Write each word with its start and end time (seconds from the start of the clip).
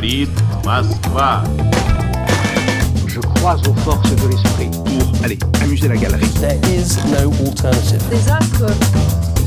говорит 0.00 0.30
Москва. 0.64 1.44
Je 3.06 3.20
crois 3.20 3.56
aux 3.68 3.74
forces 3.84 4.10
de 4.10 4.28
l'esprit. 4.28 4.70
Pour, 4.70 5.24
allez, 5.24 5.38
amuser 5.62 5.88
la 5.88 5.96
galerie. 5.96 6.26
There 6.40 6.58
is 6.66 6.96
no 7.06 7.30
alternative. 7.44 8.02
Des 8.10 8.30
astres, 8.30 8.72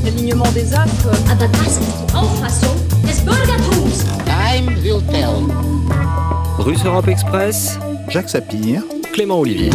l'alignement 0.04 0.50
des 0.52 0.72
astres. 0.72 1.10
Aber 1.30 1.48
das 1.48 1.78
ist 1.78 1.80
die 1.80 2.14
Auffassung 2.14 2.76
des 3.04 3.20
Bürgertums. 3.20 4.04
Time 4.24 4.76
will 4.82 5.02
tell. 5.10 5.48
Russe 6.58 6.84
Europe 6.84 7.08
Express, 7.08 7.78
Jacques 8.08 8.30
Sapir. 8.30 8.82
Clément 9.12 9.40
Olivier. 9.40 9.70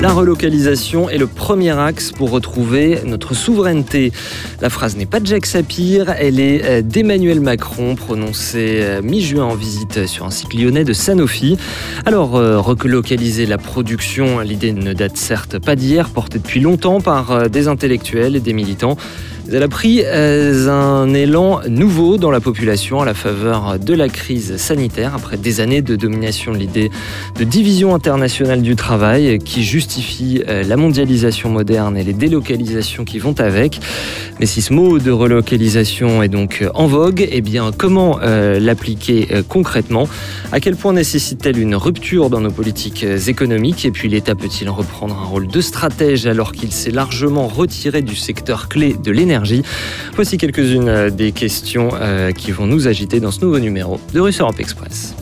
La 0.00 0.12
relocalisation 0.12 1.10
est 1.10 1.18
le 1.18 1.26
premier 1.26 1.76
axe 1.76 2.12
pour 2.12 2.30
retrouver 2.30 3.00
notre 3.04 3.34
souveraineté. 3.34 4.12
La 4.60 4.70
phrase 4.70 4.96
n'est 4.96 5.06
pas 5.06 5.18
de 5.18 5.26
Jacques 5.26 5.46
Sapir, 5.46 6.14
elle 6.16 6.38
est 6.38 6.64
euh, 6.64 6.82
d'Emmanuel 6.82 7.40
Macron, 7.40 7.96
prononcée 7.96 8.78
euh, 8.80 9.02
mi-juin 9.02 9.44
en 9.44 9.56
visite 9.56 10.06
sur 10.06 10.24
un 10.24 10.30
site 10.30 10.54
lyonnais 10.54 10.84
de 10.84 10.92
Sanofi. 10.92 11.56
Alors, 12.06 12.36
euh, 12.36 12.60
relocaliser 12.60 13.44
la 13.44 13.58
production, 13.58 14.38
l'idée 14.38 14.70
ne 14.70 14.92
date 14.92 15.16
certes 15.16 15.58
pas 15.58 15.74
d'hier, 15.74 16.10
portée 16.10 16.38
depuis 16.38 16.60
longtemps 16.60 17.00
par 17.00 17.50
des 17.50 17.66
intellectuels 17.66 18.36
et 18.36 18.40
des 18.40 18.52
militants. 18.52 18.96
Elle 19.50 19.62
a 19.62 19.68
pris 19.68 20.04
un 20.04 21.14
élan 21.14 21.60
nouveau 21.68 22.18
dans 22.18 22.30
la 22.30 22.40
population 22.40 23.00
à 23.00 23.06
la 23.06 23.14
faveur 23.14 23.78
de 23.78 23.94
la 23.94 24.10
crise 24.10 24.58
sanitaire, 24.58 25.14
après 25.14 25.38
des 25.38 25.60
années 25.60 25.80
de 25.80 25.96
domination 25.96 26.52
de 26.52 26.58
l'idée 26.58 26.90
de 27.38 27.44
division 27.44 27.94
internationale 27.94 28.60
du 28.60 28.76
travail 28.76 29.38
qui 29.38 29.64
justifie 29.64 30.42
la 30.46 30.76
mondialisation 30.76 31.48
moderne 31.48 31.96
et 31.96 32.04
les 32.04 32.12
délocalisations 32.12 33.06
qui 33.06 33.18
vont 33.18 33.34
avec. 33.38 33.80
Mais 34.38 34.46
si 34.46 34.60
ce 34.60 34.72
mot 34.72 34.98
de 34.98 35.10
relocalisation 35.10 36.22
est 36.22 36.28
donc 36.28 36.64
en 36.74 36.86
vogue, 36.86 37.26
eh 37.30 37.40
bien 37.40 37.70
comment 37.76 38.18
euh, 38.22 38.60
l'appliquer 38.60 39.28
euh, 39.32 39.42
concrètement? 39.46 40.08
À 40.52 40.60
quel 40.60 40.76
point 40.76 40.92
nécessite-t-elle 40.92 41.58
une 41.58 41.74
rupture 41.74 42.28
dans 42.28 42.40
nos 42.40 42.50
politiques 42.50 43.04
économiques? 43.26 43.84
Et 43.84 43.90
puis 43.90 44.08
l'État 44.08 44.34
peut-il 44.34 44.68
reprendre 44.68 45.16
un 45.18 45.24
rôle 45.24 45.48
de 45.48 45.60
stratège 45.60 46.26
alors 46.26 46.52
qu'il 46.52 46.70
s'est 46.70 46.90
largement 46.90 47.48
retiré 47.48 48.02
du 48.02 48.14
secteur 48.14 48.68
clé 48.68 48.94
de 49.02 49.10
l'énergie? 49.10 49.37
Voici 50.14 50.38
quelques-unes 50.38 51.10
des 51.10 51.32
questions 51.32 51.90
euh, 51.94 52.32
qui 52.32 52.50
vont 52.50 52.66
nous 52.66 52.88
agiter 52.88 53.20
dans 53.20 53.30
ce 53.30 53.40
nouveau 53.40 53.58
numéro 53.58 54.00
de 54.12 54.20
Russe 54.20 54.40
Europe 54.40 54.58
Express. 54.58 55.14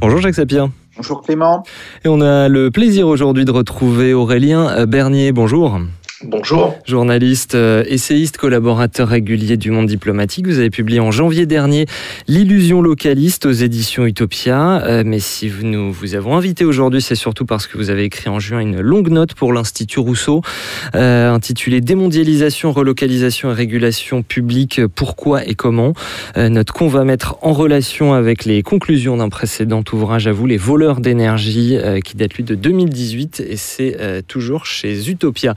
Bonjour 0.00 0.20
Jacques 0.20 0.34
Sapir. 0.34 0.68
Bonjour 0.96 1.22
Clément. 1.22 1.62
Et 2.04 2.08
on 2.08 2.20
a 2.20 2.48
le 2.48 2.70
plaisir 2.70 3.06
aujourd'hui 3.06 3.44
de 3.44 3.50
retrouver 3.50 4.14
Aurélien 4.14 4.86
Bernier. 4.86 5.32
Bonjour. 5.32 5.78
Bonjour. 6.22 6.74
Journaliste, 6.86 7.56
euh, 7.56 7.84
essayiste, 7.86 8.38
collaborateur 8.38 9.06
régulier 9.06 9.58
du 9.58 9.70
Monde 9.70 9.86
diplomatique. 9.86 10.46
Vous 10.46 10.58
avez 10.58 10.70
publié 10.70 10.98
en 10.98 11.10
janvier 11.10 11.44
dernier 11.44 11.84
L'illusion 12.26 12.80
localiste 12.80 13.44
aux 13.44 13.52
éditions 13.52 14.06
Utopia. 14.06 14.82
Euh, 14.86 15.02
mais 15.04 15.18
si 15.18 15.52
nous 15.60 15.92
vous 15.92 16.14
avons 16.14 16.34
invité 16.34 16.64
aujourd'hui, 16.64 17.02
c'est 17.02 17.16
surtout 17.16 17.44
parce 17.44 17.66
que 17.66 17.76
vous 17.76 17.90
avez 17.90 18.04
écrit 18.04 18.30
en 18.30 18.38
juin 18.38 18.60
une 18.60 18.80
longue 18.80 19.10
note 19.10 19.34
pour 19.34 19.52
l'Institut 19.52 19.98
Rousseau 19.98 20.40
euh, 20.94 21.30
intitulée 21.30 21.82
Démondialisation, 21.82 22.72
relocalisation 22.72 23.50
et 23.50 23.54
régulation 23.54 24.22
publique, 24.22 24.80
pourquoi 24.94 25.44
et 25.44 25.54
comment. 25.54 25.92
note 26.34 26.70
qu'on 26.70 26.88
va 26.88 27.04
mettre 27.04 27.36
en 27.42 27.52
relation 27.52 28.14
avec 28.14 28.46
les 28.46 28.62
conclusions 28.62 29.18
d'un 29.18 29.28
précédent 29.28 29.84
ouvrage 29.92 30.26
à 30.26 30.32
vous, 30.32 30.46
Les 30.46 30.56
voleurs 30.56 31.00
d'énergie, 31.00 31.76
qui 32.02 32.16
date 32.16 32.32
lui 32.34 32.44
de 32.44 32.54
2018 32.54 33.44
et 33.46 33.56
c'est 33.56 34.24
toujours 34.26 34.64
chez 34.64 35.10
Utopia. 35.10 35.54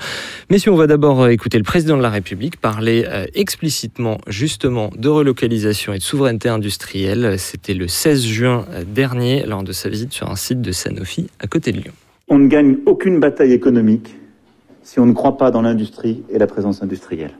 Messieurs, 0.59 0.73
on 0.73 0.75
va 0.75 0.87
d'abord 0.87 1.21
euh, 1.21 1.29
écouter 1.29 1.57
le 1.57 1.63
président 1.63 1.95
de 1.95 2.01
la 2.01 2.09
République 2.09 2.59
parler 2.59 3.05
euh, 3.07 3.25
explicitement 3.33 4.17
justement 4.27 4.89
de 4.93 5.07
relocalisation 5.07 5.93
et 5.93 5.99
de 5.99 6.03
souveraineté 6.03 6.49
industrielle. 6.49 7.39
C'était 7.39 7.73
le 7.73 7.87
16 7.87 8.25
juin 8.25 8.65
euh, 8.71 8.83
dernier 8.83 9.45
lors 9.45 9.63
de 9.63 9.71
sa 9.71 9.87
visite 9.87 10.11
sur 10.11 10.29
un 10.29 10.35
site 10.35 10.59
de 10.59 10.73
Sanofi 10.73 11.29
à 11.39 11.47
côté 11.47 11.71
de 11.71 11.77
Lyon. 11.77 11.93
On 12.27 12.39
ne 12.39 12.47
gagne 12.49 12.75
aucune 12.87 13.21
bataille 13.21 13.53
économique 13.53 14.13
si 14.83 14.99
on 14.99 15.05
ne 15.05 15.13
croit 15.13 15.37
pas 15.37 15.49
dans 15.49 15.61
l'industrie 15.61 16.23
et 16.29 16.37
la 16.37 16.45
présence 16.45 16.83
industrielle. 16.83 17.37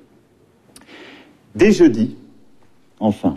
Dès 1.56 1.74
jeudi, 1.74 2.16
enfin, 3.02 3.36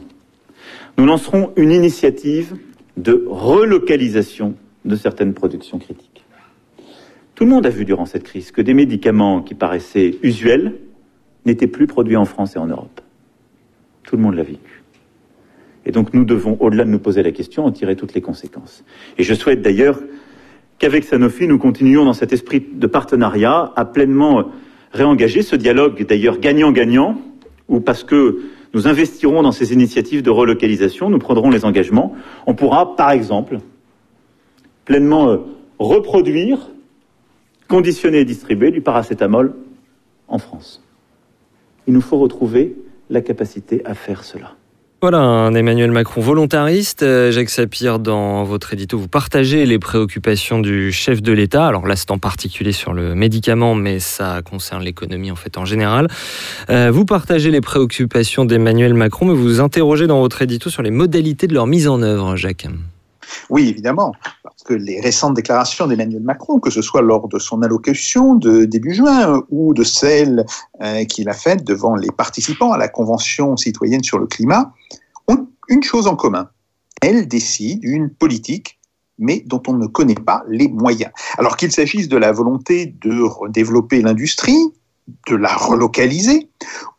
nous 0.96 1.06
lancerons 1.06 1.50
une 1.56 1.72
initiative 1.72 2.54
de 2.96 3.26
relocalisation 3.28 4.54
de 4.84 4.94
certaines 4.94 5.34
productions 5.34 5.80
critiques. 5.80 6.11
Tout 7.42 7.48
le 7.48 7.54
monde 7.54 7.66
a 7.66 7.70
vu 7.70 7.84
durant 7.84 8.06
cette 8.06 8.22
crise 8.22 8.52
que 8.52 8.62
des 8.62 8.72
médicaments 8.72 9.42
qui 9.42 9.54
paraissaient 9.56 10.14
usuels 10.22 10.76
n'étaient 11.44 11.66
plus 11.66 11.88
produits 11.88 12.14
en 12.14 12.24
France 12.24 12.54
et 12.54 12.60
en 12.60 12.68
Europe. 12.68 13.00
Tout 14.04 14.14
le 14.14 14.22
monde 14.22 14.36
l'a 14.36 14.44
vécu. 14.44 14.84
Et 15.84 15.90
donc 15.90 16.14
nous 16.14 16.24
devons, 16.24 16.56
au-delà 16.60 16.84
de 16.84 16.90
nous 16.90 17.00
poser 17.00 17.20
la 17.24 17.32
question, 17.32 17.64
en 17.64 17.72
tirer 17.72 17.96
toutes 17.96 18.14
les 18.14 18.20
conséquences. 18.20 18.84
Et 19.18 19.24
je 19.24 19.34
souhaite 19.34 19.60
d'ailleurs 19.60 19.98
qu'avec 20.78 21.02
Sanofi, 21.02 21.48
nous 21.48 21.58
continuions 21.58 22.04
dans 22.04 22.12
cet 22.12 22.32
esprit 22.32 22.64
de 22.74 22.86
partenariat 22.86 23.72
à 23.74 23.86
pleinement 23.86 24.44
réengager 24.92 25.42
ce 25.42 25.56
dialogue, 25.56 26.06
d'ailleurs 26.06 26.38
gagnant-gagnant, 26.38 27.20
où 27.66 27.80
parce 27.80 28.04
que 28.04 28.42
nous 28.72 28.86
investirons 28.86 29.42
dans 29.42 29.50
ces 29.50 29.72
initiatives 29.72 30.22
de 30.22 30.30
relocalisation, 30.30 31.10
nous 31.10 31.18
prendrons 31.18 31.50
les 31.50 31.64
engagements, 31.64 32.14
on 32.46 32.54
pourra, 32.54 32.94
par 32.94 33.10
exemple, 33.10 33.58
pleinement 34.84 35.28
euh, 35.28 35.38
reproduire 35.80 36.68
conditionner 37.72 38.18
et 38.18 38.24
distribuer 38.26 38.70
du 38.70 38.82
paracétamol 38.82 39.54
en 40.28 40.36
France. 40.36 40.82
Il 41.86 41.94
nous 41.94 42.02
faut 42.02 42.18
retrouver 42.18 42.76
la 43.08 43.22
capacité 43.22 43.80
à 43.86 43.94
faire 43.94 44.24
cela. 44.24 44.56
Voilà, 45.00 45.20
un 45.20 45.54
Emmanuel 45.54 45.90
Macron 45.90 46.20
volontariste. 46.20 47.02
Euh, 47.02 47.30
Jacques 47.30 47.48
Sapir, 47.48 47.98
dans 47.98 48.44
votre 48.44 48.74
édito, 48.74 48.98
vous 48.98 49.08
partagez 49.08 49.64
les 49.64 49.78
préoccupations 49.78 50.58
du 50.58 50.92
chef 50.92 51.22
de 51.22 51.32
l'État. 51.32 51.66
Alors 51.66 51.86
là, 51.86 51.96
c'est 51.96 52.10
en 52.10 52.18
particulier 52.18 52.72
sur 52.72 52.92
le 52.92 53.14
médicament, 53.14 53.74
mais 53.74 54.00
ça 54.00 54.42
concerne 54.42 54.82
l'économie 54.82 55.30
en 55.30 55.36
fait 55.36 55.56
en 55.56 55.64
général. 55.64 56.08
Euh, 56.68 56.90
vous 56.90 57.06
partagez 57.06 57.50
les 57.50 57.62
préoccupations 57.62 58.44
d'Emmanuel 58.44 58.92
Macron, 58.92 59.24
mais 59.24 59.32
vous 59.32 59.44
vous 59.44 59.60
interrogez 59.60 60.06
dans 60.06 60.20
votre 60.20 60.42
édito 60.42 60.68
sur 60.68 60.82
les 60.82 60.90
modalités 60.90 61.46
de 61.46 61.54
leur 61.54 61.66
mise 61.66 61.88
en 61.88 62.02
œuvre, 62.02 62.36
Jacques. 62.36 62.68
Oui, 63.48 63.68
évidemment, 63.70 64.14
que 64.64 64.74
les 64.74 65.00
récentes 65.00 65.34
déclarations 65.34 65.86
d'Emmanuel 65.86 66.22
Macron, 66.22 66.60
que 66.60 66.70
ce 66.70 66.82
soit 66.82 67.02
lors 67.02 67.28
de 67.28 67.38
son 67.38 67.62
allocution 67.62 68.34
de 68.34 68.64
début 68.64 68.94
juin 68.94 69.42
ou 69.50 69.74
de 69.74 69.84
celle 69.84 70.46
euh, 70.82 71.04
qu'il 71.04 71.28
a 71.28 71.34
faite 71.34 71.64
devant 71.64 71.94
les 71.94 72.10
participants 72.10 72.72
à 72.72 72.78
la 72.78 72.88
Convention 72.88 73.56
citoyenne 73.56 74.02
sur 74.02 74.18
le 74.18 74.26
climat, 74.26 74.72
ont 75.28 75.46
une 75.68 75.82
chose 75.82 76.06
en 76.06 76.16
commun. 76.16 76.48
Elles 77.00 77.26
décident 77.26 77.80
une 77.82 78.10
politique 78.10 78.78
mais 79.18 79.42
dont 79.46 79.62
on 79.68 79.74
ne 79.74 79.86
connaît 79.86 80.14
pas 80.14 80.42
les 80.48 80.68
moyens. 80.68 81.12
Alors 81.38 81.56
qu'il 81.56 81.70
s'agisse 81.70 82.08
de 82.08 82.16
la 82.16 82.32
volonté 82.32 82.86
de 82.86 83.26
développer 83.50 84.02
l'industrie, 84.02 84.72
de 85.28 85.36
la 85.36 85.54
relocaliser, 85.54 86.48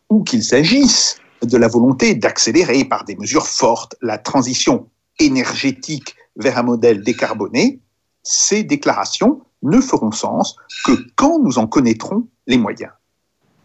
ou 0.08 0.22
qu'il 0.22 0.42
s'agisse 0.42 1.18
de 1.42 1.56
la 1.56 1.68
volonté 1.68 2.14
d'accélérer 2.14 2.84
par 2.84 3.04
des 3.04 3.16
mesures 3.16 3.46
fortes 3.46 3.96
la 4.00 4.18
transition 4.18 4.88
énergétique 5.18 6.16
vers 6.36 6.58
un 6.58 6.62
modèle 6.62 7.02
décarboné, 7.02 7.80
ces 8.22 8.64
déclarations 8.64 9.42
ne 9.62 9.80
feront 9.80 10.12
sens 10.12 10.56
que 10.84 10.92
quand 11.16 11.38
nous 11.38 11.58
en 11.58 11.66
connaîtrons 11.66 12.26
les 12.46 12.58
moyens. 12.58 12.92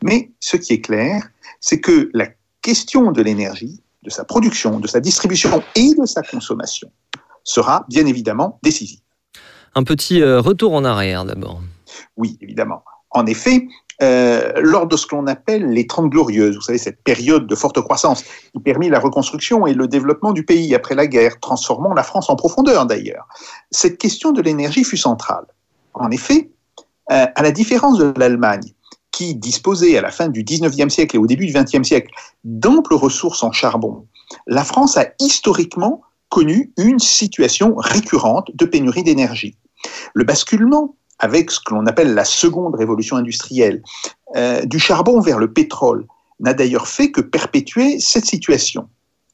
Mais 0.01 0.31
ce 0.39 0.57
qui 0.57 0.73
est 0.73 0.81
clair, 0.81 1.29
c'est 1.59 1.79
que 1.79 2.09
la 2.13 2.27
question 2.61 3.11
de 3.11 3.21
l'énergie, 3.21 3.81
de 4.03 4.09
sa 4.09 4.23
production, 4.23 4.79
de 4.79 4.87
sa 4.87 4.99
distribution 4.99 5.61
et 5.75 5.93
de 5.93 6.05
sa 6.05 6.21
consommation 6.21 6.91
sera 7.43 7.85
bien 7.89 8.05
évidemment 8.05 8.59
décisive. 8.63 8.99
Un 9.75 9.83
petit 9.83 10.21
euh, 10.21 10.39
retour 10.39 10.73
en 10.73 10.85
arrière 10.85 11.25
d'abord. 11.25 11.61
Oui, 12.15 12.37
évidemment. 12.41 12.83
En 13.11 13.25
effet, 13.25 13.67
euh, 14.01 14.53
lors 14.61 14.87
de 14.87 14.95
ce 14.95 15.05
que 15.05 15.15
l'on 15.15 15.27
appelle 15.27 15.69
les 15.69 15.85
Trente 15.85 16.09
Glorieuses, 16.09 16.55
vous 16.55 16.61
savez, 16.61 16.77
cette 16.77 17.03
période 17.03 17.47
de 17.47 17.55
forte 17.55 17.81
croissance 17.81 18.23
qui 18.23 18.59
permit 18.63 18.89
la 18.89 18.99
reconstruction 18.99 19.67
et 19.67 19.73
le 19.73 19.87
développement 19.87 20.31
du 20.31 20.45
pays 20.45 20.73
après 20.73 20.95
la 20.95 21.05
guerre, 21.05 21.39
transformant 21.39 21.93
la 21.93 22.03
France 22.03 22.29
en 22.29 22.35
profondeur 22.35 22.85
d'ailleurs. 22.85 23.27
Cette 23.71 23.97
question 23.97 24.31
de 24.31 24.41
l'énergie 24.41 24.83
fut 24.83 24.97
centrale. 24.97 25.45
En 25.93 26.11
effet, 26.11 26.49
euh, 27.11 27.25
à 27.35 27.43
la 27.43 27.51
différence 27.51 27.97
de 27.97 28.13
l'Allemagne, 28.17 28.73
qui 29.11 29.35
disposait 29.35 29.97
à 29.97 30.01
la 30.01 30.11
fin 30.11 30.29
du 30.29 30.43
19e 30.43 30.89
siècle 30.89 31.17
et 31.17 31.19
au 31.19 31.27
début 31.27 31.45
du 31.45 31.51
20e 31.51 31.83
siècle 31.83 32.11
d'amples 32.45 32.93
ressources 32.93 33.43
en 33.43 33.51
charbon, 33.51 34.05
la 34.47 34.63
France 34.63 34.95
a 34.95 35.07
historiquement 35.19 36.01
connu 36.29 36.71
une 36.77 36.99
situation 36.99 37.73
récurrente 37.75 38.51
de 38.53 38.65
pénurie 38.65 39.03
d'énergie. 39.03 39.57
Le 40.13 40.23
basculement 40.23 40.95
avec 41.19 41.51
ce 41.51 41.59
que 41.59 41.73
l'on 41.73 41.85
appelle 41.85 42.13
la 42.13 42.25
seconde 42.25 42.75
révolution 42.75 43.17
industrielle, 43.17 43.83
euh, 44.35 44.65
du 44.65 44.79
charbon 44.79 45.19
vers 45.19 45.39
le 45.39 45.51
pétrole, 45.51 46.05
n'a 46.39 46.53
d'ailleurs 46.53 46.87
fait 46.87 47.11
que 47.11 47.21
perpétuer 47.21 47.99
cette 47.99 48.25
situation. 48.25 48.87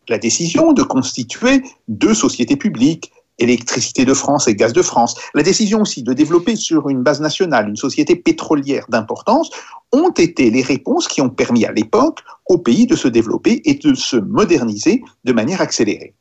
La 0.10 0.18
décision 0.18 0.74
de 0.74 0.84
constituer 0.84 1.64
deux 1.88 2.14
sociétés 2.14 2.58
publiques, 2.58 3.12
Électricité 3.38 4.06
de 4.06 4.14
France 4.14 4.48
et 4.48 4.56
Gaz 4.56 4.72
de 4.72 4.82
France, 4.82 5.16
la 5.34 5.44
décision 5.44 5.82
aussi 5.82 6.04
de 6.04 6.14
développer 6.14 6.56
sur 6.56 6.88
une 6.88 7.04
base 7.04 7.20
nationale 7.20 7.68
une 7.68 7.76
société 7.76 8.16
pétrolière 8.16 8.86
d'importance, 8.88 9.50
ont 9.92 10.12
été 10.12 10.50
les 10.50 10.62
réponses 10.62 11.10
qui 11.10 11.20
ont 11.20 11.30
permis 11.30 11.66
à 11.66 11.74
l'époque 11.74 12.22
au 12.48 12.58
pays 12.58 12.88
de 12.88 12.96
se 12.96 13.10
développer 13.10 13.62
et 13.66 13.74
de 13.74 13.94
se 13.94 14.16
moderniser 14.16 15.04
de 15.26 15.34
manière 15.34 15.60
accélérée. 15.60 16.14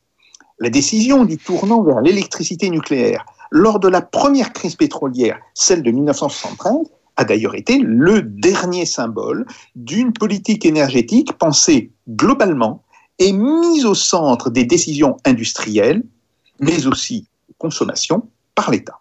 La 0.59 0.69
décision 0.69 1.23
du 1.23 1.37
tournant 1.37 1.83
vers 1.83 2.01
l'électricité 2.01 2.69
nucléaire 2.69 3.25
lors 3.55 3.79
de 3.79 3.87
la 3.87 4.01
première 4.01 4.51
crise 4.51 4.75
pétrolière, 4.75 5.39
celle 5.53 5.81
de 5.81 5.89
1973, 5.89 6.75
a 7.15 7.23
d'ailleurs 7.23 7.55
été 7.55 7.79
le 7.79 8.21
dernier 8.21 8.85
symbole 8.85 9.45
d'une 9.77 10.11
politique 10.11 10.65
énergétique 10.65 11.31
pensée 11.37 11.89
globalement 12.09 12.83
et 13.17 13.31
mise 13.31 13.85
au 13.85 13.95
centre 13.95 14.49
des 14.49 14.65
décisions 14.65 15.15
industrielles, 15.23 16.03
mais 16.59 16.85
aussi 16.85 17.29
consommation 17.57 18.27
par 18.55 18.71
l'État. 18.71 18.99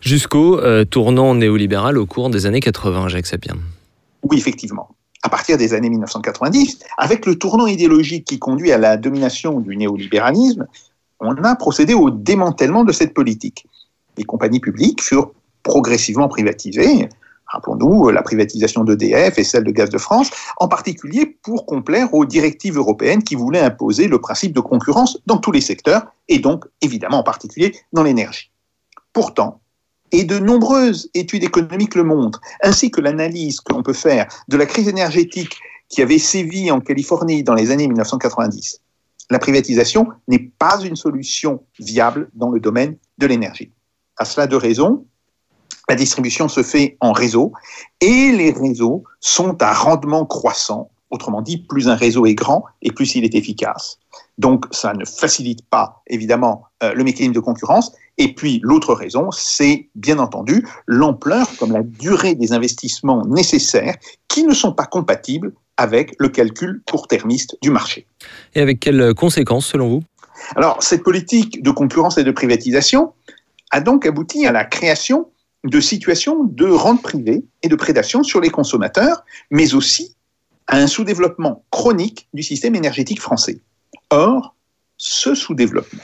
Jusqu'au 0.00 0.60
euh, 0.60 0.84
tournant 0.84 1.34
néolibéral 1.34 1.98
au 1.98 2.06
cours 2.06 2.30
des 2.30 2.46
années 2.46 2.60
80, 2.60 3.08
Jacques 3.08 3.26
Sapien. 3.26 3.56
Oui, 4.22 4.38
effectivement. 4.38 4.90
À 5.24 5.28
partir 5.28 5.58
des 5.58 5.74
années 5.74 5.90
1990, 5.90 6.78
avec 6.98 7.26
le 7.26 7.36
tournant 7.36 7.66
idéologique 7.66 8.26
qui 8.28 8.38
conduit 8.38 8.70
à 8.70 8.78
la 8.78 8.96
domination 8.96 9.58
du 9.58 9.76
néolibéralisme, 9.76 10.68
on 11.22 11.44
a 11.44 11.56
procédé 11.56 11.94
au 11.94 12.10
démantèlement 12.10 12.84
de 12.84 12.92
cette 12.92 13.14
politique. 13.14 13.66
Les 14.18 14.24
compagnies 14.24 14.60
publiques 14.60 15.02
furent 15.02 15.32
progressivement 15.62 16.28
privatisées, 16.28 17.08
Rappelons-nous 17.52 18.08
la 18.08 18.22
privatisation 18.22 18.82
d'EDF 18.82 19.38
et 19.38 19.44
celle 19.44 19.64
de 19.64 19.70
Gaz 19.70 19.90
de 19.90 19.98
France, 19.98 20.30
en 20.56 20.68
particulier 20.68 21.36
pour 21.42 21.66
complaire 21.66 22.14
aux 22.14 22.24
directives 22.24 22.78
européennes 22.78 23.22
qui 23.22 23.34
voulaient 23.34 23.60
imposer 23.60 24.08
le 24.08 24.18
principe 24.18 24.54
de 24.54 24.60
concurrence 24.60 25.18
dans 25.26 25.36
tous 25.36 25.52
les 25.52 25.60
secteurs, 25.60 26.06
et 26.28 26.38
donc 26.38 26.64
évidemment 26.80 27.18
en 27.18 27.22
particulier 27.22 27.76
dans 27.92 28.02
l'énergie. 28.02 28.50
Pourtant, 29.12 29.60
et 30.12 30.24
de 30.24 30.38
nombreuses 30.38 31.10
études 31.12 31.44
économiques 31.44 31.94
le 31.94 32.04
montrent, 32.04 32.40
ainsi 32.62 32.90
que 32.90 33.02
l'analyse 33.02 33.60
que 33.60 33.74
l'on 33.74 33.82
peut 33.82 33.92
faire 33.92 34.26
de 34.48 34.56
la 34.56 34.64
crise 34.64 34.88
énergétique 34.88 35.56
qui 35.90 36.00
avait 36.00 36.18
sévi 36.18 36.70
en 36.70 36.80
Californie 36.80 37.42
dans 37.42 37.54
les 37.54 37.70
années 37.70 37.86
1990. 37.86 38.80
La 39.30 39.38
privatisation 39.38 40.08
n'est 40.28 40.50
pas 40.58 40.80
une 40.82 40.96
solution 40.96 41.62
viable 41.78 42.30
dans 42.34 42.50
le 42.50 42.60
domaine 42.60 42.96
de 43.18 43.26
l'énergie. 43.26 43.72
À 44.16 44.24
cela 44.24 44.46
deux 44.46 44.56
raisons. 44.56 45.06
La 45.88 45.96
distribution 45.96 46.48
se 46.48 46.62
fait 46.62 46.96
en 47.00 47.12
réseau 47.12 47.52
et 48.00 48.32
les 48.32 48.52
réseaux 48.52 49.04
sont 49.20 49.60
à 49.62 49.72
rendement 49.72 50.24
croissant. 50.26 50.90
Autrement 51.10 51.42
dit, 51.42 51.58
plus 51.58 51.88
un 51.88 51.94
réseau 51.94 52.24
est 52.24 52.34
grand 52.34 52.64
et 52.80 52.90
plus 52.90 53.14
il 53.16 53.24
est 53.24 53.34
efficace. 53.34 53.98
Donc, 54.38 54.64
ça 54.70 54.94
ne 54.94 55.04
facilite 55.04 55.68
pas, 55.68 56.02
évidemment, 56.06 56.64
euh, 56.82 56.94
le 56.94 57.04
mécanisme 57.04 57.34
de 57.34 57.40
concurrence. 57.40 57.92
Et 58.16 58.34
puis, 58.34 58.60
l'autre 58.62 58.94
raison, 58.94 59.30
c'est 59.30 59.90
bien 59.94 60.18
entendu 60.18 60.66
l'ampleur 60.86 61.46
comme 61.58 61.72
la 61.72 61.82
durée 61.82 62.34
des 62.34 62.52
investissements 62.52 63.24
nécessaires 63.26 63.96
qui 64.28 64.44
ne 64.44 64.54
sont 64.54 64.72
pas 64.72 64.86
compatibles 64.86 65.52
avec 65.76 66.14
le 66.18 66.28
calcul 66.28 66.82
court-termiste 66.88 67.56
du 67.62 67.70
marché. 67.70 68.06
Et 68.54 68.60
avec 68.60 68.80
quelles 68.80 69.14
conséquences, 69.14 69.66
selon 69.66 69.88
vous? 69.88 70.02
Alors, 70.56 70.82
cette 70.82 71.02
politique 71.02 71.62
de 71.62 71.70
concurrence 71.70 72.18
et 72.18 72.24
de 72.24 72.30
privatisation 72.30 73.12
a 73.70 73.80
donc 73.80 74.06
abouti 74.06 74.46
à 74.46 74.52
la 74.52 74.64
création 74.64 75.30
de 75.64 75.80
situations 75.80 76.44
de 76.44 76.66
rente 76.66 77.02
privée 77.02 77.44
et 77.62 77.68
de 77.68 77.76
prédation 77.76 78.22
sur 78.22 78.40
les 78.40 78.50
consommateurs, 78.50 79.24
mais 79.50 79.74
aussi 79.74 80.16
à 80.66 80.76
un 80.76 80.86
sous-développement 80.86 81.64
chronique 81.70 82.28
du 82.34 82.42
système 82.42 82.74
énergétique 82.74 83.20
français. 83.20 83.60
Or, 84.10 84.54
ce 84.96 85.34
sous-développement 85.34 86.02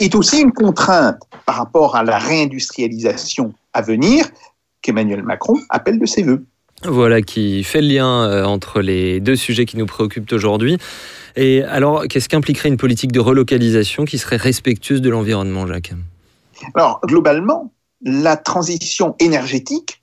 est 0.00 0.14
aussi 0.14 0.40
une 0.40 0.52
contrainte 0.52 1.20
par 1.46 1.56
rapport 1.56 1.96
à 1.96 2.02
la 2.02 2.18
réindustrialisation 2.18 3.54
à 3.72 3.82
venir 3.82 4.26
qu'Emmanuel 4.80 5.22
Macron 5.22 5.58
appelle 5.70 5.98
de 5.98 6.06
ses 6.06 6.22
voeux. 6.22 6.44
Voilà 6.84 7.22
qui 7.22 7.62
fait 7.62 7.80
le 7.80 7.88
lien 7.88 8.24
euh, 8.28 8.44
entre 8.44 8.80
les 8.80 9.20
deux 9.20 9.36
sujets 9.36 9.66
qui 9.66 9.76
nous 9.76 9.86
préoccupent 9.86 10.32
aujourd'hui. 10.32 10.78
Et 11.36 11.62
alors, 11.62 12.06
qu'est-ce 12.08 12.28
qu'impliquerait 12.28 12.68
une 12.68 12.76
politique 12.76 13.12
de 13.12 13.20
relocalisation 13.20 14.04
qui 14.04 14.18
serait 14.18 14.36
respectueuse 14.36 15.00
de 15.00 15.08
l'environnement, 15.08 15.66
Jacques? 15.66 15.94
Alors, 16.74 17.00
globalement, 17.04 17.72
la 18.02 18.36
transition 18.36 19.14
énergétique, 19.20 20.02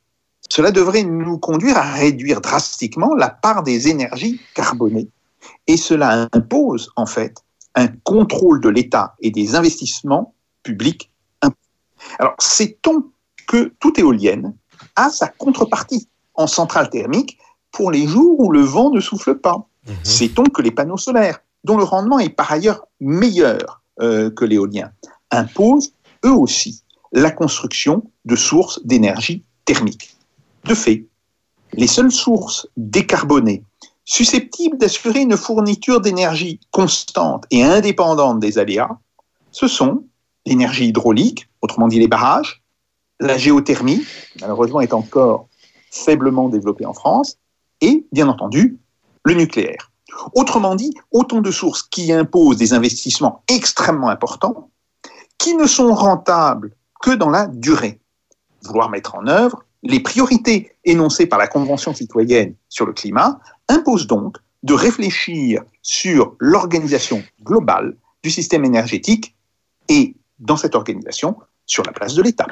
cela 0.50 0.72
devrait 0.72 1.04
nous 1.04 1.38
conduire 1.38 1.78
à 1.78 1.94
réduire 1.94 2.42
drastiquement 2.42 3.14
la 3.14 3.30
part 3.30 3.64
des 3.64 3.90
énergies 3.90 4.40
carbonées. 4.56 5.10
Et 5.68 5.78
cela 5.78 6.28
impose, 6.34 6.92
en 6.96 7.06
fait, 7.06 7.36
un 7.76 7.88
contrôle 7.88 8.62
de 8.62 8.70
l'État 8.70 9.16
et 9.22 9.32
des 9.32 9.56
investissements 9.56 10.34
publics. 10.64 11.12
Alors, 12.18 12.36
sait-on 12.40 13.04
que 13.48 13.74
toute 13.80 14.00
éolienne 14.00 14.56
a 14.96 15.10
sa 15.10 15.28
contrepartie? 15.28 16.08
En 16.40 16.48
centrale 16.48 16.90
thermique 16.90 17.38
pour 17.72 17.92
les 17.92 18.08
jours 18.08 18.40
où 18.40 18.52
le 18.52 18.62
vent 18.62 18.90
ne 18.90 19.02
souffle 19.02 19.36
pas 19.36 19.68
mmh. 19.86 19.92
Sait-on 20.04 20.44
que 20.44 20.62
les 20.62 20.72
panneaux 20.72 20.98
solaires, 20.98 21.40
dont 21.66 21.78
le 21.78 21.84
rendement 21.84 22.18
est 22.18 22.30
par 22.30 22.52
ailleurs 22.52 22.86
meilleur 23.02 23.84
euh, 24.02 24.32
que 24.32 24.46
l'éolien, 24.46 24.92
imposent 25.32 25.94
eux 26.26 26.32
aussi 26.32 26.82
la 27.12 27.30
construction 27.30 28.04
de 28.24 28.36
sources 28.36 28.80
d'énergie 28.86 29.44
thermique. 29.66 30.16
De 30.64 30.74
fait, 30.74 31.06
les 31.74 31.88
seules 31.88 32.12
sources 32.12 32.68
décarbonées 32.78 33.64
susceptibles 34.06 34.78
d'assurer 34.78 35.22
une 35.22 35.38
fourniture 35.38 36.00
d'énergie 36.00 36.60
constante 36.72 37.46
et 37.52 37.64
indépendante 37.64 38.40
des 38.40 38.58
aléas, 38.58 38.98
ce 39.52 39.68
sont 39.68 40.06
l'énergie 40.46 40.88
hydraulique, 40.88 41.50
autrement 41.62 41.90
dit 41.90 42.00
les 42.00 42.08
barrages, 42.08 42.64
la 43.20 43.38
géothermie, 43.38 44.06
malheureusement 44.40 44.80
est 44.80 44.94
encore 44.94 45.49
faiblement 45.92 46.50
développée 46.50 46.86
en 46.86 46.94
France, 46.94 47.38
et 47.82 48.06
bien 48.12 48.28
entendu 48.28 48.78
le 49.24 49.34
nucléaire. 49.34 49.92
Autrement 50.34 50.76
dit, 50.76 50.94
autant 51.12 51.42
de 51.42 51.52
sources 51.52 51.84
qui 51.84 52.12
imposent 52.12 52.58
des 52.58 52.74
investissements 52.74 53.44
extrêmement 53.48 54.10
importants, 54.10 54.70
qui 55.38 55.56
ne 55.56 55.66
sont 55.66 55.94
rentables 55.94 56.76
que 57.02 57.12
dans 57.12 57.30
la 57.30 57.48
durée. 57.48 58.00
Vouloir 58.64 58.90
mettre 58.90 59.16
en 59.16 59.28
œuvre 59.28 59.64
les 59.84 60.02
priorités 60.02 60.76
énoncées 60.84 61.26
par 61.26 61.40
la 61.40 61.48
Convention 61.48 61.94
citoyenne 61.94 62.56
sur 62.68 62.86
le 62.86 62.94
climat 62.94 63.40
impose 63.70 64.08
donc 64.08 64.38
de 64.64 64.74
réfléchir 64.74 65.64
sur 65.82 66.36
l'organisation 66.40 67.24
globale 67.44 67.96
du 68.24 68.30
système 68.30 68.66
énergétique 68.66 69.36
et, 69.88 70.16
dans 70.40 70.58
cette 70.58 70.76
organisation, 70.76 71.38
sur 71.66 71.84
la 71.84 71.94
place 71.94 72.16
de 72.16 72.22
l'État. 72.22 72.48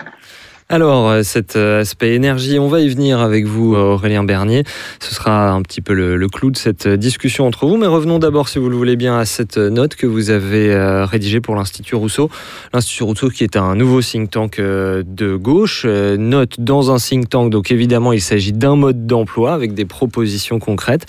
Alors, 0.70 1.08
euh, 1.08 1.24
cet 1.24 1.56
euh, 1.56 1.80
aspect 1.80 2.14
énergie, 2.14 2.60
on 2.60 2.68
va 2.68 2.82
y 2.82 2.90
venir 2.90 3.22
avec 3.22 3.46
vous, 3.46 3.74
euh, 3.74 3.94
Aurélien 3.94 4.26
Bernier. 4.26 4.66
Ce 5.00 5.16
sera 5.16 5.52
un 5.52 5.62
petit 5.62 5.80
peu 5.80 5.94
le, 5.94 6.28
clou 6.28 6.52
de 6.52 6.58
cette 6.58 6.90
discussion 6.90 7.48
entre 7.48 7.68
vous. 7.68 7.78
Mais 7.78 7.88
revenons 7.88 8.20
d'abord, 8.20 8.50
si 8.50 8.60
vous 8.60 8.68
le 8.68 8.76
voulez 8.76 8.98
bien, 8.98 9.18
à 9.18 9.24
cette 9.24 9.56
note 9.56 9.96
que 9.96 10.06
vous 10.06 10.30
avez 10.30 10.76
rédigée 11.06 11.40
pour 11.40 11.56
l'Institut 11.56 11.96
Rousseau. 11.96 12.30
L'Institut 12.74 13.04
Rousseau 13.04 13.30
qui 13.30 13.46
est 13.46 13.56
un 13.56 13.76
nouveau 13.76 14.02
think 14.02 14.30
tank 14.30 14.60
de 14.60 15.36
gauche. 15.38 15.86
Note 15.86 16.56
dans 16.60 16.92
un 16.92 16.98
think 16.98 17.30
tank, 17.30 17.50
donc 17.50 17.72
évidemment, 17.72 18.12
il 18.12 18.20
s'agit 18.20 18.52
d'un 18.52 18.76
mode 18.76 19.08
d'emploi 19.08 19.54
avec 19.54 19.74
des 19.74 19.86
propositions 19.86 20.60
concrètes. 20.60 21.06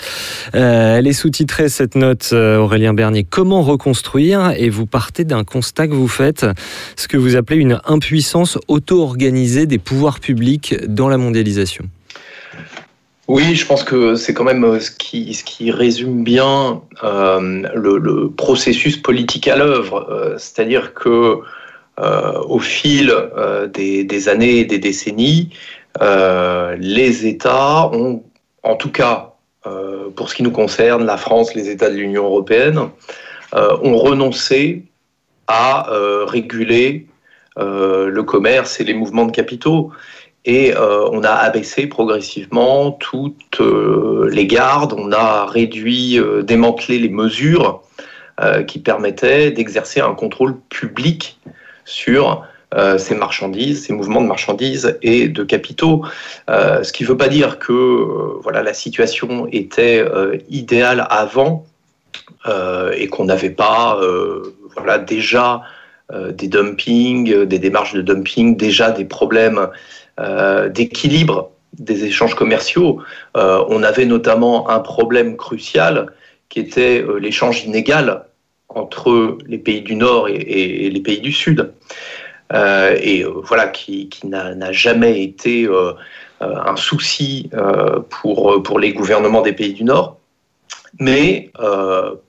Elle 0.53 1.05
est 1.05 1.13
sous-titrée, 1.13 1.67
cette 1.67 1.95
note, 1.95 2.31
Aurélien 2.31 2.93
Bernier, 2.93 3.25
Comment 3.29 3.61
reconstruire? 3.61 4.53
Et 4.57 4.69
vous 4.69 4.85
partez 4.85 5.25
d'un 5.25 5.43
constat 5.43 5.89
que 5.89 5.93
vous 5.93 6.07
faites, 6.07 6.45
ce 6.95 7.09
que 7.09 7.17
vous 7.17 7.35
appelez 7.35 7.59
une 7.59 7.81
impuissance 7.85 8.57
auto-organisée 8.69 9.48
des 9.65 9.79
pouvoirs 9.79 10.19
publics 10.19 10.75
dans 10.87 11.09
la 11.09 11.17
mondialisation 11.17 11.85
oui, 13.29 13.53
je 13.53 13.63
pense 13.63 13.83
que 13.83 14.15
c'est 14.15 14.33
quand 14.33 14.43
même 14.43 14.63
euh, 14.63 14.79
ce 14.79 14.89
qui, 14.89 15.69
résume 15.69 16.23
bien 16.23 16.81
euh, 17.03 17.61
le, 17.75 18.27
processus 18.31 18.97
politique 18.97 19.47
à 19.47 19.55
l'œuvre. 19.55 20.07
Euh, 20.09 20.35
c'est-à-dire 20.39 20.95
que 20.95 21.37
au 22.47 22.59
fil 22.59 23.13
des, 23.73 24.05
des, 24.05 24.29
années 24.29 24.59
et 24.59 24.65
des 24.65 24.79
décennies, 24.79 25.49
les 25.99 27.27
États 27.27 27.89
ont, 27.91 28.23
en 28.63 28.75
tout 28.77 28.89
cas 28.89 29.33
pour 30.15 30.29
ce 30.29 30.35
qui 30.35 30.43
nous 30.43 30.51
concerne, 30.51 31.05
la 31.05 31.17
France, 31.17 31.55
les 31.55 31.69
États 31.69 31.89
de 31.89 31.95
l'Union 31.95 32.23
européenne, 32.23 32.79
ont 33.53 33.97
renoncé 33.97 34.85
à 35.47 35.89
réguler 36.25 37.05
le 37.59 38.21
commerce 38.23 38.79
et 38.79 38.83
les 38.83 38.93
mouvements 38.93 39.25
de 39.25 39.31
capitaux. 39.31 39.91
Et 40.45 40.73
euh, 40.75 41.07
on 41.11 41.23
a 41.23 41.31
abaissé 41.31 41.87
progressivement 41.87 42.91
toutes 42.93 43.59
euh, 43.59 44.29
les 44.31 44.47
gardes, 44.47 44.93
on 44.97 45.11
a 45.11 45.45
réduit, 45.45 46.19
démantelé 46.43 46.99
les 46.99 47.09
mesures 47.09 47.81
qui 48.67 48.79
permettaient 48.79 49.51
d'exercer 49.51 49.99
un 49.99 50.13
contrôle 50.13 50.57
public 50.69 51.37
sur 51.83 52.45
ces 52.97 53.13
marchandises, 53.13 53.87
ces 53.87 53.91
mouvements 53.91 54.21
de 54.21 54.27
marchandises 54.27 54.97
et 55.01 55.27
de 55.27 55.43
capitaux. 55.43 56.05
ce 56.47 56.89
qui 56.93 57.03
ne 57.03 57.09
veut 57.09 57.17
pas 57.17 57.27
dire 57.27 57.59
que 57.59 58.39
voilà, 58.41 58.63
la 58.63 58.73
situation 58.73 59.45
était 59.51 60.05
idéale 60.47 61.05
avant 61.09 61.65
et 62.95 63.07
qu'on 63.09 63.25
n'avait 63.25 63.49
pas 63.49 63.99
voilà, 64.77 64.99
déjà 64.99 65.55
euh, 65.55 65.78
des 66.11 66.47
dumpings, 66.47 67.31
euh, 67.31 67.45
des 67.45 67.59
démarches 67.59 67.93
de 67.93 68.01
dumping, 68.01 68.57
déjà 68.57 68.91
des 68.91 69.05
problèmes 69.05 69.67
euh, 70.19 70.69
d'équilibre 70.69 71.51
des 71.77 72.05
échanges 72.05 72.33
commerciaux. 72.33 72.99
on 73.35 73.83
avait 73.83 74.05
notamment 74.05 74.69
un 74.69 74.79
problème 74.79 75.37
crucial 75.37 76.11
qui 76.49 76.59
était 76.59 77.05
l'échange 77.21 77.63
inégal 77.63 78.25
entre 78.69 79.37
les 79.45 79.59
pays 79.59 79.81
du 79.81 79.95
Nord 79.95 80.27
et, 80.27 80.89
les 80.89 80.99
pays 80.99 81.21
du 81.21 81.31
Sud. 81.31 81.71
et 82.51 83.23
voilà, 83.43 83.67
qui, 83.67 84.09
qui 84.09 84.27
n'a 84.27 84.71
jamais 84.71 85.23
été 85.23 85.69
un 86.41 86.75
souci 86.75 87.51
pour, 88.09 88.61
pour 88.63 88.79
les 88.79 88.91
gouvernements 88.91 89.43
des 89.43 89.53
pays 89.53 89.73
du 89.73 89.83
Nord. 89.83 90.17
Mais 90.99 91.51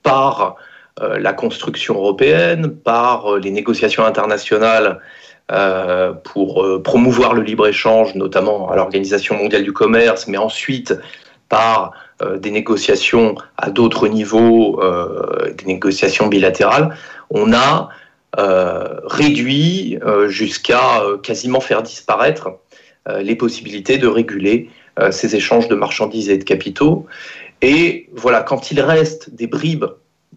par 0.02 0.58
la 1.00 1.32
construction 1.32 1.94
européenne, 1.94 2.70
par 2.70 3.36
les 3.36 3.50
négociations 3.50 4.04
internationales 4.04 5.00
euh, 5.50 6.12
pour 6.12 6.62
euh, 6.62 6.80
promouvoir 6.80 7.34
le 7.34 7.42
libre-échange, 7.42 8.14
notamment 8.14 8.70
à 8.70 8.76
l'Organisation 8.76 9.36
mondiale 9.36 9.64
du 9.64 9.72
commerce, 9.72 10.28
mais 10.28 10.38
ensuite 10.38 10.94
par 11.48 11.92
euh, 12.22 12.38
des 12.38 12.52
négociations 12.52 13.34
à 13.56 13.70
d'autres 13.70 14.06
niveaux, 14.06 14.80
des 15.58 15.64
négociations 15.64 16.28
bilatérales, 16.28 16.96
on 17.30 17.52
a 17.52 17.88
réduit 19.06 19.98
jusqu'à 20.28 21.02
quasiment 21.22 21.60
faire 21.60 21.82
disparaître 21.82 22.50
les 23.18 23.34
possibilités 23.34 23.98
de 23.98 24.06
réguler 24.06 24.70
ces 25.10 25.34
échanges 25.34 25.66
de 25.66 25.74
marchandises 25.74 26.30
et 26.30 26.38
de 26.38 26.44
capitaux. 26.44 27.06
Et 27.60 28.08
voilà, 28.14 28.42
quand 28.42 28.70
il 28.70 28.80
reste 28.80 29.34
des 29.34 29.48
bribes 29.48 29.86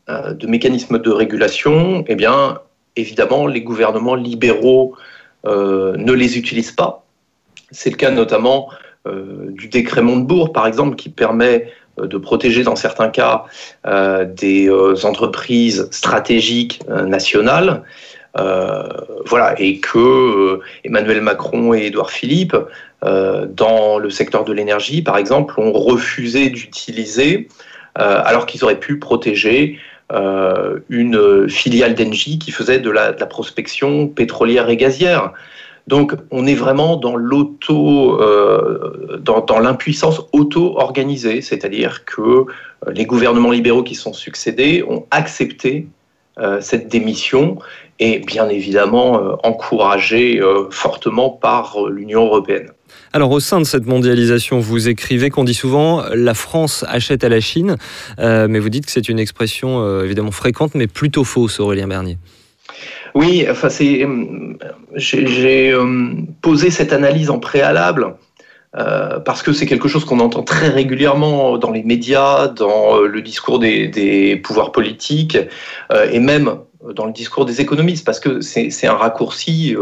de 0.08 0.48
mécanismes 0.48 1.00
de 1.00 1.12
régulation, 1.12 2.04
eh 2.08 2.16
bien, 2.16 2.60
évidemment, 2.96 3.48
les 3.48 3.62
gouvernements 3.62 4.16
libéraux 4.16 4.96
euh, 5.46 5.96
ne 5.98 6.14
les 6.14 6.38
utilisent 6.38 6.72
pas. 6.72 7.06
C'est 7.72 7.90
le 7.90 7.98
cas 7.98 8.12
notamment 8.12 8.70
euh, 9.08 9.48
du 9.50 9.68
décret 9.68 10.02
Montebourg, 10.02 10.54
par 10.54 10.68
exemple, 10.68 10.96
qui 10.96 11.10
permet 11.10 11.70
euh, 12.00 12.08
de 12.08 12.18
protéger 12.18 12.64
dans 12.64 12.76
certains 12.76 13.10
cas 13.10 13.46
des 14.26 14.70
entreprises 15.04 15.88
stratégiques 15.92 16.82
nationales. 16.88 17.84
voilà, 18.36 19.60
et 19.60 19.80
que 19.80 20.60
Emmanuel 20.84 21.22
Macron 21.22 21.74
et 21.74 21.88
Édouard 21.88 22.12
Philippe, 22.12 22.56
dans 23.02 24.00
le 24.00 24.10
secteur 24.10 24.46
de 24.46 24.54
l'énergie, 24.54 25.02
par 25.02 25.18
exemple, 25.18 25.60
ont 25.60 25.74
refusé 25.74 26.50
d'utiliser, 26.50 27.50
alors 27.96 28.46
qu'ils 28.46 28.64
auraient 28.64 28.80
pu 28.80 28.98
protéger 28.98 29.80
euh, 30.12 30.80
une 30.90 31.50
filiale 31.50 31.96
d'Engie 31.96 32.38
qui 32.38 32.52
faisait 32.52 32.78
de 32.80 32.90
la, 32.92 33.14
prospection 33.14 34.08
pétrolière 34.08 34.70
et 34.70 34.78
gazière. 34.78 35.32
Donc, 35.88 36.14
on 36.30 36.46
est 36.46 36.56
vraiment 36.56 36.98
dans 36.98 37.16
l'auto, 37.16 38.22
euh, 38.22 39.18
dans, 39.20 39.60
l'impuissance 39.60 40.22
auto-organisée, 40.32 41.42
c'est-à-dire 41.42 42.06
que 42.06 42.22
euh, 42.22 42.46
les 42.92 43.06
gouvernements 43.06 43.52
libéraux 43.52 43.84
qui 43.84 43.96
sont 43.96 44.14
succédés 44.14 44.84
ont 44.88 45.06
accepté 45.10 45.88
cette 46.62 46.88
démission 46.88 47.60
et 48.00 48.20
bien 48.20 48.50
évidemment 48.50 49.38
encouragée 49.44 50.42
fortement 50.72 51.30
par 51.30 51.78
l'Union 51.90 52.26
européenne. 52.26 52.72
Alors 53.16 53.30
au 53.30 53.40
sein 53.40 53.60
de 53.60 53.66
cette 53.66 53.86
mondialisation, 53.86 54.60
vous 54.60 54.90
écrivez 54.90 55.30
qu'on 55.30 55.44
dit 55.44 55.54
souvent 55.54 56.04
la 56.16 56.34
France 56.34 56.84
achète 56.88 57.24
à 57.24 57.30
la 57.30 57.40
Chine, 57.40 57.78
euh, 58.18 58.48
mais 58.50 58.58
vous 58.58 58.70
dites 58.70 58.88
que 58.88 58.92
c'est 58.92 59.08
une 59.08 59.20
expression 59.20 59.82
euh, 59.82 60.04
évidemment 60.04 60.32
fréquente, 60.32 60.74
mais 60.74 60.88
plutôt 60.88 61.24
fausse, 61.24 61.60
Aurélien 61.60 61.88
Bernier. 61.88 62.18
Oui, 63.14 63.46
enfin 63.48 63.68
j'ai 64.96 65.76
posé 66.42 66.72
cette 66.72 66.92
analyse 66.92 67.30
en 67.30 67.38
préalable. 67.38 68.16
Euh, 68.76 69.20
parce 69.20 69.44
que 69.44 69.54
c'est 69.54 69.68
quelque 69.68 69.88
chose 69.88 70.04
qu'on 70.04 70.20
entend 70.20 70.42
très 70.44 70.70
régulièrement 70.70 71.58
dans 71.58 71.72
les 71.72 71.84
médias, 71.84 72.48
dans 72.48 73.00
le 73.00 73.22
discours 73.22 73.60
des, 73.60 74.42
pouvoirs 74.44 74.72
politiques 74.72 75.38
et 76.12 76.20
même 76.20 76.58
dans 76.96 77.06
le 77.06 77.14
discours 77.14 77.46
des 77.46 77.62
économistes, 77.62 78.06
parce 78.06 78.20
que 78.20 78.42
c'est 78.42 78.88
un 78.88 78.96
raccourci, 78.96 79.76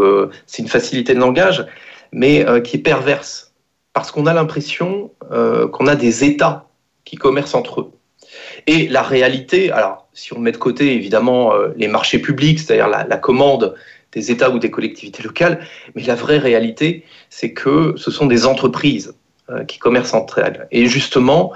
c'est 0.45 0.62
une 0.62 0.67
facilité 0.67 1.13
de 1.13 1.19
langage 1.19 1.65
mais 2.12 2.45
euh, 2.48 2.60
qui 2.60 2.77
est 2.77 2.79
perverse, 2.79 3.53
parce 3.93 4.12
qu'on 4.12 4.25
a 4.25 4.33
l'impression 4.33 5.12
euh, 5.31 5.67
qu'on 5.67 5.88
a 5.88 5.95
des 5.95 6.24
États 6.24 6.67
qui 7.05 7.15
commercent 7.15 7.55
entre 7.55 7.81
eux. 7.81 7.91
Et 8.67 8.88
la 8.88 9.01
réalité, 9.01 9.71
alors 9.71 10.07
si 10.13 10.33
on 10.33 10.39
met 10.39 10.51
de 10.51 10.57
côté 10.57 10.93
évidemment 10.93 11.53
euh, 11.53 11.69
les 11.75 11.88
marchés 11.88 12.19
publics, 12.19 12.60
c'est-à-dire 12.60 12.88
la, 12.88 13.17
commande 13.17 13.75
des 14.11 14.31
États 14.31 14.49
ou 14.49 14.59
des 14.59 14.69
collectivités 14.69 15.23
locales, 15.23 15.65
mais 15.95 16.03
la 16.03 16.15
vraie 16.15 16.37
réalité, 16.37 17.05
c'est 17.29 17.53
que 17.53 17.93
ce 17.97 18.11
sont 18.11 18.25
des 18.25 18.45
entreprises 18.45 19.13
qui 19.67 19.79
commercent 19.79 20.13
entre 20.13 20.39
elles. 20.39 20.67
Et 20.71 20.85
justement, 20.85 21.51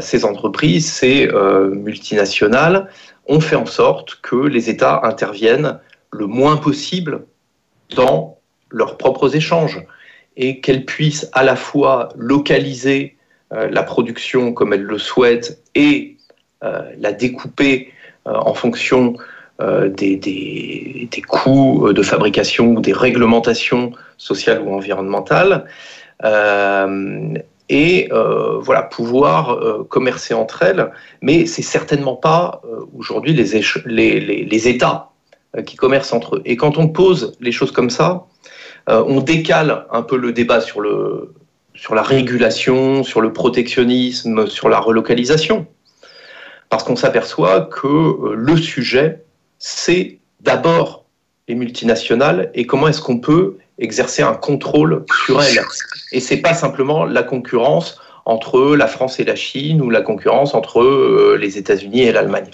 ces 0.00 0.24
entreprises, 0.24 0.90
ces 0.90 1.28
multinationales, 1.72 2.88
ont 3.26 3.40
fait 3.40 3.56
en 3.56 3.66
sorte 3.66 4.20
que 4.22 4.36
les 4.36 4.70
États 4.70 5.00
interviennent 5.04 5.78
le 6.12 6.26
moins 6.26 6.56
possible 6.56 7.24
dans 7.94 8.38
leurs 8.70 8.96
propres 8.96 9.36
échanges 9.36 9.84
et 10.36 10.60
qu'elles 10.60 10.84
puissent 10.84 11.28
à 11.32 11.42
la 11.42 11.56
fois 11.56 12.10
localiser 12.16 13.16
euh, 13.52 13.68
la 13.70 13.82
production 13.82 14.52
comme 14.52 14.72
elles 14.72 14.82
le 14.82 14.98
souhaitent 14.98 15.60
et 15.74 16.16
euh, 16.62 16.90
la 16.98 17.12
découper 17.12 17.92
euh, 18.26 18.34
en 18.34 18.54
fonction 18.54 19.14
des, 19.96 20.16
des, 20.16 21.22
coûts 21.28 21.92
de 21.92 22.02
fabrication 22.02 22.68
ou 22.68 22.80
des 22.80 22.92
réglementations 22.92 23.92
sociales 24.16 24.62
ou 24.62 24.74
environnementales. 24.74 25.64
et 27.68 28.08
voilà, 28.10 28.82
pouvoir 28.82 29.58
commercer 29.88 30.34
entre 30.34 30.62
elles, 30.62 30.90
mais 31.22 31.46
c'est 31.46 31.62
certainement 31.62 32.16
pas 32.16 32.62
aujourd'hui 32.96 33.32
les, 33.32 33.62
les, 33.86 34.44
les, 34.44 34.68
États 34.68 35.10
qui 35.66 35.76
commercent 35.76 36.12
entre 36.12 36.36
eux. 36.36 36.42
Et 36.44 36.56
quand 36.56 36.78
on 36.78 36.88
pose 36.88 37.36
les 37.40 37.52
choses 37.52 37.72
comme 37.72 37.90
ça, 37.90 38.26
euh, 38.88 39.04
on 39.06 39.20
décale 39.20 39.86
un 39.90 40.02
peu 40.02 40.16
le 40.16 40.32
débat 40.32 40.60
sur, 40.60 40.80
le, 40.80 41.34
sur 41.74 41.94
la 41.94 42.02
régulation, 42.02 43.04
sur 43.04 43.20
le 43.20 43.32
protectionnisme, 43.32 44.46
sur 44.46 44.68
la 44.68 44.80
relocalisation. 44.80 45.66
Parce 46.68 46.84
qu'on 46.84 46.96
s'aperçoit 46.96 47.62
que 47.62 47.86
euh, 47.86 48.34
le 48.34 48.56
sujet, 48.56 49.22
c'est 49.60 50.18
d'abord 50.40 51.04
les 51.46 51.54
multinationales 51.54 52.50
et 52.54 52.66
comment 52.66 52.88
est-ce 52.88 53.00
qu'on 53.00 53.18
peut 53.20 53.58
exercer 53.78 54.22
un 54.22 54.34
contrôle 54.34 55.04
sur 55.24 55.40
elles. 55.42 55.60
Et 56.12 56.20
c'est 56.20 56.38
pas 56.38 56.54
simplement 56.54 57.04
la 57.04 57.22
concurrence 57.22 58.00
entre 58.24 58.76
la 58.76 58.86
France 58.86 59.20
et 59.20 59.24
la 59.24 59.36
Chine 59.36 59.80
ou 59.80 59.90
la 59.90 60.02
concurrence 60.02 60.54
entre 60.54 60.82
euh, 60.82 61.38
les 61.40 61.58
États-Unis 61.58 62.02
et 62.02 62.12
l'Allemagne. 62.12 62.50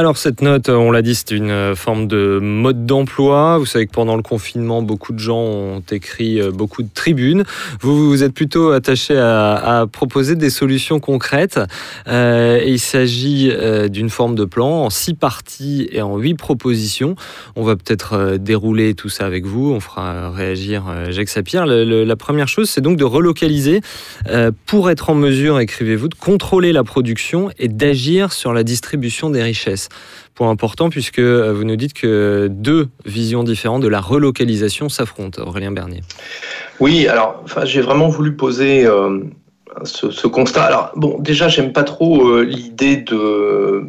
Alors 0.00 0.16
cette 0.16 0.40
note, 0.40 0.70
on 0.70 0.90
l'a 0.92 1.02
dit, 1.02 1.14
c'est 1.14 1.32
une 1.32 1.50
euh, 1.50 1.74
forme 1.74 2.06
de 2.06 2.38
mode 2.40 2.86
d'emploi. 2.86 3.58
Vous 3.58 3.66
savez 3.66 3.84
que 3.84 3.92
pendant 3.92 4.16
le 4.16 4.22
confinement, 4.22 4.80
beaucoup 4.80 5.12
de 5.12 5.18
gens 5.18 5.42
ont 5.42 5.82
écrit 5.90 6.40
euh, 6.40 6.50
beaucoup 6.50 6.82
de 6.82 6.88
tribunes. 6.88 7.44
Vous 7.82 8.08
vous 8.08 8.22
êtes 8.22 8.32
plutôt 8.32 8.70
attaché 8.70 9.18
à, 9.18 9.86
proposer 9.92 10.36
des 10.36 10.48
solutions 10.48 11.00
concrètes. 11.00 11.60
Euh, 12.08 12.62
il 12.66 12.80
s'agit 12.80 13.52
d'une 13.90 14.08
forme 14.08 14.36
de 14.36 14.46
plan 14.46 14.84
en 14.84 14.88
six 14.88 15.12
parties 15.12 15.86
et 15.92 16.00
en 16.00 16.16
huit 16.16 16.34
propositions. 16.34 17.14
On 17.54 17.62
va 17.62 17.76
peut-être 17.76 18.38
dérouler 18.38 18.94
tout 18.94 19.10
ça 19.10 19.26
avec 19.26 19.44
vous. 19.44 19.70
On 19.70 19.80
fera 19.80 20.30
réagir 20.30 20.84
Jacques 21.10 21.28
Sapir. 21.28 21.66
la 21.66 22.16
première 22.16 22.48
chose, 22.48 22.70
c'est 22.70 22.80
donc 22.80 22.96
de 22.96 23.04
relocaliser 23.04 23.82
pour 24.64 24.88
être 24.90 25.10
en 25.10 25.14
mesure, 25.14 25.60
écrivez-vous, 25.60 26.08
de 26.08 26.14
contrôler 26.14 26.72
la 26.72 26.84
production 26.84 27.50
et 27.58 27.68
d'agir 27.68 28.32
sur 28.32 28.54
la 28.54 28.62
distribution 28.62 29.28
des 29.28 29.42
richesses. 29.42 29.89
Point 30.34 30.50
important 30.50 30.90
puisque 30.90 31.18
euh, 31.18 31.52
vous 31.52 31.64
nous 31.64 31.76
dites 31.76 31.92
que 31.92 32.48
deux 32.50 32.88
visions 33.04 33.42
différentes 33.42 33.82
de 33.82 33.88
la 33.88 34.00
relocalisation 34.00 34.88
s'affrontent. 34.88 35.42
Aurélien 35.42 35.72
Bernier. 35.72 36.02
Oui, 36.78 37.08
alors 37.08 37.44
j'ai 37.64 37.80
vraiment 37.80 38.08
voulu 38.08 38.36
poser 38.36 38.86
euh, 38.86 39.20
ce, 39.84 40.26
constat. 40.26 40.64
Alors 40.64 40.92
bon, 40.96 41.18
déjà 41.18 41.48
j'aime 41.48 41.72
pas 41.72 41.84
trop 41.84 42.28
euh, 42.28 42.42
l'idée 42.42 42.96
de 42.96 43.84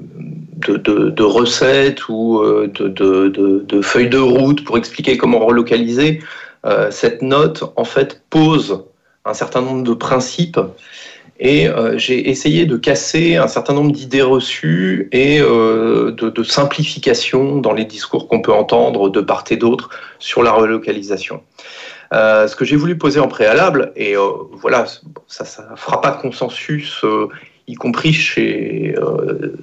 de, 0.67 1.24
recettes 1.24 2.08
ou 2.08 2.39
de, 2.43 2.88
de, 2.88 3.81
feuilles 3.81 4.10
de 4.10 4.20
route 4.20 4.63
pour 4.63 4.77
expliquer 4.77 5.17
comment 5.17 5.43
relocaliser. 5.43 6.22
cette 6.91 7.24
note, 7.24 7.63
en 7.75 7.84
fait, 7.84 8.22
pose 8.29 8.84
un 9.25 9.34
certain 9.34 9.62
nombre 9.62 9.81
de 9.81 9.93
principes 9.96 10.60
et 11.43 11.67
euh, 11.67 11.98
j'ai 11.98 12.29
essayé 12.29 12.67
de 12.67 12.77
casser 12.77 13.36
un 13.36 13.48
certain 13.48 13.74
nombre 13.74 13.91
d'idées 13.91 14.21
reçues 14.21 15.10
et 15.12 15.41
euh, 15.41 16.12
de, 16.12 16.43
simplification 16.43 17.57
dans 17.57 17.74
les 17.74 17.83
discours 17.83 18.27
qu'on 18.27 18.41
peut 18.41 18.53
entendre 18.53 19.10
de 19.10 19.21
part 19.21 19.43
et 19.50 19.57
d'autre 19.57 19.89
sur 20.19 20.43
la 20.43 20.51
relocalisation. 20.51 21.41
Euh, 22.13 22.48
ce 22.48 22.55
que 22.55 22.63
j'ai 22.63 22.75
voulu 22.75 22.95
poser 22.95 23.19
en 23.19 23.27
préalable, 23.27 23.91
et 23.95 24.13
voilà, 24.53 24.86
ça 25.27 25.67
ne 25.71 25.75
fera 25.75 26.00
pas 26.00 26.12
de 26.12 26.21
consensus, 26.21 27.03
y 27.67 27.74
compris 27.74 28.13
chez 28.13 28.93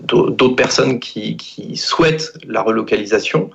d'autres 0.03 0.57
personnes 0.57 0.99
qui, 0.99 1.37
qui, 1.37 1.77
souhaitent 1.77 2.33
la 2.47 2.63
relocalisation, 2.63 3.51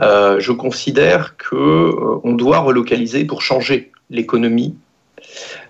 je 0.00 0.52
considère 0.52 1.34
qu'on 1.36 2.32
doit 2.34 2.58
relocaliser 2.58 3.24
pour 3.24 3.42
changer 3.42 3.90
l'économie 4.10 4.76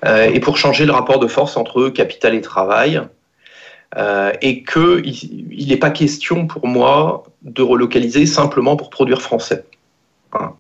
et 0.05 0.41
pour 0.41 0.57
changer 0.57 0.87
le 0.87 0.93
rapport 0.93 1.19
de 1.19 1.27
force 1.27 1.57
entre 1.57 1.89
capital 1.89 2.35
et 2.35 2.41
travail, 2.41 3.01
euh, 3.97 4.31
et 4.41 4.63
qu'il 4.63 5.67
n'est 5.69 5.77
pas 5.77 5.91
question 5.91 6.47
pour 6.47 6.69
moi 6.69 7.25
de 7.43 7.61
relocaliser 7.61 8.25
simplement 8.25 8.77
pour 8.77 8.89
produire 8.89 9.21
français. 9.21 9.65
Hein. 10.33 10.53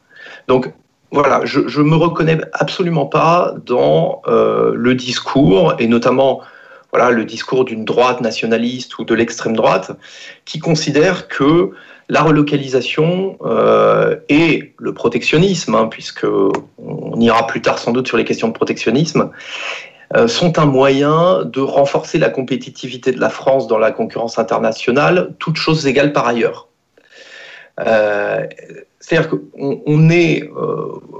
Donc 0.48 0.72
voilà, 1.12 1.42
je 1.44 1.60
ne 1.60 1.84
me 1.84 1.94
reconnais 1.94 2.40
absolument 2.52 3.06
pas 3.06 3.54
dans 3.66 4.20
euh, 4.26 4.72
le 4.74 4.96
discours, 4.96 5.74
et 5.78 5.86
notamment 5.86 6.40
voilà, 6.92 7.10
le 7.10 7.24
discours 7.24 7.64
d'une 7.64 7.84
droite 7.84 8.20
nationaliste 8.20 8.98
ou 8.98 9.04
de 9.04 9.14
l'extrême 9.14 9.54
droite, 9.54 9.92
qui 10.44 10.58
considère 10.58 11.28
que 11.28 11.70
la 12.10 12.22
relocalisation 12.22 13.38
euh, 13.42 14.16
et 14.28 14.74
le 14.78 14.92
protectionnisme, 14.92 15.76
hein, 15.76 15.86
puisque 15.88 16.26
on 16.26 17.20
ira 17.20 17.46
plus 17.46 17.62
tard 17.62 17.78
sans 17.78 17.92
doute 17.92 18.08
sur 18.08 18.16
les 18.16 18.24
questions 18.24 18.48
de 18.48 18.52
protectionnisme, 18.52 19.30
euh, 20.16 20.26
sont 20.26 20.58
un 20.58 20.66
moyen 20.66 21.44
de 21.44 21.60
renforcer 21.60 22.18
la 22.18 22.28
compétitivité 22.28 23.12
de 23.12 23.20
la 23.20 23.30
France 23.30 23.68
dans 23.68 23.78
la 23.78 23.92
concurrence 23.92 24.40
internationale, 24.40 25.34
toutes 25.38 25.54
choses 25.54 25.86
égales 25.86 26.12
par 26.12 26.26
ailleurs. 26.26 26.66
Euh, 27.78 28.44
c'est-à-dire 28.98 29.30
qu'on 29.30 29.80
on 29.86 30.10
est 30.10 30.50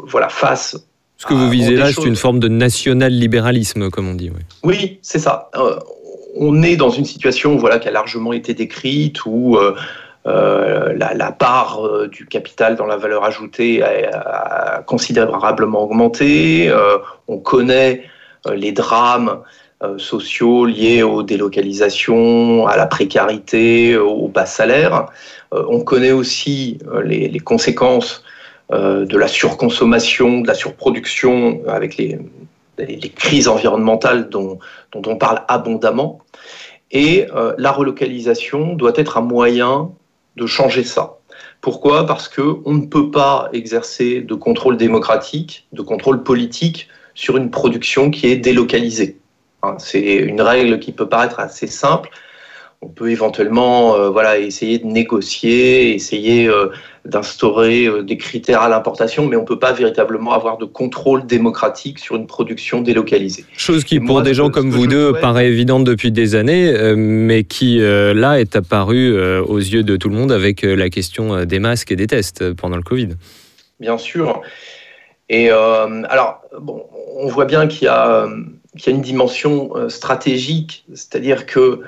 voilà, 0.07 0.29
face 0.29 0.77
ce 1.17 1.27
que 1.27 1.35
vous 1.35 1.51
visez 1.51 1.77
là, 1.77 1.93
c'est 1.93 2.03
une 2.07 2.17
forme 2.17 2.41
de 2.41 2.49
national-libéralisme, 2.49 3.91
comme 3.91 4.09
on 4.09 4.15
dit. 4.15 4.31
Oui, 4.31 4.41
oui 4.65 4.99
c'est 5.03 5.19
ça. 5.19 5.51
on 6.35 6.63
est 6.63 6.77
dans 6.77 6.89
une 6.89 7.05
situation 7.05 7.59
voilà, 7.59 7.79
qui 7.79 7.89
a 7.89 7.91
largement 7.91 8.33
été 8.33 8.55
décrite, 8.55 9.27
où 9.27 9.57
euh, 9.57 9.77
la, 10.25 11.33
part 11.33 11.85
euh, 11.85 12.09
du 12.09 12.27
capital 12.27 12.77
dans 12.77 12.87
la 12.87 12.97
valeur 12.97 13.25
ajoutée 13.25 13.83
a, 13.83 14.83
considérablement 14.87 15.85
augmenté. 15.85 16.69
Euh, 16.69 16.99
on 17.29 17.39
connaît 17.39 18.05
les 18.53 18.73
drames 18.73 19.43
sociaux 19.97 20.67
liés 20.67 21.03
aux 21.03 21.23
délocalisations, 21.23 22.67
à 22.67 22.77
la 22.77 22.87
précarité, 22.87 23.97
aux 23.97 24.29
bas 24.29 24.45
salaires. 24.45 25.07
on 25.53 25.81
connaît 25.81 26.13
aussi 26.13 26.79
les, 27.03 27.39
conséquences 27.39 28.23
de 28.71 29.17
la 29.17 29.29
surconsommation, 29.29 30.41
de 30.41 30.49
la 30.49 30.55
surproduction 30.55 31.63
avec 31.67 31.97
les, 31.97 32.19
crises 33.15 33.49
environnementales 33.49 34.29
dont, 34.29 34.59
on 34.95 35.17
parle 35.17 35.43
abondamment. 35.49 36.21
Et 36.91 37.27
la 37.57 37.73
relocalisation 37.73 38.75
doit 38.75 38.93
être 38.97 39.17
un 39.17 39.23
moyen 39.23 39.93
de 40.37 40.47
changer 40.47 40.85
ça. 40.85 41.19
Pourquoi? 41.61 42.07
Parce 42.07 42.29
qu'on 42.29 42.73
ne 42.73 42.87
peut 42.87 43.11
pas 43.11 43.49
exercer 43.53 44.21
de 44.21 44.35
contrôle 44.35 44.77
démocratique, 44.77 45.67
de 45.73 45.83
contrôle 45.83 46.23
politique 46.23 46.89
sur 47.15 47.37
une 47.37 47.51
production 47.51 48.11
qui 48.11 48.27
est 48.29 48.37
délocalisée. 48.37 49.19
Hein, 49.63 49.77
c'est 49.79 50.17
une 50.17 50.41
règle 50.41 50.81
qui 50.81 50.93
peut 50.93 51.09
paraître 51.09 51.39
assez 51.39 51.67
simple, 51.67 52.09
on 52.83 52.89
peut 52.89 53.11
éventuellement 53.11 53.95
euh, 53.95 54.09
voilà, 54.09 54.39
essayer 54.39 54.79
de 54.79 54.87
négocier, 54.87 55.95
essayer 55.95 56.49
euh, 56.49 56.69
d'instaurer 57.05 57.85
euh, 57.85 58.03
des 58.03 58.17
critères 58.17 58.63
à 58.63 58.71
l'importation, 58.71 59.27
mais 59.27 59.37
on 59.37 59.43
ne 59.43 59.47
peut 59.47 59.59
pas 59.59 59.73
véritablement 59.73 60.33
avoir 60.33 60.57
de 60.57 60.65
contrôle 60.65 61.27
démocratique 61.27 61.99
sur 61.99 62.17
une 62.17 62.27
production 62.27 62.81
délocalisée. 62.81 63.45
Chose 63.55 63.85
qui, 63.85 64.01
pour 64.01 64.23
des 64.23 64.33
gens 64.33 64.49
comme 64.49 64.71
vous 64.71 64.87
deux, 64.87 65.13
paraît 65.13 65.49
évidente 65.49 65.85
depuis 65.85 66.11
des 66.11 66.35
années, 66.35 66.95
mais 66.97 67.45
qui, 67.45 67.79
là, 67.81 68.41
est 68.41 68.57
apparue 68.57 69.15
aux 69.41 69.59
yeux 69.59 69.83
de 69.83 69.97
tout 69.97 70.09
le 70.09 70.17
monde 70.17 70.33
avec 70.33 70.63
la 70.63 70.89
question 70.89 71.45
des 71.45 71.59
masques 71.59 71.93
et 71.93 71.97
des 71.97 72.07
tests 72.07 72.53
pendant 72.55 72.77
le 72.77 72.83
Covid. 72.83 73.11
Bien 73.79 73.99
sûr. 73.99 74.41
Et 75.29 75.51
alors, 75.51 76.43
bon, 76.59 76.87
on 77.17 77.27
voit 77.29 77.45
bien 77.45 77.67
qu'il 77.67 77.85
y, 77.85 77.89
a 77.89 78.27
une 78.87 79.03
dimension 79.03 79.89
stratégique, 79.89 80.85
c'est-à-dire 80.95 81.47
que 81.47 81.83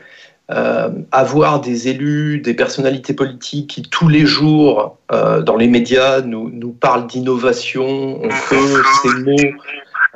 euh, 0.53 0.91
avoir 1.13 1.61
des 1.61 1.89
élus, 1.89 2.41
des 2.41 2.53
personnalités 2.53 3.15
politiques 3.15 3.69
qui 3.69 3.83
tous 3.83 4.09
les 4.09 4.27
jours 4.27 4.99
euh, 5.11 5.41
dans 5.41 5.57
les 5.57 5.67
médias 5.67 6.21
nous, 6.21 6.51
nous 6.53 6.73
parlent 6.73 7.07
d'innovation, 7.07 8.21
on 8.23 8.29
peut 8.29 8.83
ces 9.03 9.15
mots 9.23 9.57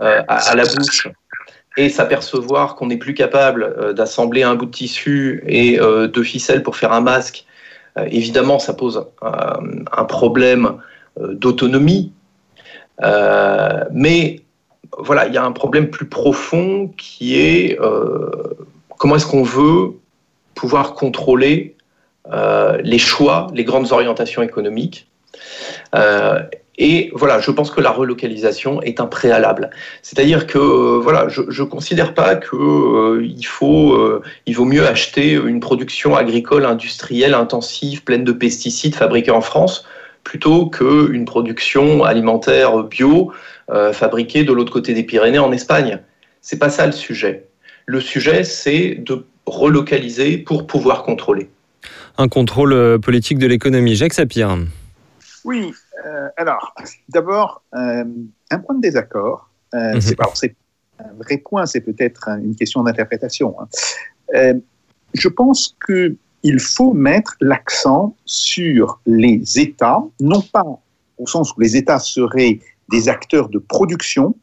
euh, 0.01 0.22
à, 0.29 0.55
la 0.55 0.64
bouche 0.64 1.09
et 1.79 1.88
s'apercevoir 1.88 2.75
qu'on 2.75 2.88
n'est 2.88 2.99
plus 2.99 3.14
capable 3.14 3.94
d'assembler 3.94 4.42
un 4.42 4.57
bout 4.57 4.66
de 4.66 4.72
tissu 4.72 5.42
et 5.46 5.79
de 5.79 6.22
ficelle 6.22 6.62
pour 6.62 6.77
faire 6.77 6.92
un 6.92 7.03
masque, 7.03 7.44
évidemment 8.07 8.59
ça 8.59 8.72
pose 8.72 9.07
un 9.22 10.05
problème 10.05 10.79
d'autonomie. 11.20 12.12
mais 13.92 14.40
voilà, 14.99 15.27
il 15.27 15.35
y 15.35 15.38
a 15.38 15.44
un 15.44 15.53
problème 15.53 15.90
plus 15.90 16.09
profond 16.09 16.90
qui 16.96 17.38
est 17.38 17.79
comment 18.96 19.16
est-ce 19.16 19.27
qu'on 19.27 19.42
veut 19.42 19.96
pouvoir 20.57 20.95
contrôler 20.95 21.77
euh, 22.33 22.79
les 22.83 22.99
choix, 22.99 23.47
les 23.55 23.62
grandes 23.62 23.92
orientations 23.92 24.42
économiques. 24.42 25.07
Euh, 25.95 26.42
et 26.79 27.11
voilà, 27.14 27.40
je 27.40 27.51
pense 27.53 27.71
que 27.71 27.81
la 27.81 27.90
relocalisation 27.90 28.83
est 28.83 29.01
un 29.01 29.07
préalable. 29.07 29.71
C'est-à-dire 30.03 30.47
que 30.47 30.59
euh, 30.59 30.99
voilà, 31.01 31.29
je 31.29 31.42
ne 31.42 31.69
considère 31.69 32.14
pas 32.14 32.35
qu'il 32.35 33.47
faut, 33.47 34.21
il 34.47 34.57
vaut 34.57 34.64
mieux 34.64 34.87
acheter 34.87 35.33
une 35.33 35.61
production 35.61 36.16
agricole 36.16 36.66
industrielle 36.66 37.35
intensive, 37.35 38.03
pleine 38.03 38.25
de 38.25 38.33
pesticides, 38.33 38.97
fabriquée 38.97 39.31
en 39.31 39.40
France, 39.40 39.87
plutôt 40.25 40.66
qu'une 40.66 41.25
production 41.25 42.03
alimentaire 42.03 42.83
bio 42.83 43.33
fabriquée 43.92 44.45
de 44.45 44.53
l'autre 44.53 44.73
côté 44.73 44.95
des 44.95 45.03
Pyrénées 45.03 45.38
en 45.38 45.53
Espagne. 45.53 46.01
C'est 46.40 46.59
pas 46.59 46.71
ça 46.71 46.87
le 46.87 46.92
sujet. 46.92 47.47
Le 47.87 48.01
sujet, 48.01 48.42
c'est 48.45 48.97
de 48.97 49.25
relocaliser 49.47 50.39
pour 50.39 50.67
pouvoir 50.67 51.03
contrôler. 51.03 51.51
Un 52.19 52.29
contrôle 52.29 52.73
euh, 52.73 52.99
politique 52.99 53.39
de 53.39 53.47
l'économie. 53.47 53.95
Jacques 53.95 54.15
Sapir. 54.15 54.59
Oui, 55.45 55.73
euh, 56.05 56.29
alors, 56.37 56.75
d'abord, 57.09 57.63
euh, 57.75 58.05
un 58.51 58.59
point 58.59 58.75
de 58.75 58.81
désaccord. 58.81 59.51
Mhm. 59.73 60.01
c'est, 60.01 60.57
un 60.99 61.13
vrai 61.23 61.39
point, 61.39 61.67
c'est 61.67 61.81
peut-être 61.81 62.29
une 62.29 62.57
question 62.57 62.83
d'interprétation. 62.83 63.55
Hein. 63.61 64.55
je 65.13 65.29
pense 65.29 65.77
qu'il 65.85 66.61
faut 66.61 66.95
mettre 66.95 67.37
l'accent 67.41 68.17
sur 68.25 69.01
les 69.05 69.43
États, 69.59 70.03
non 70.21 70.41
pas 70.41 70.65
au 71.19 71.27
sens 71.27 71.55
où 71.55 71.61
les 71.61 71.77
États 71.77 71.99
seraient 71.99 72.61
des 72.89 73.09
acteurs 73.09 73.49
de 73.49 73.59
production, 73.59 74.35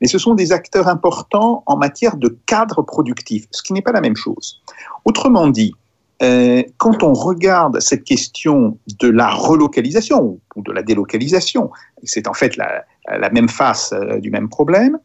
mais 0.00 0.06
ce 0.06 0.18
sont 0.18 0.34
des 0.34 0.52
acteurs 0.52 0.88
importants 0.88 1.62
en 1.66 1.76
matière 1.76 2.16
de 2.16 2.38
cadre 2.46 2.82
productif, 2.82 3.46
ce 3.50 3.62
qui 3.62 3.72
n'est 3.72 3.82
pas 3.82 3.92
la 3.92 4.00
même 4.00 4.16
chose. 4.16 4.60
Autrement 5.04 5.48
dit, 5.48 5.74
euh, 6.22 6.62
quand 6.76 7.02
on 7.02 7.14
regarde 7.14 7.80
cette 7.80 8.04
question 8.04 8.78
de 9.00 9.08
la 9.08 9.30
relocalisation 9.30 10.38
ou 10.54 10.62
de 10.62 10.72
la 10.72 10.82
délocalisation, 10.82 11.70
c'est 12.02 12.28
en 12.28 12.34
fait 12.34 12.56
la, 12.56 12.84
même 13.30 13.48
face 13.48 13.92
euh, 13.92 14.18
du 14.18 14.30
même 14.30 14.48
problème, 14.48 14.98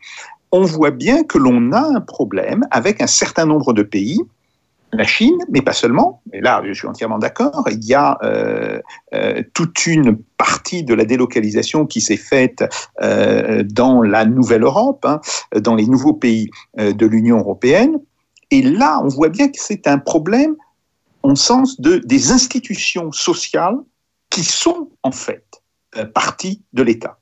on 0.51 0.63
voit 0.63 0.91
bien 0.91 1.23
que 1.23 1.37
l'on 1.37 1.71
a 1.71 1.81
un 1.81 2.01
problème 2.01 2.65
avec 2.71 3.01
un 3.01 3.07
certain 3.07 3.45
nombre 3.45 3.73
de 3.73 3.83
pays 3.83 4.21
la 4.93 5.03
Chine, 5.03 5.37
mais 5.49 5.61
pas 5.61 5.73
seulement, 5.73 6.21
et 6.33 6.41
là 6.41 6.61
je 6.65 6.73
suis 6.73 6.87
entièrement 6.87 7.19
d'accord, 7.19 7.67
il 7.71 7.83
y 7.83 7.93
a 7.93 8.17
euh, 8.23 8.79
euh, 9.13 9.43
toute 9.53 9.85
une 9.85 10.17
partie 10.37 10.83
de 10.83 10.93
la 10.93 11.05
délocalisation 11.05 11.85
qui 11.85 12.01
s'est 12.01 12.17
faite 12.17 12.63
euh, 13.01 13.63
dans 13.63 14.01
la 14.01 14.25
nouvelle 14.25 14.63
Europe, 14.63 15.05
hein, 15.05 15.19
dans 15.59 15.75
les 15.75 15.85
nouveaux 15.85 16.13
pays 16.13 16.49
de 16.77 17.05
l'Union 17.05 17.39
européenne, 17.39 17.99
et 18.51 18.61
là 18.61 19.01
on 19.03 19.07
voit 19.07 19.29
bien 19.29 19.47
que 19.47 19.57
c'est 19.57 19.87
un 19.87 19.97
problème 19.97 20.55
en 21.23 21.35
sens 21.35 21.81
de, 21.81 21.97
des 21.97 22.31
institutions 22.31 23.11
sociales 23.11 23.77
qui 24.29 24.43
sont 24.43 24.89
en 25.03 25.11
fait 25.11 25.45
partie 26.13 26.61
de 26.73 26.83
l'État. 26.83 27.17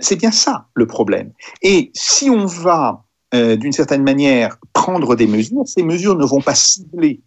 c'est 0.00 0.16
bien 0.16 0.30
ça 0.30 0.66
le 0.74 0.86
problème. 0.86 1.32
Et 1.62 1.90
si 1.92 2.30
on 2.30 2.46
va 2.46 3.05
euh, 3.34 3.56
d'une 3.56 3.72
certaine 3.72 4.02
manière, 4.02 4.56
prendre 4.72 5.16
des 5.16 5.26
mesures. 5.26 5.66
Ces 5.66 5.82
mesures 5.82 6.16
ne 6.16 6.24
vont 6.24 6.40
pas 6.40 6.54
cibler 6.54 7.20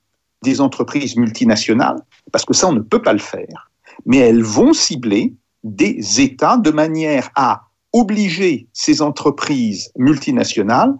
des 0.44 0.62
entreprises 0.62 1.18
multinationales, 1.18 2.02
parce 2.32 2.46
que 2.46 2.54
ça, 2.54 2.68
on 2.68 2.74
ne 2.74 2.80
peut 2.80 3.02
pas 3.02 3.14
le 3.14 3.20
faire, 3.20 3.72
mais 4.06 4.18
elles 4.18 4.44
vont 4.44 4.74
cibler 4.74 5.34
des 5.64 6.22
États 6.22 6.58
de 6.58 6.72
manière 6.72 7.30
à 7.36 7.64
obliger 7.92 8.68
ces 8.72 9.02
entreprises 9.02 9.92
multinationales 9.98 10.96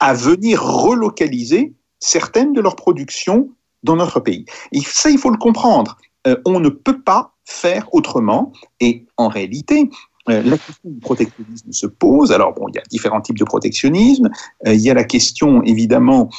à 0.00 0.12
venir 0.12 0.62
relocaliser 0.62 1.72
certaines 2.00 2.52
de 2.52 2.60
leurs 2.60 2.76
productions 2.76 3.48
dans 3.84 3.96
notre 3.96 4.20
pays. 4.20 4.44
Et 4.72 4.80
ça, 4.80 5.10
il 5.10 5.18
faut 5.18 5.30
le 5.30 5.38
comprendre. 5.38 5.96
Euh, 6.26 6.36
on 6.44 6.60
ne 6.60 6.68
peut 6.68 7.00
pas 7.00 7.32
faire 7.44 7.92
autrement. 7.94 8.52
Et 8.80 9.06
en 9.16 9.28
réalité, 9.28 9.88
la 10.26 10.42
question 10.42 10.90
du 10.90 11.00
protectionnisme 11.00 11.72
se 11.72 11.86
pose. 11.86 12.32
Alors, 12.32 12.54
bon, 12.54 12.68
il 12.68 12.76
y 12.76 12.78
a 12.78 12.82
différents 12.90 13.20
types 13.20 13.38
de 13.38 13.44
protectionnisme. 13.44 14.30
Euh, 14.66 14.74
il 14.74 14.80
y 14.80 14.90
a 14.90 14.94
la 14.94 15.04
question, 15.04 15.62
évidemment, 15.62 16.30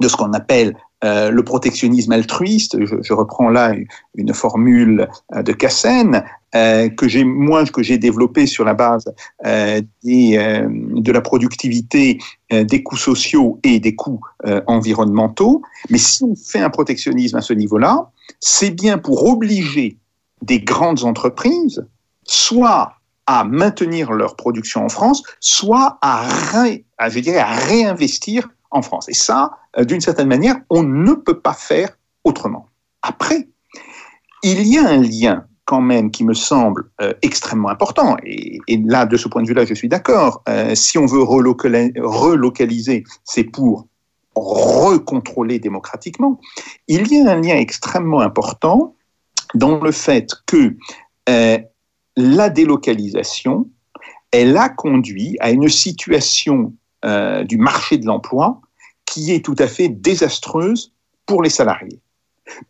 de 0.00 0.08
ce 0.08 0.16
qu'on 0.16 0.32
appelle 0.32 0.76
euh, 1.04 1.30
le 1.30 1.44
protectionnisme 1.44 2.12
altruiste, 2.12 2.76
je, 2.82 3.12
reprends 3.12 3.50
là 3.50 3.74
une 4.14 4.34
formule 4.34 5.06
de 5.34 5.52
Cassen, 5.52 6.24
euh, 6.54 6.88
que 6.88 7.08
j'ai 7.08 7.24
moi 7.24 7.64
que 7.64 7.82
j'ai 7.82 7.98
développé 7.98 8.46
sur 8.46 8.64
la 8.64 8.74
base 8.74 9.12
euh, 9.44 9.82
euh, 10.06 10.68
de 10.68 11.12
la 11.12 11.20
productivité, 11.20 12.18
des 12.50 12.82
coûts 12.84 12.96
sociaux 12.96 13.58
et 13.64 13.80
des 13.80 13.96
coûts 13.96 14.20
environnementaux. 14.68 15.62
Mais 15.90 15.98
si 15.98 16.22
on 16.22 16.36
fait 16.36 16.60
un 16.60 16.70
protectionnisme 16.70 17.36
à 17.36 17.40
ce 17.40 17.52
niveau-là, 17.52 18.10
c'est 18.38 18.70
bien 18.70 18.98
pour 18.98 19.26
obliger 19.26 19.98
des 20.42 20.60
grandes 20.60 21.02
entreprises 21.02 21.84
soit 22.22 22.92
à 23.26 23.44
maintenir 23.44 24.12
leur 24.12 24.36
production 24.36 24.84
en 24.84 24.88
France, 24.88 25.22
soit 25.40 25.98
à, 26.02 26.26
je 27.08 27.18
dirais, 27.20 27.38
à 27.38 27.52
réinvestir 27.52 28.48
en 28.70 28.82
France. 28.82 29.08
Et 29.08 29.14
ça, 29.14 29.52
d'une 29.78 30.00
certaine 30.00 30.28
manière, 30.28 30.56
on 30.70 30.82
ne 30.82 31.12
peut 31.14 31.40
pas 31.40 31.54
faire 31.54 31.96
autrement. 32.24 32.66
Après, 33.02 33.48
il 34.42 34.66
y 34.66 34.78
a 34.78 34.86
un 34.86 35.00
lien 35.00 35.46
quand 35.64 35.80
même 35.80 36.10
qui 36.10 36.24
me 36.24 36.34
semble 36.34 36.90
euh, 37.00 37.14
extrêmement 37.22 37.70
important. 37.70 38.16
Et, 38.24 38.60
là, 38.84 39.06
de 39.06 39.16
ce 39.16 39.28
point 39.28 39.42
de 39.42 39.48
vue-là, 39.48 39.64
je 39.64 39.74
suis 39.74 39.88
d'accord. 39.88 40.42
Euh, 40.48 40.74
si 40.74 40.98
on 40.98 41.06
veut 41.06 41.22
relocaliser, 41.22 43.04
c'est 43.24 43.44
pour 43.44 43.86
recontrôler 44.34 45.58
démocratiquement. 45.58 46.40
Il 46.88 47.10
y 47.10 47.20
a 47.20 47.30
un 47.30 47.40
lien 47.40 47.56
extrêmement 47.56 48.20
important 48.20 48.94
dans 49.54 49.80
le 49.80 49.92
fait 49.92 50.30
que 50.46 50.76
euh, 51.28 51.58
la 52.16 52.50
délocalisation, 52.50 53.68
elle 54.30 54.56
a 54.56 54.68
conduit 54.68 55.36
à 55.40 55.50
une 55.50 55.68
situation 55.68 56.72
euh, 57.04 57.44
du 57.44 57.56
marché 57.56 57.98
de 57.98 58.06
l'emploi 58.06 58.60
qui 59.06 59.32
est 59.32 59.44
tout 59.44 59.56
à 59.58 59.66
fait 59.66 59.88
désastreuse 59.88 60.92
pour 61.26 61.42
les 61.42 61.50
salariés. 61.50 62.00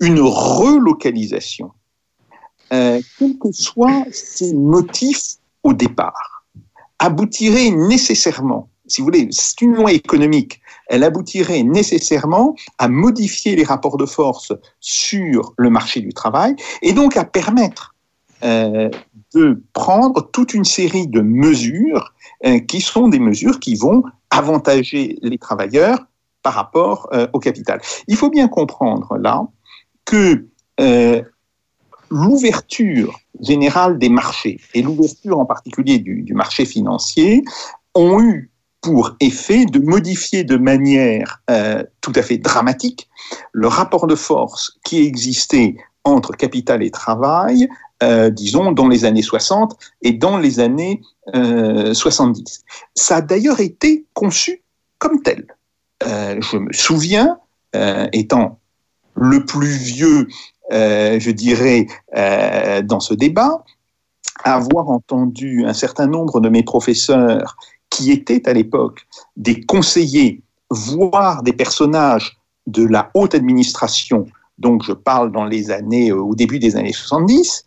Une 0.00 0.20
relocalisation 0.20 1.72
euh, 2.72 3.00
quels 3.18 3.38
que 3.38 3.52
soient 3.52 4.04
ses 4.10 4.54
motifs 4.54 5.36
au 5.62 5.72
départ, 5.72 6.44
aboutirait 6.98 7.70
nécessairement, 7.70 8.68
si 8.86 9.00
vous 9.00 9.06
voulez, 9.06 9.28
c'est 9.30 9.60
une 9.60 9.74
loi 9.74 9.92
économique, 9.92 10.60
elle 10.88 11.04
aboutirait 11.04 11.62
nécessairement 11.62 12.54
à 12.78 12.88
modifier 12.88 13.54
les 13.54 13.64
rapports 13.64 13.96
de 13.96 14.06
force 14.06 14.52
sur 14.80 15.54
le 15.56 15.70
marché 15.70 16.00
du 16.00 16.12
travail 16.12 16.56
et 16.82 16.92
donc 16.92 17.16
à 17.16 17.24
permettre 17.24 17.93
euh, 18.44 18.90
de 19.34 19.62
prendre 19.72 20.30
toute 20.30 20.54
une 20.54 20.64
série 20.64 21.08
de 21.08 21.20
mesures 21.20 22.12
euh, 22.44 22.60
qui 22.60 22.80
sont 22.82 23.08
des 23.08 23.18
mesures 23.18 23.58
qui 23.58 23.74
vont 23.74 24.04
avantager 24.30 25.18
les 25.22 25.38
travailleurs 25.38 25.98
par 26.42 26.52
rapport 26.52 27.08
euh, 27.14 27.26
au 27.32 27.40
capital. 27.40 27.80
Il 28.06 28.16
faut 28.16 28.28
bien 28.28 28.46
comprendre 28.46 29.16
là 29.16 29.46
que 30.04 30.46
l'ouverture 32.10 33.18
générale 33.40 33.98
des 33.98 34.08
marchés 34.08 34.60
et 34.74 34.82
l'ouverture 34.82 35.38
en 35.38 35.46
particulier 35.46 35.98
du, 35.98 36.34
marché 36.34 36.66
financier 36.66 37.42
ont 37.94 38.20
eu 38.20 38.50
pour 38.82 39.16
effet 39.20 39.64
de 39.64 39.78
modifier 39.78 40.44
de 40.44 40.56
manière 40.56 41.40
tout 42.00 42.12
à 42.14 42.22
fait 42.22 42.38
dramatique 42.38 43.08
le 43.52 43.68
rapport 43.68 44.06
de 44.06 44.16
force 44.16 44.78
qui 44.84 45.06
existait 45.06 45.76
entre 46.04 46.32
capital 46.32 46.82
et 46.82 46.90
travail, 46.90 47.68
euh, 48.02 48.30
disons, 48.30 48.72
dans 48.72 48.88
les 48.88 49.04
années 49.04 49.22
60 49.22 49.76
et 50.02 50.12
dans 50.12 50.36
les 50.38 50.60
années 50.60 51.00
euh, 51.34 51.94
70. 51.94 52.64
Ça 52.94 53.16
a 53.16 53.20
d'ailleurs 53.20 53.60
été 53.60 54.04
conçu 54.14 54.62
comme 54.98 55.22
tel. 55.22 55.46
Euh, 56.06 56.38
je 56.40 56.56
me 56.58 56.72
souviens, 56.72 57.38
euh, 57.76 58.08
étant 58.12 58.58
le 59.14 59.44
plus 59.44 59.76
vieux 59.76 60.28
je 60.70 61.30
dirais, 61.30 61.86
dans 62.82 62.98
ce 62.98 63.14
débat, 63.14 63.62
avoir 64.42 64.88
entendu 64.88 65.64
un 65.66 65.74
certain 65.74 66.06
nombre 66.06 66.40
de 66.40 66.48
mes 66.48 66.64
professeurs 66.64 67.56
qui 67.90 68.10
étaient 68.10 68.48
à 68.48 68.54
l'époque 68.54 69.06
des 69.36 69.60
conseillers, 69.60 70.42
voire 70.70 71.42
des 71.42 71.52
personnages 71.52 72.38
de 72.66 72.82
la 72.84 73.10
haute 73.14 73.34
administration, 73.36 74.26
donc 74.58 74.84
je 74.84 74.92
parle 74.92 75.32
dans 75.32 75.44
les 75.44 75.70
années, 75.70 76.12
au 76.12 76.34
début 76.34 76.58
des 76.58 76.76
années 76.76 76.92
70, 76.92 77.66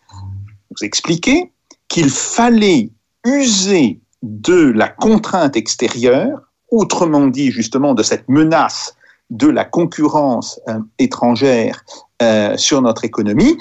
vous 0.69 0.85
expliquer 0.85 1.51
qu'il 1.87 2.09
fallait 2.09 2.89
user 3.25 3.99
de 4.21 4.71
la 4.71 4.87
contrainte 4.87 5.55
extérieure, 5.55 6.51
autrement 6.69 7.27
dit 7.27 7.51
justement 7.51 7.93
de 7.93 8.03
cette 8.03 8.27
menace 8.27 8.95
de 9.29 9.47
la 9.47 9.65
concurrence 9.65 10.59
euh, 10.69 10.79
étrangère 10.99 11.83
euh, 12.21 12.55
sur 12.57 12.81
notre 12.81 13.03
économie 13.03 13.57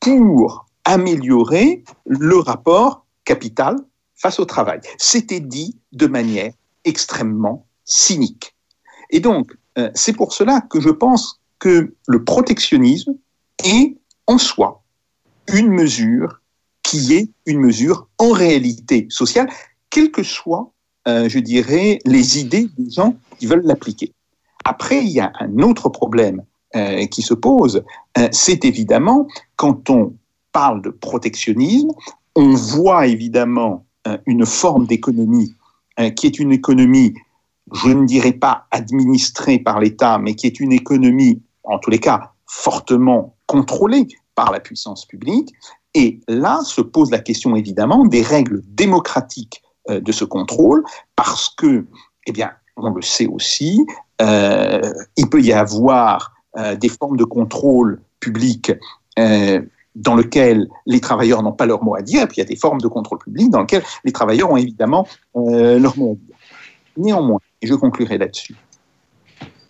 pour 0.00 0.66
améliorer 0.84 1.84
le 2.06 2.36
rapport 2.38 3.04
capital 3.24 3.76
face 4.16 4.40
au 4.40 4.44
travail. 4.44 4.80
C'était 4.98 5.40
dit 5.40 5.76
de 5.92 6.06
manière 6.06 6.52
extrêmement 6.84 7.66
cynique. 7.84 8.54
Et 9.10 9.20
donc, 9.20 9.52
euh, 9.78 9.90
c'est 9.94 10.12
pour 10.12 10.32
cela 10.32 10.60
que 10.60 10.80
je 10.80 10.90
pense 10.90 11.40
que 11.58 11.94
le 12.06 12.24
protectionnisme 12.24 13.14
est 13.64 13.96
en 14.26 14.38
soi 14.38 14.82
une 15.52 15.68
mesure 15.68 16.40
qui 16.82 17.14
est 17.14 17.30
une 17.46 17.60
mesure 17.60 18.08
en 18.18 18.30
réalité 18.30 19.06
sociale, 19.10 19.50
quelles 19.90 20.10
que 20.10 20.22
soient, 20.22 20.72
euh, 21.06 21.28
je 21.28 21.38
dirais, 21.38 21.98
les 22.04 22.38
idées 22.38 22.68
des 22.78 22.90
gens 22.90 23.14
qui 23.38 23.46
veulent 23.46 23.64
l'appliquer. 23.64 24.12
Après, 24.64 25.02
il 25.02 25.10
y 25.10 25.20
a 25.20 25.32
un 25.38 25.58
autre 25.58 25.88
problème 25.88 26.42
euh, 26.76 27.06
qui 27.06 27.22
se 27.22 27.34
pose, 27.34 27.82
euh, 28.16 28.28
c'est 28.32 28.64
évidemment 28.64 29.26
quand 29.56 29.90
on 29.90 30.14
parle 30.52 30.82
de 30.82 30.90
protectionnisme, 30.90 31.90
on 32.34 32.54
voit 32.54 33.06
évidemment 33.06 33.84
une 34.24 34.46
forme 34.46 34.86
d'économie 34.86 35.54
qui 36.16 36.26
est 36.26 36.38
une 36.38 36.52
économie, 36.52 37.12
je 37.74 37.88
ne 37.88 38.06
dirais 38.06 38.32
pas 38.32 38.66
administrée 38.70 39.58
par 39.58 39.80
l'État, 39.80 40.18
mais 40.18 40.34
qui 40.34 40.46
est 40.46 40.60
une 40.60 40.72
économie, 40.72 41.42
en 41.64 41.78
tous 41.78 41.90
les 41.90 41.98
cas, 41.98 42.32
fortement 42.46 43.36
contrôlée 43.46 44.08
par 44.38 44.52
la 44.52 44.60
puissance 44.60 45.04
publique. 45.04 45.52
Et 45.94 46.20
là 46.28 46.60
se 46.62 46.80
pose 46.80 47.10
la 47.10 47.18
question 47.18 47.56
évidemment 47.56 48.04
des 48.04 48.22
règles 48.22 48.62
démocratiques 48.68 49.64
euh, 49.90 50.00
de 50.00 50.12
ce 50.12 50.24
contrôle, 50.24 50.84
parce 51.16 51.48
que, 51.48 51.84
eh 52.28 52.30
bien, 52.30 52.52
on 52.76 52.90
le 52.90 53.02
sait 53.02 53.26
aussi, 53.26 53.84
euh, 54.22 54.92
il 55.16 55.28
peut 55.28 55.42
y 55.42 55.52
avoir 55.52 56.34
euh, 56.56 56.76
des 56.76 56.88
formes 56.88 57.16
de 57.16 57.24
contrôle 57.24 58.00
public 58.20 58.72
dans 59.96 60.14
lesquelles 60.14 60.68
les 60.86 61.00
travailleurs 61.00 61.42
n'ont 61.42 61.58
pas 61.60 61.66
leur 61.66 61.82
mot 61.82 61.96
à 61.96 62.02
dire, 62.02 62.22
et 62.22 62.26
puis 62.28 62.36
il 62.36 62.44
y 62.44 62.46
a 62.48 62.50
des 62.54 62.60
formes 62.64 62.80
de 62.80 62.86
contrôle 62.86 63.18
public 63.18 63.50
dans 63.50 63.62
lesquelles 63.62 63.82
les 64.04 64.12
travailleurs 64.12 64.52
ont 64.52 64.56
évidemment 64.56 65.08
leur 65.34 65.98
mot 65.98 66.12
à 66.12 66.24
dire. 66.24 66.36
Néanmoins, 66.96 67.40
et 67.60 67.66
je 67.66 67.74
conclurai 67.74 68.16
là-dessus, 68.16 68.54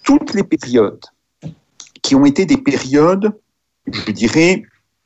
toutes 0.02 0.34
les 0.34 0.44
périodes 0.44 1.06
qui 2.02 2.14
ont 2.14 2.26
été 2.26 2.44
des 2.44 2.58
périodes, 2.58 3.32
je 3.92 4.12
dirais, 4.12 4.62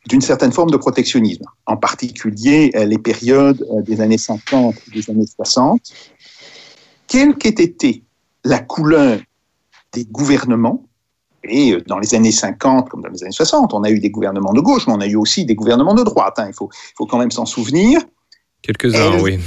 d'une 0.09 0.21
certaine 0.21 0.53
forme 0.53 0.71
de 0.71 0.77
protectionnisme, 0.77 1.45
en 1.67 1.77
particulier 1.77 2.73
euh, 2.75 2.85
les 2.85 2.99
périodes 2.99 3.65
euh, 3.71 3.83
des 3.83 4.01
années 4.01 4.19
50 4.19 4.75
et 4.75 4.91
des 5.01 5.11
années 5.11 5.27
60, 5.27 5.81
quelle 7.07 7.37
qu'ait 7.37 7.51
été 7.51 8.03
la 8.45 8.59
couleur 8.59 9.21
des 9.93 10.05
gouvernements, 10.05 10.85
et 11.45 11.77
dans 11.87 11.99
les 11.99 12.15
années 12.15 12.33
50 12.33 12.89
comme 12.89 13.03
dans 13.03 13.09
les 13.09 13.23
années 13.23 13.33
60, 13.33 13.75
on 13.75 13.83
a 13.83 13.91
eu 13.91 14.01
des 14.01 14.11
gouvernements 14.11 14.53
de 14.53 14.61
gauche, 14.61 14.87
mais 14.87 14.93
on 14.93 15.01
a 15.01 15.07
eu 15.07 15.17
aussi 15.17 15.45
des 15.45 15.55
gouvernements 15.55 15.95
de 15.95 16.03
droite. 16.03 16.39
Hein, 16.39 16.47
il, 16.49 16.55
faut, 16.55 16.71
faut 16.97 17.07
quand 17.07 17.19
même 17.19 17.31
s'en 17.31 17.47
souvenir. 17.47 18.01
Quelques-uns, 18.63 19.21
oui. 19.21 19.39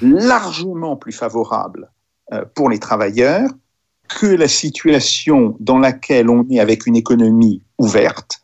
largement 0.00 0.96
plus 0.96 1.12
favorable 1.12 1.90
euh, 2.32 2.44
pour 2.54 2.70
les 2.70 2.78
travailleurs 2.78 3.50
que 4.18 4.26
la 4.26 4.48
situation 4.48 5.56
dans 5.60 5.78
laquelle 5.78 6.28
on 6.28 6.46
est 6.50 6.60
avec 6.60 6.86
une 6.86 6.96
économie 6.96 7.62
ouverte, 7.78 8.40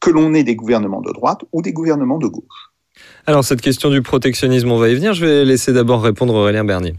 que 0.00 0.10
l'on 0.10 0.34
ait 0.34 0.44
des 0.44 0.56
gouvernements 0.56 1.00
de 1.00 1.12
droite 1.12 1.40
ou 1.52 1.62
des 1.62 1.72
gouvernements 1.72 2.18
de 2.18 2.26
gauche. 2.26 2.70
Alors 3.26 3.44
cette 3.44 3.60
question 3.60 3.90
du 3.90 4.02
protectionnisme, 4.02 4.70
on 4.70 4.78
va 4.78 4.88
y 4.88 4.94
venir. 4.94 5.14
Je 5.14 5.24
vais 5.24 5.44
laisser 5.44 5.72
d'abord 5.72 6.02
répondre 6.02 6.34
Aurélien 6.34 6.64
Bernier. 6.64 6.94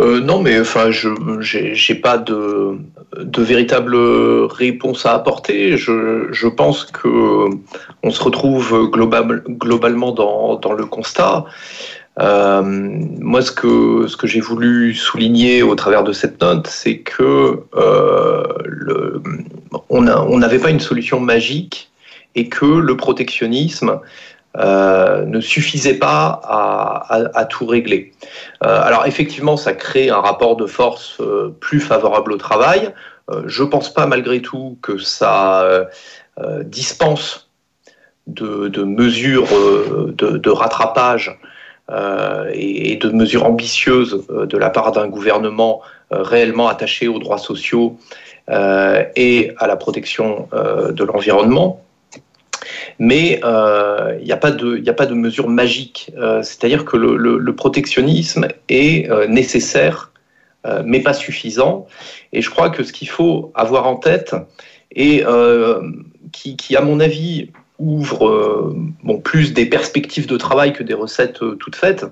Euh, 0.00 0.20
non, 0.20 0.40
mais 0.40 0.58
enfin, 0.58 0.90
je 0.90 1.08
j'ai 1.40 1.94
pas 1.94 2.16
de, 2.16 2.78
de 3.18 3.42
véritable 3.42 3.96
réponse 4.46 5.04
à 5.04 5.14
apporter. 5.14 5.76
Je, 5.76 6.28
je 6.30 6.48
pense 6.48 6.86
que 6.86 7.50
on 8.02 8.10
se 8.10 8.22
retrouve 8.22 8.90
global, 8.90 9.42
globalement 9.46 10.12
dans, 10.12 10.56
dans 10.56 10.72
le 10.72 10.86
constat. 10.86 11.44
Euh, 12.20 12.62
moi, 12.62 13.40
ce 13.42 13.50
que 13.50 14.06
ce 14.06 14.16
que 14.16 14.26
j'ai 14.26 14.40
voulu 14.40 14.94
souligner 14.94 15.62
au 15.62 15.74
travers 15.74 16.04
de 16.04 16.12
cette 16.12 16.40
note, 16.40 16.66
c'est 16.66 16.98
que 16.98 17.62
euh, 17.76 19.18
on 19.88 20.38
n'avait 20.38 20.58
pas 20.58 20.70
une 20.70 20.80
solution 20.80 21.20
magique 21.20 21.90
et 22.34 22.48
que 22.48 22.66
le 22.66 22.96
protectionnisme 22.96 24.00
euh, 24.56 25.24
ne 25.24 25.40
suffisait 25.40 25.94
pas 25.94 26.40
à, 26.44 27.44
tout 27.46 27.66
régler. 27.66 28.12
Alors 28.60 29.06
effectivement, 29.06 29.56
ça 29.56 29.72
crée 29.72 30.10
un 30.10 30.20
rapport 30.20 30.56
de 30.56 30.66
force 30.66 31.20
plus 31.60 31.80
favorable 31.80 32.32
au 32.32 32.36
travail. 32.36 32.92
je 33.46 33.62
ne 33.62 33.68
pense 33.68 33.92
pas 33.92 34.06
malgré 34.06 34.42
tout 34.42 34.78
que 34.82 34.98
ça 34.98 35.88
dispense 36.64 37.48
de, 38.26 38.82
mesures 38.82 39.48
de, 40.14 40.50
rattrapage 40.50 41.38
et, 42.54 42.96
de 42.96 43.10
mesures 43.10 43.44
ambitieuses 43.44 44.26
de 44.28 44.58
la 44.58 44.70
part 44.70 44.92
d'un 44.92 45.08
gouvernement 45.08 45.80
réellement 46.10 46.68
attaché 46.68 47.08
aux 47.08 47.18
droits 47.18 47.38
sociaux 47.38 47.98
et 48.48 49.52
à 49.58 49.66
la 49.66 49.76
protection 49.76 50.48
de 50.52 51.04
l'environnement 51.04 51.82
mais 53.00 53.40
euh, 53.44 54.16
il 54.20 54.26
n'y 54.26 54.32
a, 54.32 54.36
pas 54.36 54.50
de, 54.50 54.88
a 54.88 54.92
pas 54.92 55.06
de 55.06 55.14
mesure 55.14 55.48
magique. 55.48 56.12
Euh, 56.16 56.42
c'est-à-dire 56.42 56.84
que 56.84 56.96
le, 56.96 57.54
protectionnisme 57.56 58.46
est 58.68 59.10
euh, 59.10 59.26
nécessaire, 59.26 60.12
mais 60.84 61.00
pas 61.00 61.14
suffisant. 61.14 61.86
Et 62.34 62.42
je 62.42 62.50
crois 62.50 62.68
que 62.68 62.82
ce 62.84 62.92
qu'il 62.92 63.08
faut 63.08 63.50
avoir 63.54 63.86
en 63.86 63.96
tête, 63.96 64.36
et 64.94 65.24
qui, 66.32 66.76
à 66.76 66.82
mon 66.82 67.00
avis, 67.00 67.50
ouvre 67.80 68.72
bon, 69.02 69.18
plus 69.18 69.52
des 69.52 69.66
perspectives 69.66 70.26
de 70.26 70.36
travail 70.36 70.72
que 70.72 70.82
des 70.82 70.94
recettes 70.94 71.40
toutes 71.58 71.76
faites, 71.76 72.06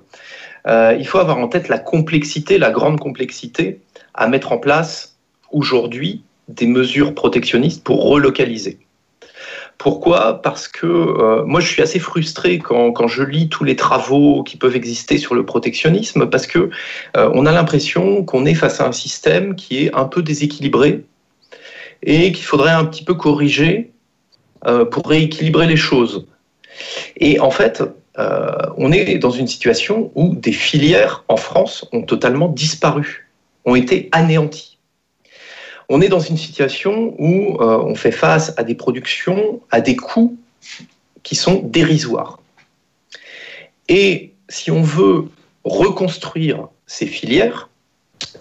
il 0.67 1.05
faut 1.05 1.19
avoir 1.19 1.37
en 1.37 1.47
tête 1.47 1.69
la 1.69 1.79
complexité, 1.79 2.57
la 2.57 2.71
grande 2.71 2.99
complexité 2.99 3.79
à 4.13 4.27
mettre 4.27 4.51
en 4.51 4.57
place 4.57 5.17
aujourd'hui 5.51 6.23
des 6.49 6.67
mesures 6.67 7.13
protectionnistes 7.15 7.83
pour 7.83 8.03
relocaliser. 8.03 8.79
Pourquoi? 9.77 10.41
Parce 10.41 10.67
que 10.67 10.85
euh, 10.85 11.45
moi, 11.45 11.61
je 11.61 11.67
suis 11.67 11.81
assez 11.81 11.99
frustré 11.99 12.59
quand, 12.59 13.07
je 13.07 13.23
lis 13.23 13.47
tous 13.47 13.63
les 13.63 13.77
travaux 13.77 14.43
qui 14.43 14.57
peuvent 14.57 14.75
exister 14.75 15.17
sur 15.17 15.35
le 15.35 15.45
protectionnisme, 15.45 16.29
parce 16.29 16.47
que 16.47 16.69
euh, 17.15 17.31
on 17.33 17.45
a 17.45 17.53
l'impression 17.53 18.25
qu'on 18.25 18.45
est 18.45 18.55
face 18.55 18.81
à 18.81 18.87
un 18.87 18.91
système 18.91 19.55
qui 19.55 19.85
est 19.85 19.95
un 19.95 20.03
peu 20.03 20.21
déséquilibré 20.21 21.05
et 22.03 22.33
qu'il 22.33 22.43
faudrait 22.43 22.71
un 22.71 22.83
petit 22.83 23.05
peu 23.05 23.13
corriger 23.13 23.91
euh, 24.65 24.85
pour 24.85 25.07
rééquilibrer 25.07 25.67
les 25.67 25.77
choses. 25.77 26.27
Et 27.17 27.39
en 27.39 27.51
fait, 27.51 27.83
on 28.75 28.91
est 28.91 29.17
dans 29.17 29.31
une 29.31 29.47
situation 29.47 30.11
où 30.13 30.35
des 30.35 30.51
filières 30.51 31.23
en 31.29 31.37
France 31.37 31.85
ont 31.93 32.01
totalement 32.01 32.49
disparu, 32.49 33.29
ont 33.63 33.75
été 33.75 34.09
anéanties 34.11 34.69
on 35.89 36.01
est 36.01 36.07
dans 36.07 36.19
une 36.19 36.37
situation 36.37 37.15
où 37.17 37.57
euh, 37.59 37.79
on 37.79 37.95
fait 37.95 38.11
face 38.11 38.53
à 38.57 38.63
des 38.63 38.75
productions, 38.75 39.59
à 39.71 39.81
des 39.81 39.95
coûts 39.95 40.37
qui 41.23 41.35
sont 41.35 41.61
dérisoires. 41.63 42.39
Et 43.87 44.33
si 44.47 44.69
on 44.69 44.83
veut 44.83 45.25
reconstruire 45.63 46.67
ces 46.85 47.07
filières, 47.07 47.69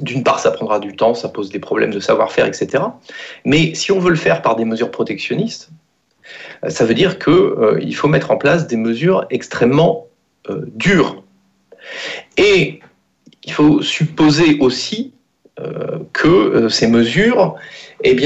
d'une 0.01 0.23
part, 0.23 0.41
ça 0.41 0.51
prendra 0.51 0.79
du 0.79 0.95
temps, 0.95 1.15
ça 1.15 1.29
pose 1.29 1.49
des 1.49 1.59
problèmes 1.59 1.91
de 1.91 2.01
savoir-faire, 2.01 2.47
etc. 2.47 2.85
Mais 3.45 3.75
si 3.75 3.93
on 3.93 3.99
veut 3.99 4.11
le 4.11 4.17
faire 4.17 4.43
par 4.43 4.55
des 4.55 4.67
mesures 4.67 4.91
protectionnistes, 4.91 5.71
euh, 5.71 5.78
ça 6.69 6.85
veut 6.85 6.95
dire 6.95 7.19
qu'il 7.19 7.33
euh, 7.33 7.93
faut 7.93 8.09
mettre 8.09 8.31
en 8.31 8.37
place 8.37 8.67
des 8.67 8.77
mesures 8.77 9.27
extrêmement 9.31 10.07
dures. 10.75 11.23
Et 12.37 12.81
il 13.45 13.53
faut 13.53 13.83
supposer 13.83 14.59
aussi 14.61 15.13
euh, 15.61 15.99
que 16.13 16.29
euh, 16.29 16.69
ces 16.69 16.87
mesures 16.87 17.57
eh 18.05 18.17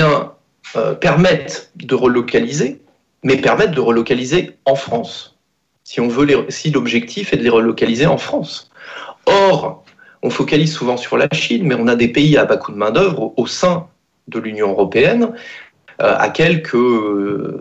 euh, 0.76 0.94
permettent 0.94 1.70
de 1.76 1.94
relocaliser, 1.94 2.82
mais 3.22 3.36
permettent 3.36 3.70
de 3.70 3.80
relocaliser 3.80 4.58
en 4.66 4.74
France, 4.74 5.38
si, 5.84 6.00
si 6.48 6.70
l'objectif 6.70 7.32
est 7.32 7.36
de 7.38 7.42
les 7.42 7.48
relocaliser 7.48 8.06
en 8.06 8.18
France. 8.18 8.70
Or, 9.24 9.82
on 10.22 10.28
focalise 10.28 10.74
souvent 10.74 10.98
sur 10.98 11.16
la 11.16 11.28
Chine, 11.32 11.66
mais 11.66 11.74
on 11.74 11.86
a 11.88 11.96
des 11.96 12.08
pays 12.08 12.36
à 12.36 12.44
bas 12.44 12.58
coût 12.58 12.72
de 12.72 12.76
main-d'œuvre 12.76 13.32
au 13.36 13.46
sein 13.46 13.86
de 14.28 14.38
l'Union 14.38 14.70
européenne, 14.70 15.32
à 15.98 16.28
quelques 16.31 16.76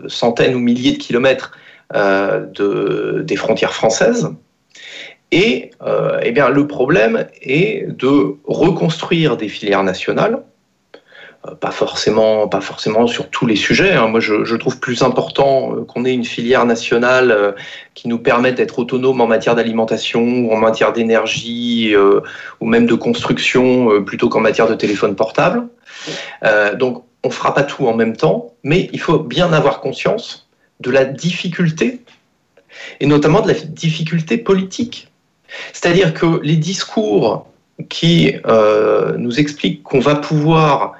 centaines 0.08 0.54
ou 0.54 0.58
milliers 0.58 0.92
de 0.92 0.98
kilomètres 0.98 1.52
des 1.92 3.36
frontières 3.36 3.74
françaises. 3.74 4.30
Et 5.32 5.70
euh, 5.82 6.20
eh 6.22 6.30
bien, 6.30 6.50
le 6.50 6.66
problème 6.66 7.26
est 7.40 7.86
de 7.88 8.36
reconstruire 8.44 9.38
des 9.38 9.48
filières 9.48 9.82
nationales, 9.82 10.42
euh, 11.46 11.54
pas, 11.54 11.70
forcément, 11.70 12.48
pas 12.48 12.60
forcément 12.60 13.06
sur 13.06 13.30
tous 13.30 13.46
les 13.46 13.56
sujets. 13.56 13.94
Hein. 13.94 14.08
Moi, 14.08 14.20
je, 14.20 14.54
trouve 14.56 14.78
plus 14.78 15.02
important 15.02 15.74
euh, 15.74 15.84
qu'on 15.86 16.04
ait 16.04 16.12
une 16.12 16.26
filière 16.26 16.66
nationale 16.66 17.54
qui 17.94 18.08
nous 18.08 18.18
permette 18.18 18.56
d'être 18.56 18.78
autonome 18.78 19.22
en 19.22 19.26
matière 19.26 19.54
d'alimentation, 19.54 20.52
en 20.52 20.56
matière 20.58 20.92
d'énergie, 20.92 21.94
ou 22.60 22.66
même 22.66 22.84
de 22.84 22.94
construction, 22.94 24.04
plutôt 24.04 24.28
qu'en 24.28 24.40
matière 24.40 24.68
de 24.68 24.74
téléphone 24.74 25.16
portable. 25.16 25.66
donc, 26.74 27.04
on 27.24 27.28
ne 27.28 27.32
fera 27.32 27.54
pas 27.54 27.62
tout 27.62 27.86
en 27.86 27.94
même 27.94 28.16
temps, 28.16 28.54
mais 28.62 28.88
il 28.92 29.00
faut 29.00 29.18
bien 29.18 29.52
avoir 29.52 29.80
conscience 29.80 30.48
de 30.80 30.90
la 30.90 31.04
difficulté, 31.04 32.00
et 33.00 33.06
notamment 33.06 33.40
de 33.40 33.48
la 33.48 33.54
difficulté 33.54 34.38
politique 34.38 35.12
c'est-à-dire 35.72 36.14
que 36.14 36.40
les 36.42 36.56
discours 36.56 37.46
qui 37.88 38.34
euh, 38.46 39.16
nous 39.16 39.40
expliquent 39.40 39.82
qu'on 39.82 40.00
va 40.00 40.14
pouvoir 40.14 40.94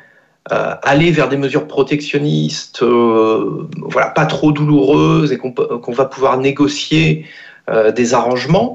euh, 0.51 0.75
aller 0.83 1.11
vers 1.11 1.29
des 1.29 1.37
mesures 1.37 1.69
protectionnistes, 1.69 2.83
euh, 2.83 3.69
voilà, 3.77 4.09
pas 4.09 4.27
trop 4.27 4.53
douloureuses, 4.53 5.33
et 5.33 5.39
qu'on 5.39 5.93
va 5.93 6.05
pouvoir 6.07 6.39
négocier 6.39 7.27
des 7.95 8.13
arrangements, 8.13 8.75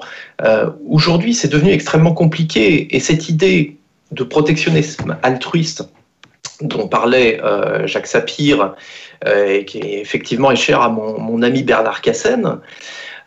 aujourd'hui 0.90 1.34
c'est 1.34 1.50
devenu 1.50 1.72
extrêmement 1.72 2.14
compliqué. 2.14 2.96
Et 2.96 3.02
cette 3.02 3.28
idée 3.28 3.76
de 4.12 4.24
protectionnisme 4.24 5.18
altruiste 5.24 5.90
dont 6.62 6.88
parlait 6.88 7.40
Jacques 7.86 8.08
Sapir, 8.08 8.76
et 9.26 9.66
qui 9.66 9.80
effectivement 9.80 10.52
est 10.52 10.56
cher 10.56 10.82
à 10.82 10.90
mon, 10.90 11.42
ami 11.42 11.64
Bernard 11.64 12.02
Cassen, 12.02 12.60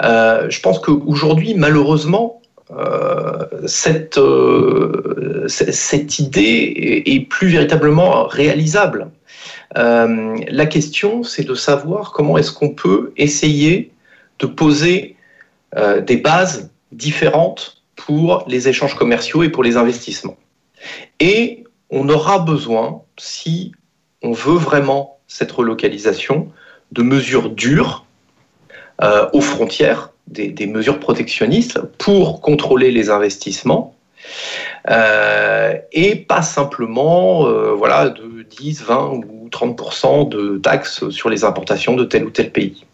je 0.02 0.60
pense 0.60 0.78
qu'aujourd'hui, 0.78 1.54
malheureusement, 1.54 2.40
euh, 2.72 3.66
cette, 3.66 4.18
euh, 4.18 5.48
idée 6.18 7.02
est, 7.06 7.28
plus 7.28 7.48
véritablement 7.48 8.26
réalisable. 8.26 9.10
Euh, 9.76 10.36
la 10.48 10.66
question, 10.66 11.24
c'est 11.24 11.42
de 11.42 11.54
savoir 11.54 12.12
comment 12.12 12.38
est-ce 12.38 12.52
qu'on 12.52 12.70
peut 12.70 13.12
essayer 13.16 13.90
de 14.38 14.46
poser 14.46 15.16
des 16.02 16.16
bases 16.16 16.72
différentes 16.90 17.84
pour 17.94 18.44
les 18.48 18.66
échanges 18.66 18.96
commerciaux 18.96 19.44
et 19.44 19.50
pour 19.50 19.62
les 19.62 19.76
investissements. 19.76 20.36
Et 21.20 21.62
on 21.90 22.08
aura 22.08 22.38
besoin, 22.38 23.02
si 23.18 23.72
on 24.22 24.32
veut 24.32 24.58
vraiment 24.58 25.18
cette 25.26 25.52
relocalisation, 25.52 26.50
de 26.92 27.02
mesures 27.02 27.50
dures 27.50 28.04
aux 29.32 29.40
frontières 29.40 30.10
des, 30.30 30.66
mesures 30.66 31.00
protectionnistes 31.00 31.80
pour 31.98 32.40
contrôler 32.40 32.90
les 32.90 33.10
investissements 33.10 33.94
euh, 34.90 35.74
et 35.92 36.16
pas 36.16 36.42
simplement 36.42 37.46
euh, 37.46 37.72
voilà, 37.72 38.08
de 38.08 38.42
10, 38.42 38.82
20 38.82 39.08
ou 39.08 39.48
30% 39.50 40.28
de 40.28 40.58
taxes 40.58 41.08
sur 41.10 41.28
les 41.28 41.44
importations 41.44 41.96
de 41.96 42.04
tel 42.04 42.24
ou 42.24 42.30
tel 42.30 42.50
pays. 42.50 42.84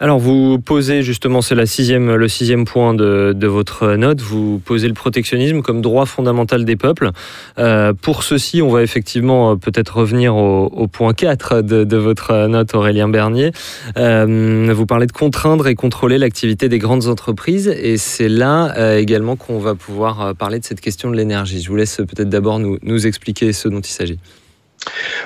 Alors 0.00 0.20
vous 0.20 0.60
posez 0.60 1.02
justement, 1.02 1.42
c'est 1.42 1.56
le 1.56 1.66
sixième 1.66 2.64
point 2.64 2.94
de, 2.94 3.46
votre 3.46 3.94
note, 3.94 4.20
vous 4.20 4.60
posez 4.64 4.86
le 4.86 4.94
protectionnisme 4.94 5.60
comme 5.60 5.80
droit 5.80 6.06
fondamental 6.06 6.64
des 6.64 6.76
peuples. 6.76 7.10
Euh, 7.58 7.92
pour 8.00 8.22
ceci, 8.22 8.62
on 8.62 8.68
va 8.68 8.84
effectivement 8.84 9.50
euh, 9.50 9.56
peut-être 9.56 9.96
revenir 9.96 10.36
au, 10.36 10.86
point 10.86 11.14
4 11.14 11.62
de, 11.62 11.96
votre 11.96 12.46
note, 12.46 12.76
Aurélien 12.76 13.08
Bernier. 13.08 13.50
Euh, 13.96 14.72
vous 14.72 14.86
parlez 14.86 15.06
de 15.06 15.12
contraindre 15.12 15.66
et 15.66 15.74
contrôler 15.74 16.18
l'activité 16.18 16.68
des 16.68 16.78
grandes 16.78 17.08
entreprises 17.08 17.66
et 17.66 17.96
c'est 17.96 18.28
là 18.28 18.96
également 18.98 19.34
qu'on 19.34 19.58
va 19.58 19.74
pouvoir 19.74 20.36
parler 20.36 20.60
de 20.60 20.64
cette 20.64 20.80
question 20.80 21.10
de 21.10 21.16
l'énergie. 21.16 21.60
Je 21.60 21.68
vous 21.68 21.76
laisse 21.76 21.96
peut-être 21.96 22.28
d'abord 22.28 22.60
nous 22.60 23.06
expliquer 23.06 23.52
ce 23.52 23.66
dont 23.66 23.80
il 23.80 23.90
s'agit. 23.90 24.20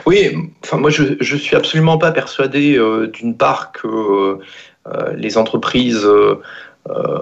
Oui, 0.06 0.36
enfin 0.64 0.78
moi 0.78 0.90
je 0.90 1.02
ne 1.02 1.38
suis 1.38 1.56
absolument 1.56 1.98
pas 1.98 2.12
persuadé 2.12 2.76
euh, 2.76 3.06
d'une 3.06 3.36
part 3.36 3.72
que 3.72 4.38
euh, 4.86 5.12
les 5.14 5.38
entreprises 5.38 6.04
euh, 6.04 6.40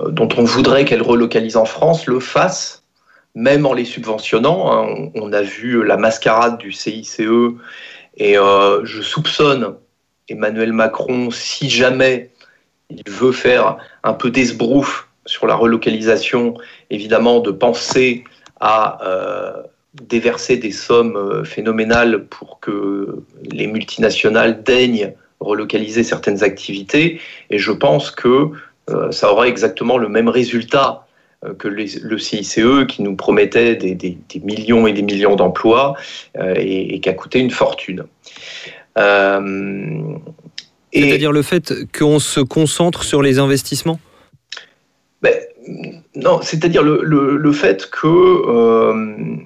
dont 0.08 0.28
on 0.36 0.44
voudrait 0.44 0.84
qu'elles 0.84 1.02
relocalisent 1.02 1.56
en 1.56 1.66
France 1.66 2.06
le 2.06 2.20
fassent, 2.20 2.84
même 3.34 3.66
en 3.66 3.74
les 3.74 3.84
subventionnant. 3.84 4.72
Hein. 4.72 5.10
On, 5.14 5.32
a 5.32 5.42
vu 5.42 5.84
la 5.84 5.96
mascarade 5.96 6.58
du 6.58 6.72
CICE 6.72 7.20
et 8.16 8.34
je 8.34 9.02
soupçonne 9.02 9.74
Emmanuel 10.28 10.72
Macron, 10.72 11.30
si 11.30 11.68
jamais 11.68 12.30
il 12.88 13.08
veut 13.08 13.32
faire 13.32 13.76
un 14.02 14.14
peu 14.14 14.30
d'esbrouf 14.30 15.08
sur 15.26 15.46
la 15.46 15.54
relocalisation, 15.54 16.54
évidemment 16.88 17.40
de 17.40 17.50
penser 17.50 18.24
à 18.60 18.98
déverser 19.94 20.56
des 20.56 20.70
sommes 20.70 21.16
euh, 21.16 21.44
phénoménales 21.44 22.24
pour 22.26 22.60
que 22.60 23.22
les 23.50 23.66
multinationales 23.66 24.62
daignent 24.62 25.12
relocaliser 25.40 26.04
certaines 26.04 26.42
activités. 26.44 27.20
Et 27.48 27.58
je 27.58 27.72
pense 27.72 28.10
que 28.10 28.50
ça 29.12 29.32
aura 29.32 29.46
exactement 29.46 29.98
le 29.98 30.08
même 30.08 30.28
résultat 30.28 31.06
que 31.58 31.68
le 31.68 32.18
CICE 32.18 32.86
qui 32.88 33.02
nous 33.02 33.14
promettait 33.14 33.76
des, 33.76 34.18
millions 34.42 34.88
et 34.88 34.92
des 34.92 35.02
millions 35.02 35.36
d'emplois 35.36 35.94
et, 36.34 36.98
qui 37.00 37.08
a 37.08 37.12
coûté 37.12 37.38
une 37.38 37.52
fortune. 37.52 38.04
C'est-à-dire 40.92 41.32
le 41.32 41.42
fait 41.42 41.72
qu'on 41.96 42.18
se 42.18 42.40
concentre 42.40 43.04
sur 43.04 43.22
les 43.22 43.38
investissements? 43.38 44.00
Ben, 45.22 45.34
Non, 46.14 46.40
c'est-à-dire 46.42 46.82
le, 46.82 47.52
fait 47.52 47.88
que 47.90 48.06
euh, 48.06 49.36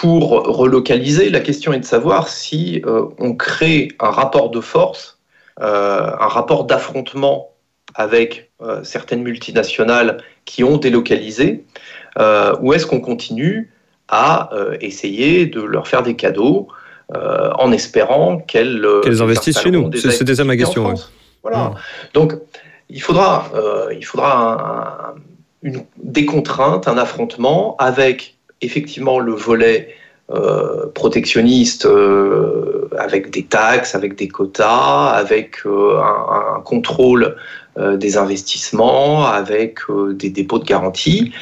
pour 0.00 0.30
relocaliser, 0.30 1.30
la 1.30 1.40
question 1.40 1.72
est 1.72 1.80
de 1.80 1.84
savoir 1.84 2.28
si 2.28 2.82
euh, 2.84 3.06
on 3.18 3.34
crée 3.34 3.88
un 4.00 4.10
rapport 4.10 4.50
de 4.50 4.60
force, 4.60 5.18
euh, 5.60 6.10
un 6.18 6.28
rapport 6.28 6.64
d'affrontement 6.64 7.50
avec 7.94 8.50
certaines 8.82 9.22
multinationales 9.22 10.16
qui 10.46 10.64
ont 10.64 10.78
délocalisé, 10.78 11.64
ou 12.60 12.72
est-ce 12.72 12.86
qu'on 12.86 13.00
continue 13.00 13.70
à 14.08 14.48
essayer 14.80 15.44
de 15.46 15.60
leur 15.60 15.86
faire 15.86 16.02
des 16.02 16.16
cadeaux 16.16 16.68
euh, 17.14 17.50
en 17.58 17.70
espérant 17.70 18.38
qu'elles 18.38 18.82
euh, 18.82 19.20
investissent 19.20 19.60
chez 19.60 19.70
nous. 19.70 19.90
C'était 19.92 20.36
ça 20.36 20.44
ma 20.44 20.56
question. 20.56 20.94
Voilà. 21.42 21.64
Hmm. 21.64 21.74
Donc, 22.14 22.32
il 22.88 23.02
faudra, 23.02 23.50
euh, 23.54 23.92
il 23.94 24.06
faudra 24.06 25.14
une, 25.62 25.84
des 26.02 26.24
contraintes, 26.24 26.88
un 26.88 26.96
affrontement 26.96 27.76
avec 27.78 28.33
effectivement 28.64 29.18
le 29.18 29.32
volet 29.32 29.94
protectionniste, 30.94 31.86
avec 32.98 33.30
des 33.30 33.44
taxes, 33.44 33.94
avec 33.94 34.16
des 34.16 34.26
quotas, 34.28 35.08
avec 35.10 35.58
un, 35.66 36.60
contrôle 36.64 37.36
des 37.76 38.16
investissements, 38.16 39.26
avec 39.26 39.80
des 40.14 40.30
dépôts 40.30 40.58
de 40.58 40.64
garantie. 40.64 41.32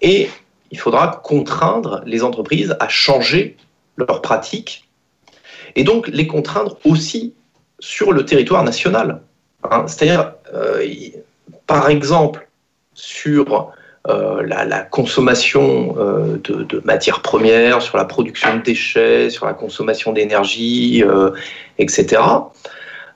et 0.00 0.28
il 0.70 0.78
faudra 0.78 1.20
contraindre 1.24 2.02
les 2.06 2.22
entreprises 2.22 2.76
à 2.78 2.88
changer 2.88 3.56
leurs 3.96 4.22
pratiques, 4.22 4.88
et 5.76 5.84
donc 5.84 6.08
les 6.08 6.26
contraindre 6.26 6.78
aussi 6.84 7.34
sur 7.78 8.12
le 8.12 8.24
territoire 8.24 8.64
national. 8.64 9.22
Hein. 9.64 9.86
C'est-à-dire, 9.86 10.34
euh, 10.54 10.86
par 11.66 11.88
exemple, 11.88 12.48
sur 12.94 13.72
euh, 14.10 14.42
la, 14.42 14.80
consommation 14.80 15.94
euh, 15.98 16.38
de, 16.44 16.80
matières 16.84 17.22
premières, 17.22 17.82
sur 17.82 17.96
la 17.96 18.04
production 18.04 18.56
de 18.56 18.62
déchets, 18.62 19.30
sur 19.30 19.46
la 19.46 19.54
consommation 19.54 20.12
d'énergie, 20.12 21.02
etc. 21.78 22.22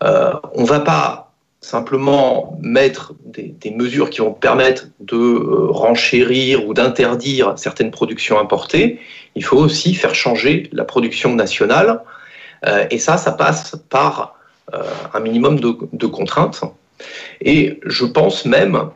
on 0.00 0.62
ne 0.62 0.66
va 0.66 0.80
pas 0.80 1.33
simplement 1.61 2.59
mettre 2.61 3.14
des, 3.24 3.70
mesures 3.70 4.11
qui 4.11 4.20
vont 4.20 4.33
permettre 4.33 4.87
de 5.00 5.40
renchérir 5.70 6.66
ou 6.66 6.74
d'interdire 6.74 7.54
certaines 7.57 7.90
productions 7.90 8.38
importées 8.38 9.00
il 9.35 9.44
faut 9.44 9.57
aussi 9.57 9.94
faire 9.94 10.14
changer 10.14 10.68
la 10.72 10.85
production 10.85 11.35
nationale. 11.35 12.00
Euh, 12.66 12.87
et 12.90 12.98
ça, 12.98 13.16
ça 13.16 13.33
passe 13.33 13.76
par 13.90 14.37
euh, 14.72 14.83
un 15.12 15.20
minimum 15.20 15.61
de, 15.61 16.07
contraintes. 16.07 16.62
Et 17.40 17.80
je 17.85 18.04
pense 18.04 18.44
même 18.44 18.90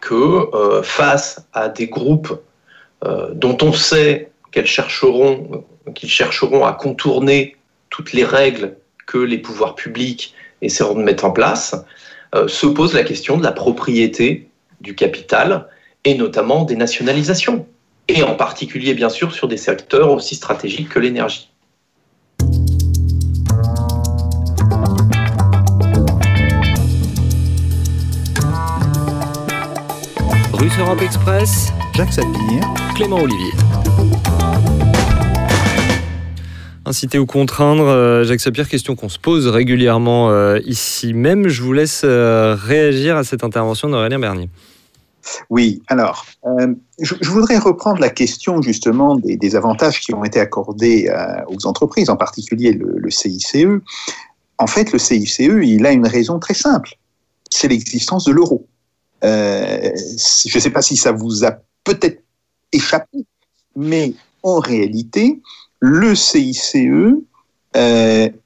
que 0.00 0.54
euh, 0.54 0.82
face 0.82 1.46
à 1.52 1.68
des 1.68 1.88
groupes 1.88 2.40
dont 3.32 3.56
on 3.62 3.72
sait 3.72 4.32
qu'ils 4.50 4.66
chercheront, 4.66 5.64
qu'ils 5.94 6.10
chercheront 6.10 6.64
à 6.64 6.72
contourner 6.72 7.54
toutes 7.90 8.12
les 8.12 8.24
règles 8.24 8.76
que 9.06 9.18
les 9.18 9.38
pouvoirs 9.38 9.76
publics 9.76 10.34
essaieront 10.62 10.96
de 10.96 11.04
mettre 11.04 11.24
en 11.24 11.30
place, 11.30 11.76
se 12.48 12.66
pose 12.66 12.94
la 12.94 13.04
question 13.04 13.36
de 13.36 13.44
la 13.44 13.52
propriété 13.52 14.48
du 14.80 14.96
capital 14.96 15.68
et 16.04 16.16
notamment 16.16 16.64
des 16.64 16.74
nationalisations 16.74 17.68
et 18.08 18.22
en 18.22 18.34
particulier 18.34 18.94
bien 18.94 19.10
sûr 19.10 19.32
sur 19.32 19.48
des 19.48 19.56
secteurs 19.56 20.10
aussi 20.10 20.34
stratégiques 20.34 20.88
que 20.88 20.98
l'énergie. 20.98 21.47
Russe 30.68 30.78
Europe 30.80 31.00
Express, 31.00 31.72
Jacques 31.94 32.12
Sapir, 32.12 32.60
Clément 32.94 33.22
Olivier. 33.22 33.52
Inciter 36.84 37.18
ou 37.18 37.24
contraindre, 37.24 37.86
euh, 37.86 38.24
Jacques 38.24 38.40
Sapir, 38.40 38.68
question 38.68 38.94
qu'on 38.94 39.08
se 39.08 39.18
pose 39.18 39.46
régulièrement 39.46 40.28
euh, 40.28 40.58
ici 40.66 41.14
même. 41.14 41.48
Je 41.48 41.62
vous 41.62 41.72
laisse 41.72 42.02
euh, 42.04 42.54
réagir 42.54 43.16
à 43.16 43.24
cette 43.24 43.44
intervention 43.44 43.88
d'Aurélien 43.88 44.18
Bernier. 44.18 44.50
Oui, 45.48 45.80
alors, 45.86 46.26
euh, 46.44 46.74
je, 47.00 47.14
voudrais 47.30 47.56
reprendre 47.56 48.00
la 48.00 48.10
question 48.10 48.60
justement 48.60 49.16
des, 49.16 49.56
avantages 49.56 50.00
qui 50.00 50.12
ont 50.12 50.24
été 50.24 50.38
accordés 50.38 51.08
euh, 51.08 51.44
aux 51.46 51.66
entreprises, 51.66 52.10
en 52.10 52.16
particulier 52.16 52.72
le, 52.72 53.10
CICE. 53.10 53.56
En 54.58 54.66
fait, 54.66 54.92
le 54.92 54.98
CICE, 54.98 55.38
il 55.38 55.86
a 55.86 55.92
une 55.92 56.06
raison 56.06 56.38
très 56.38 56.54
simple, 56.54 56.90
c'est 57.50 57.68
l'existence 57.68 58.24
de 58.24 58.32
l'euro. 58.32 58.66
Euh, 59.24 59.90
je 60.46 60.56
ne 60.56 60.60
sais 60.60 60.70
pas 60.70 60.82
si 60.82 60.96
ça 60.96 61.12
vous 61.12 61.44
a 61.44 61.52
peut-être 61.84 62.22
échappé, 62.72 63.26
mais 63.76 64.12
en 64.42 64.60
réalité, 64.60 65.40
le 65.80 66.14
CICE 66.14 66.76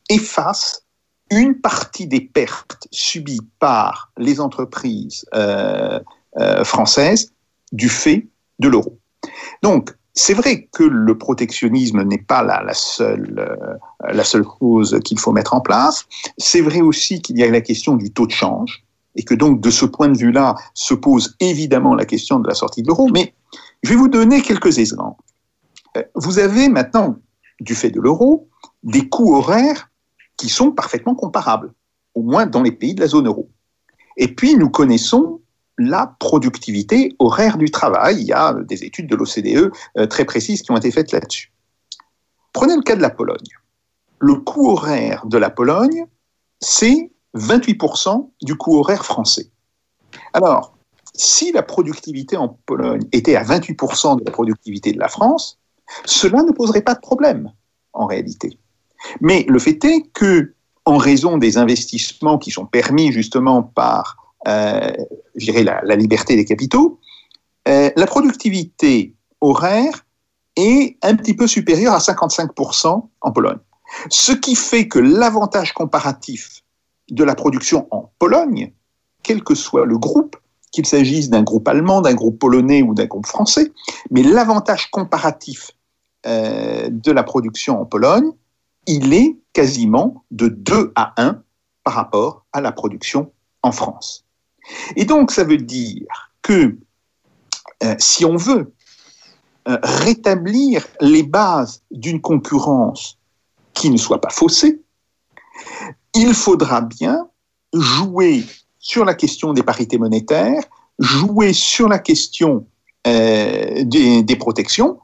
efface 0.09 0.85
une 1.31 1.61
partie 1.61 2.07
des 2.07 2.21
pertes 2.21 2.87
subies 2.91 3.41
par 3.59 4.13
les 4.19 4.41
entreprises 4.41 5.25
euh, 5.35 6.01
française 6.65 7.33
du 7.73 7.89
fait 7.89 8.27
de 8.59 8.69
l'euro. 8.69 8.99
Donc, 9.63 9.95
c'est 10.15 10.35
vrai 10.35 10.69
que 10.73 10.83
le 10.83 11.17
protectionnisme 11.17 12.03
n'est 12.03 12.19
pas 12.19 12.43
la, 12.43 12.75
seule, 12.75 13.35
euh, 13.39 14.13
la 14.13 14.25
seule 14.25 14.45
chose 14.61 15.01
qu'il 15.05 15.19
faut 15.19 15.33
mettre 15.33 15.55
en 15.55 15.61
place. 15.61 16.07
C'est 16.37 16.61
vrai 16.61 16.81
aussi 16.81 17.23
qu'il 17.23 17.39
y 17.39 17.43
a 17.43 17.51
la 17.51 17.63
question 17.63 17.97
du 17.97 18.11
taux 18.11 18.27
de 18.27 18.33
change 18.33 18.85
et 19.17 19.23
que 19.23 19.35
donc 19.35 19.61
de 19.61 19.71
ce 19.71 19.85
point 19.85 20.09
de 20.09 20.17
vue-là 20.17 20.55
se 20.75 20.95
pose 20.95 21.37
évidemment 21.41 21.95
la 21.95 22.05
question 22.05 22.41
de 22.41 22.49
la 22.49 22.55
sortie 22.55 22.83
de 22.83 22.89
l'euro. 22.89 23.09
Mais 23.13 23.35
je 23.83 23.91
vais 23.91 23.97
vous 23.97 24.09
donner 24.09 24.43
quelques 24.43 24.79
exemples. 24.79 25.23
Euh, 25.97 26.03
vous 26.15 26.39
avez 26.39 26.69
maintenant, 26.69 27.17
du 27.61 27.75
fait 27.75 27.91
de 27.91 28.01
l'euro, 28.01 28.49
des 28.83 29.09
coûts 29.09 29.35
horaires 29.35 29.91
qui 30.37 30.49
sont 30.49 30.73
parfaitement 30.73 31.15
comparables, 31.15 31.73
au 32.15 32.23
moins 32.23 32.47
dans 32.47 32.63
les 32.63 32.73
pays 32.73 32.95
de 32.95 33.01
la 33.01 33.07
zone 33.07 33.27
euro. 33.27 33.49
Et 34.17 34.29
puis 34.29 34.57
nous 34.57 34.71
connaissons 34.71 35.41
la 35.79 36.15
productivité 36.19 37.15
horaire 37.19 37.59
du 37.59 37.71
travail. 37.71 38.21
Il 38.21 38.27
y 38.27 38.33
a 38.33 38.55
des 38.55 38.85
études 38.85 39.09
de 39.09 39.17
l'OCDE 39.17 39.73
euh, 39.99 40.07
très 40.07 40.25
précises 40.25 40.63
qui 40.63 40.71
ont 40.71 40.77
été 40.77 40.91
faites 40.91 41.13
là-dessus. 41.13 41.53
Prenez 42.53 42.77
le 42.77 42.83
cas 42.83 42.97
de 42.97 43.03
la 43.03 43.11
Pologne. 43.11 43.39
Le 44.19 44.35
coût 44.35 44.71
horaire 44.71 45.27
de 45.27 45.39
la 45.39 45.51
Pologne, 45.51 46.07
c'est 46.61 47.11
28% 47.35 48.31
du 48.43 48.57
coût 48.57 48.79
horaire 48.79 49.05
français. 49.05 49.51
Alors, 50.35 50.77
si 51.15 51.53
la 51.53 51.63
productivité 51.63 52.37
en 52.37 52.49
Pologne 52.67 53.07
était 53.13 53.37
à 53.37 53.45
28% 53.45 54.19
de 54.19 54.25
la 54.25 54.31
productivité 54.31 54.93
de 54.93 54.99
la 54.99 55.09
France, 55.09 55.59
cela 56.05 56.43
ne 56.43 56.53
poserait 56.53 56.83
pas 56.83 56.95
de 56.95 57.01
problème 57.01 57.53
en 57.93 58.07
réalité. 58.07 58.59
Mais 59.21 59.45
le 59.49 59.59
fait 59.59 59.85
est 59.85 60.03
que, 60.13 60.55
en 60.85 60.97
raison 60.97 61.39
des 61.39 61.59
investissements 61.59 62.39
qui 62.39 62.51
sont 62.51 62.67
permis 62.67 63.13
justement 63.13 63.63
par 63.63 64.35
euh, 64.49 64.93
la, 65.35 65.97
liberté 65.97 66.37
des 66.37 66.45
capitaux, 66.45 66.99
euh, 67.69 67.91
la 67.95 68.07
productivité 68.07 69.15
horaire 69.41 70.05
est 70.57 70.97
un 71.03 71.15
petit 71.15 71.35
peu 71.35 71.47
supérieure 71.47 71.95
à 71.95 71.99
55% 71.99 73.09
en 73.21 73.33
Pologne. 73.33 73.59
Ce 74.09 74.33
qui 74.33 74.55
fait 74.55 74.89
que 74.89 74.99
l'avantage 74.99 75.73
comparatif 75.73 76.62
de 77.13 77.25
la 77.25 77.35
production 77.35 77.87
en 77.91 78.11
Pologne, 78.19 78.73
quel 79.23 79.45
que 79.45 79.55
soit 79.55 79.87
le 79.87 79.99
groupe, 79.99 80.37
qu'il 80.73 80.87
s'agisse 80.87 81.29
d'un 81.29 81.43
groupe 81.43 81.69
allemand, 81.69 82.01
d'un 82.01 82.15
groupe 82.15 82.39
polonais 82.39 82.83
ou 82.83 82.95
d'un 82.95 83.05
groupe 83.05 83.27
français, 83.27 83.71
mais 84.11 84.23
l'avantage 84.23 84.91
comparatif 84.91 85.71
euh, 86.27 86.89
de 86.91 87.13
la 87.13 87.23
production 87.23 87.81
en 87.81 87.85
Pologne, 87.85 88.33
il 88.87 89.13
est 89.13 89.37
quasiment 89.53 90.25
de 90.31 90.49
2 90.49 90.93
à 90.97 91.13
1 91.23 91.43
par 91.85 91.95
rapport 91.95 92.47
à 92.53 92.61
la 92.61 92.73
production 92.73 93.31
en 93.63 93.71
France. 93.71 94.25
Et 94.97 95.05
donc, 95.05 95.31
ça 95.31 95.45
veut 95.45 95.59
dire 95.59 96.33
que 96.41 96.79
euh, 97.85 97.95
si 97.99 98.25
on 98.25 98.37
veut 98.37 98.73
euh, 99.69 99.79
rétablir 99.83 100.87
les 101.01 101.23
bases 101.23 101.83
d'une 101.91 102.21
concurrence 102.21 103.19
qui 103.75 103.91
ne 103.91 103.97
soit 103.97 104.21
pas 104.21 104.31
faussée, 104.31 104.81
il 106.15 106.35
faudra 106.35 106.81
bien 106.81 107.29
jouer 107.73 108.45
sur 108.79 109.05
la 109.05 109.15
question 109.15 109.53
des 109.53 109.63
parités 109.63 109.99
monétaires, 109.99 110.63
jouer 110.99 111.53
sur 111.53 111.89
la 111.89 111.99
question 111.99 112.67
euh, 113.07 113.85
des, 113.85 114.37
protections 114.37 114.99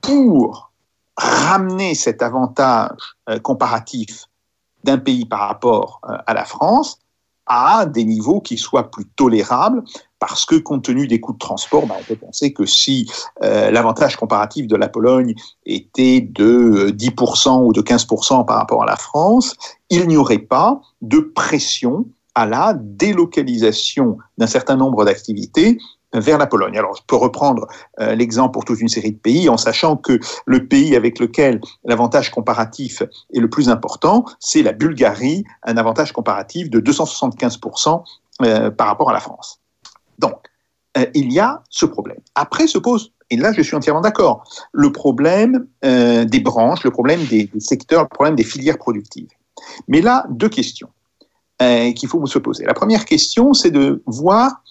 pour 0.00 0.70
ramener 1.16 1.94
cet 1.94 2.22
avantage 2.22 3.16
comparatif 3.42 4.26
d'un 4.84 4.98
pays 4.98 5.24
par 5.24 5.40
rapport 5.40 6.00
euh, 6.08 6.16
à 6.26 6.34
la 6.34 6.44
France 6.44 6.98
à 7.50 7.84
des 7.84 8.04
niveaux 8.04 8.40
qui 8.40 8.56
soient 8.56 8.90
plus 8.90 9.04
tolérables, 9.16 9.82
parce 10.20 10.44
que 10.44 10.54
compte 10.54 10.84
tenu 10.84 11.08
des 11.08 11.18
coûts 11.18 11.32
de 11.32 11.38
transport, 11.38 11.86
bah, 11.86 11.96
on 11.98 12.04
peut 12.04 12.14
penser 12.14 12.52
que 12.52 12.64
si 12.64 13.10
euh, 13.42 13.72
l'avantage 13.72 14.16
comparatif 14.16 14.68
de 14.68 14.76
la 14.76 14.88
Pologne 14.88 15.34
était 15.66 16.20
de 16.20 16.94
10% 16.96 17.64
ou 17.64 17.72
de 17.72 17.82
15% 17.82 18.46
par 18.46 18.56
rapport 18.56 18.84
à 18.84 18.86
la 18.86 18.96
France, 18.96 19.56
il 19.90 20.06
n'y 20.06 20.16
aurait 20.16 20.38
pas 20.38 20.80
de 21.02 21.18
pression 21.18 22.06
à 22.36 22.46
la 22.46 22.74
délocalisation 22.74 24.18
d'un 24.38 24.46
certain 24.46 24.76
nombre 24.76 25.04
d'activités 25.04 25.78
vers 26.12 26.38
la 26.38 26.46
Pologne. 26.46 26.76
Alors, 26.76 26.94
je 26.96 27.02
peux 27.06 27.16
reprendre 27.16 27.66
euh, 28.00 28.14
l'exemple 28.14 28.52
pour 28.52 28.64
toute 28.64 28.80
une 28.80 28.88
série 28.88 29.12
de 29.12 29.18
pays 29.18 29.48
en 29.48 29.56
sachant 29.56 29.96
que 29.96 30.18
le 30.46 30.66
pays 30.66 30.96
avec 30.96 31.18
lequel 31.18 31.60
l'avantage 31.84 32.30
comparatif 32.30 33.02
est 33.32 33.40
le 33.40 33.48
plus 33.48 33.68
important, 33.68 34.24
c'est 34.38 34.62
la 34.62 34.72
Bulgarie, 34.72 35.44
un 35.64 35.76
avantage 35.76 36.12
comparatif 36.12 36.70
de 36.70 36.80
275% 36.80 38.02
euh, 38.42 38.70
par 38.70 38.86
rapport 38.88 39.10
à 39.10 39.12
la 39.12 39.20
France. 39.20 39.60
Donc, 40.18 40.34
euh, 40.98 41.06
il 41.14 41.32
y 41.32 41.38
a 41.38 41.62
ce 41.70 41.86
problème. 41.86 42.18
Après 42.34 42.66
se 42.66 42.78
pose, 42.78 43.12
et 43.30 43.36
là 43.36 43.52
je 43.52 43.62
suis 43.62 43.76
entièrement 43.76 44.00
d'accord, 44.00 44.42
le 44.72 44.90
problème 44.90 45.66
des 45.82 46.40
branches, 46.40 46.82
le 46.82 46.90
problème 46.90 47.24
des, 47.26 47.48
secteurs, 47.60 48.02
le 48.02 48.08
problème 48.08 48.34
des 48.34 48.42
filières 48.42 48.78
productives. 48.78 49.28
Mais 49.86 50.00
là, 50.00 50.26
deux 50.30 50.48
questions 50.48 50.88
qu'il 51.60 52.08
faut 52.08 52.24
se 52.26 52.38
poser. 52.38 52.64
La 52.64 52.74
première 52.74 53.04
question, 53.04 53.52
c'est 53.52 53.70
de 53.70 54.02
voir 54.06 54.62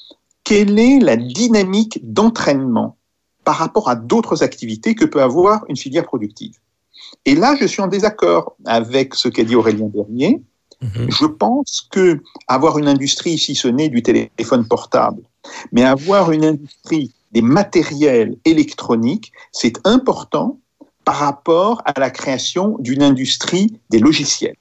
quelle 0.50 0.80
est 0.80 0.98
la 0.98 1.16
dynamique 1.16 2.00
d'entraînement 2.02 2.98
par 3.44 3.58
rapport 3.58 3.88
à 3.88 3.96
d'autres 3.96 4.42
activités 4.42 4.96
que 4.96 5.06
peut 5.06 5.22
avoir 5.22 5.64
une 5.70 5.78
filière 5.78 6.06
productive. 6.06 6.56
Et 7.26 7.36
là, 7.36 7.56
je 7.56 7.68
suis 7.68 7.84
en 7.84 7.88
désaccord 7.88 8.56
avec 8.66 9.14
ce 9.14 9.30
qu'a 9.30 9.44
dit 9.44 9.56
Aurélien 9.56 9.90
Dernier. 9.94 10.42
Mmh. 10.82 10.88
Je 11.08 11.26
pense 11.28 11.88
que 11.92 12.24
avoir 12.48 12.80
une 12.80 12.88
industrie, 12.88 13.38
si 13.38 13.54
ce 13.54 13.68
n'est 13.68 13.90
du 13.90 14.02
téléphone 14.02 14.68
portable, 14.68 15.22
mais 15.72 15.84
avoir 15.84 16.32
une 16.32 16.46
industrie 16.46 17.14
des 17.32 17.44
matériels 17.44 18.36
électroniques, 18.44 19.32
c'est 19.52 19.78
important 19.86 20.60
par 21.06 21.18
rapport 21.18 21.84
à 21.86 21.94
la 22.00 22.10
création 22.10 22.76
d'une 22.80 23.04
industrie 23.04 23.80
des 23.92 24.00
logiciels 24.00 24.56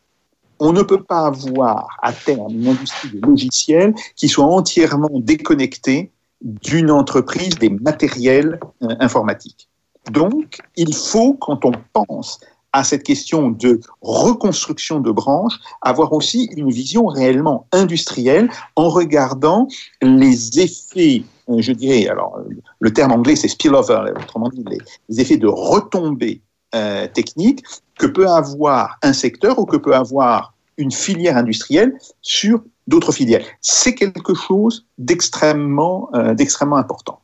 on 0.61 0.72
ne 0.72 0.82
peut 0.82 1.02
pas 1.02 1.26
avoir 1.26 1.88
à 2.02 2.12
terme 2.12 2.52
une 2.52 2.68
industrie 2.68 3.11
de 3.11 3.26
logiciels 3.26 3.94
qui 4.16 4.28
soit 4.28 4.46
entièrement 4.46 5.11
déconnectée 5.12 6.11
d'une 6.40 6.90
entreprise 6.90 7.59
des 7.59 7.70
matériels 7.70 8.61
euh, 8.82 8.94
informatiques. 9.00 9.68
Donc, 10.11 10.59
il 10.76 10.94
faut, 10.94 11.34
quand 11.34 11.64
on 11.64 11.72
pense 11.92 12.40
à 12.72 12.84
cette 12.84 13.02
question 13.02 13.50
de 13.50 13.80
reconstruction 14.02 15.00
de 15.00 15.11
branches, 15.11 15.59
avoir 15.82 16.12
aussi 16.12 16.48
une 16.56 16.70
vision 16.70 17.06
réellement 17.06 17.66
industrielle 17.72 18.50
en 18.76 18.88
regardant 18.88 19.68
les 20.02 20.61
effets, 20.61 21.24
euh, 21.48 21.56
je 21.61 21.72
dirais, 21.72 22.09
alors 22.09 22.38
le 22.80 22.92
terme 22.92 23.12
anglais 23.12 23.36
c'est 23.36 23.48
spillover, 23.48 24.12
autrement 24.16 24.48
dit 24.50 24.64
les, 25.09 25.20
effets 25.20 25.38
de 25.38 25.46
retombées 25.46 26.42
euh, 26.74 27.06
techniques 27.06 27.64
que 27.98 28.06
peut 28.06 28.28
avoir 28.28 28.98
un 29.02 29.12
secteur 29.12 29.58
ou 29.58 29.64
que 29.64 29.76
peut 29.76 29.94
avoir 29.94 30.54
une 30.76 30.92
filière 30.92 31.36
industrielle 31.36 31.98
sur 32.22 32.62
d'autres 32.86 33.12
filières. 33.12 33.44
C'est 33.60 33.94
quelque 33.94 34.34
chose 34.34 34.86
d'extrêmement 34.96 36.08
euh, 36.14 36.34
d'extrêmement 36.34 36.76
important. 36.76 37.20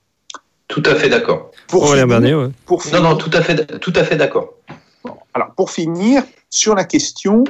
Tout 0.68 0.82
à 0.86 0.95
fait 0.95 1.09
d'accord. 1.09 1.51
Pour, 1.68 1.88
finir, 1.88 2.07
Bernier, 2.07 2.34
ouais. 2.34 2.51
pour 2.66 2.82
finir, 2.82 3.03
non, 3.03 3.11
non, 3.11 3.16
tout 3.16 3.30
à 3.32 3.42
fait, 3.42 3.78
tout 3.78 3.92
à 3.95 4.03
fait 4.03 4.16
d'accord. 4.16 4.55
Bon, 5.05 5.14
alors, 5.34 5.53
pour 5.55 5.70
finir, 5.70 6.22
sur 6.51 6.74
la 6.74 6.84
question 6.84 7.45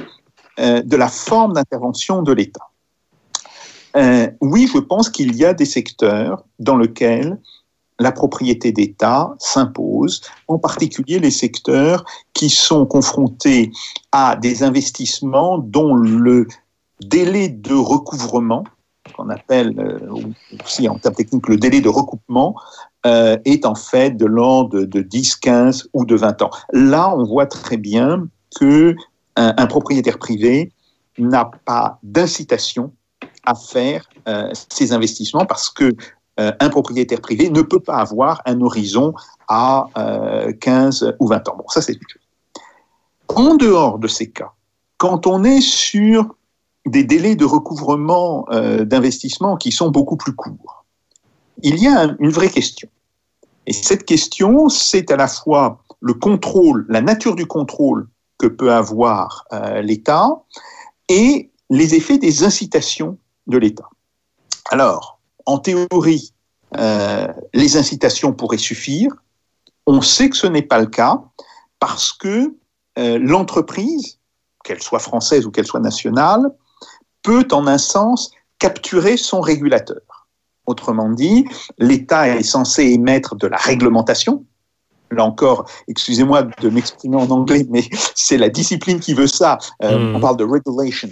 euh, 0.59 0.81
de 0.81 0.95
la 0.95 1.07
forme 1.07 1.53
d'intervention 1.53 2.21
de 2.21 2.33
l'État. 2.33 2.69
Euh, 3.95 4.27
oui, 4.41 4.69
je 4.71 4.79
pense 4.79 5.09
qu'il 5.09 5.35
y 5.35 5.45
a 5.45 5.53
des 5.53 5.65
secteurs 5.65 6.43
dans 6.59 6.77
lesquels 6.77 7.37
la 7.99 8.11
propriété 8.11 8.71
d'État 8.71 9.33
s'impose, 9.39 10.21
en 10.47 10.57
particulier 10.57 11.19
les 11.19 11.31
secteurs 11.31 12.03
qui 12.33 12.49
sont 12.49 12.85
confrontés 12.85 13.71
à 14.11 14.35
des 14.35 14.63
investissements 14.63 15.57
dont 15.57 15.95
le 15.95 16.47
délai 17.01 17.49
de 17.49 17.73
recouvrement, 17.73 18.63
qu'on 19.15 19.29
appelle 19.29 19.73
euh, 19.79 19.99
aussi 20.63 20.89
en 20.89 20.97
termes 20.97 21.15
techniques 21.15 21.47
le 21.47 21.57
délai 21.57 21.79
de 21.79 21.89
recoupement, 21.89 22.55
euh, 23.05 23.37
est 23.45 23.65
en 23.65 23.75
fait 23.75 24.11
de 24.11 24.25
l'ordre 24.25 24.79
de, 24.79 24.85
de, 24.85 25.01
10, 25.01 25.35
15 25.35 25.89
ou 25.93 26.05
de 26.05 26.15
20 26.15 26.41
ans. 26.41 26.49
Là, 26.73 27.13
on 27.15 27.23
voit 27.23 27.45
très 27.45 27.77
bien 27.77 28.27
que 28.59 28.95
un, 29.37 29.67
propriétaire 29.67 30.17
privé 30.17 30.71
n'a 31.17 31.51
pas 31.65 31.99
d'incitation 32.03 32.93
à 33.45 33.53
faire 33.53 34.07
euh, 34.27 34.49
ces 34.69 34.93
investissements 34.93 35.45
parce 35.45 35.69
que 35.69 35.91
un 36.37 36.69
propriétaire 36.69 37.21
privé 37.21 37.49
ne 37.49 37.61
peut 37.61 37.79
pas 37.79 37.97
avoir 37.97 38.41
un 38.45 38.59
horizon 38.61 39.13
à 39.47 39.87
euh, 39.97 40.51
15 40.53 41.15
ou 41.19 41.27
20 41.27 41.49
ans. 41.49 41.55
Bon, 41.57 41.65
ça 41.69 41.81
c'est 41.81 41.93
une 41.93 41.99
chose. 42.07 42.21
En 43.29 43.55
dehors 43.55 43.99
de 43.99 44.07
ces 44.07 44.29
cas, 44.29 44.51
quand 44.97 45.27
on 45.27 45.43
est 45.43 45.61
sur 45.61 46.35
des 46.85 47.03
délais 47.03 47.35
de 47.35 47.45
recouvrement 47.45 48.45
euh, 48.51 48.85
d'investissement 48.85 49.57
qui 49.57 49.71
sont 49.71 49.89
beaucoup 49.89 50.17
plus 50.17 50.33
courts, 50.33 50.85
il 51.63 51.81
y 51.81 51.87
a 51.87 52.01
un, 52.01 52.15
une 52.19 52.29
vraie 52.29 52.49
question. 52.49 52.89
Et 53.65 53.73
cette 53.73 54.05
question, 54.05 54.69
c'est 54.69 55.09
à 55.11 55.15
la 55.15 55.27
fois 55.27 55.79
le 56.01 56.13
contrôle, 56.13 56.85
la 56.89 57.01
nature 57.01 57.35
du 57.35 57.47
contrôle 57.47 58.07
que 58.37 58.47
peut 58.47 58.71
avoir 58.71 59.45
euh, 59.53 59.81
l'État 59.81 60.29
et 61.09 61.49
les 61.69 61.95
effets 61.95 62.19
des 62.19 62.43
incitations 62.43 63.17
de 63.47 63.57
l'État. 63.57 63.89
Alors, 64.69 65.14
en 65.45 65.59
théorie, 65.59 66.33
euh, 66.77 67.27
les 67.53 67.77
incitations 67.77 68.33
pourraient 68.33 68.57
suffire. 68.57 69.11
On 69.87 70.01
sait 70.01 70.29
que 70.29 70.37
ce 70.37 70.47
n'est 70.47 70.61
pas 70.61 70.79
le 70.79 70.87
cas 70.87 71.21
parce 71.79 72.11
que 72.11 72.55
euh, 72.97 73.19
l'entreprise, 73.19 74.19
qu'elle 74.63 74.81
soit 74.81 74.99
française 74.99 75.45
ou 75.45 75.51
qu'elle 75.51 75.67
soit 75.67 75.79
nationale, 75.79 76.41
peut 77.21 77.47
en 77.51 77.67
un 77.67 77.77
sens 77.77 78.31
capturer 78.59 79.17
son 79.17 79.41
régulateur. 79.41 80.27
Autrement 80.65 81.09
dit, 81.09 81.45
l'État 81.77 82.27
est 82.27 82.43
censé 82.43 82.83
émettre 82.85 83.35
de 83.35 83.47
la 83.47 83.57
réglementation. 83.57 84.43
Là 85.11 85.23
encore, 85.23 85.69
excusez-moi 85.87 86.43
de 86.43 86.69
m'exprimer 86.69 87.17
en 87.17 87.29
anglais, 87.29 87.65
mais 87.69 87.83
c'est 88.15 88.37
la 88.37 88.49
discipline 88.49 88.99
qui 88.99 89.13
veut 89.13 89.27
ça. 89.27 89.59
Euh, 89.83 89.99
mmh. 89.99 90.15
On 90.15 90.19
parle 90.19 90.37
de 90.37 90.43
regulation, 90.43 91.09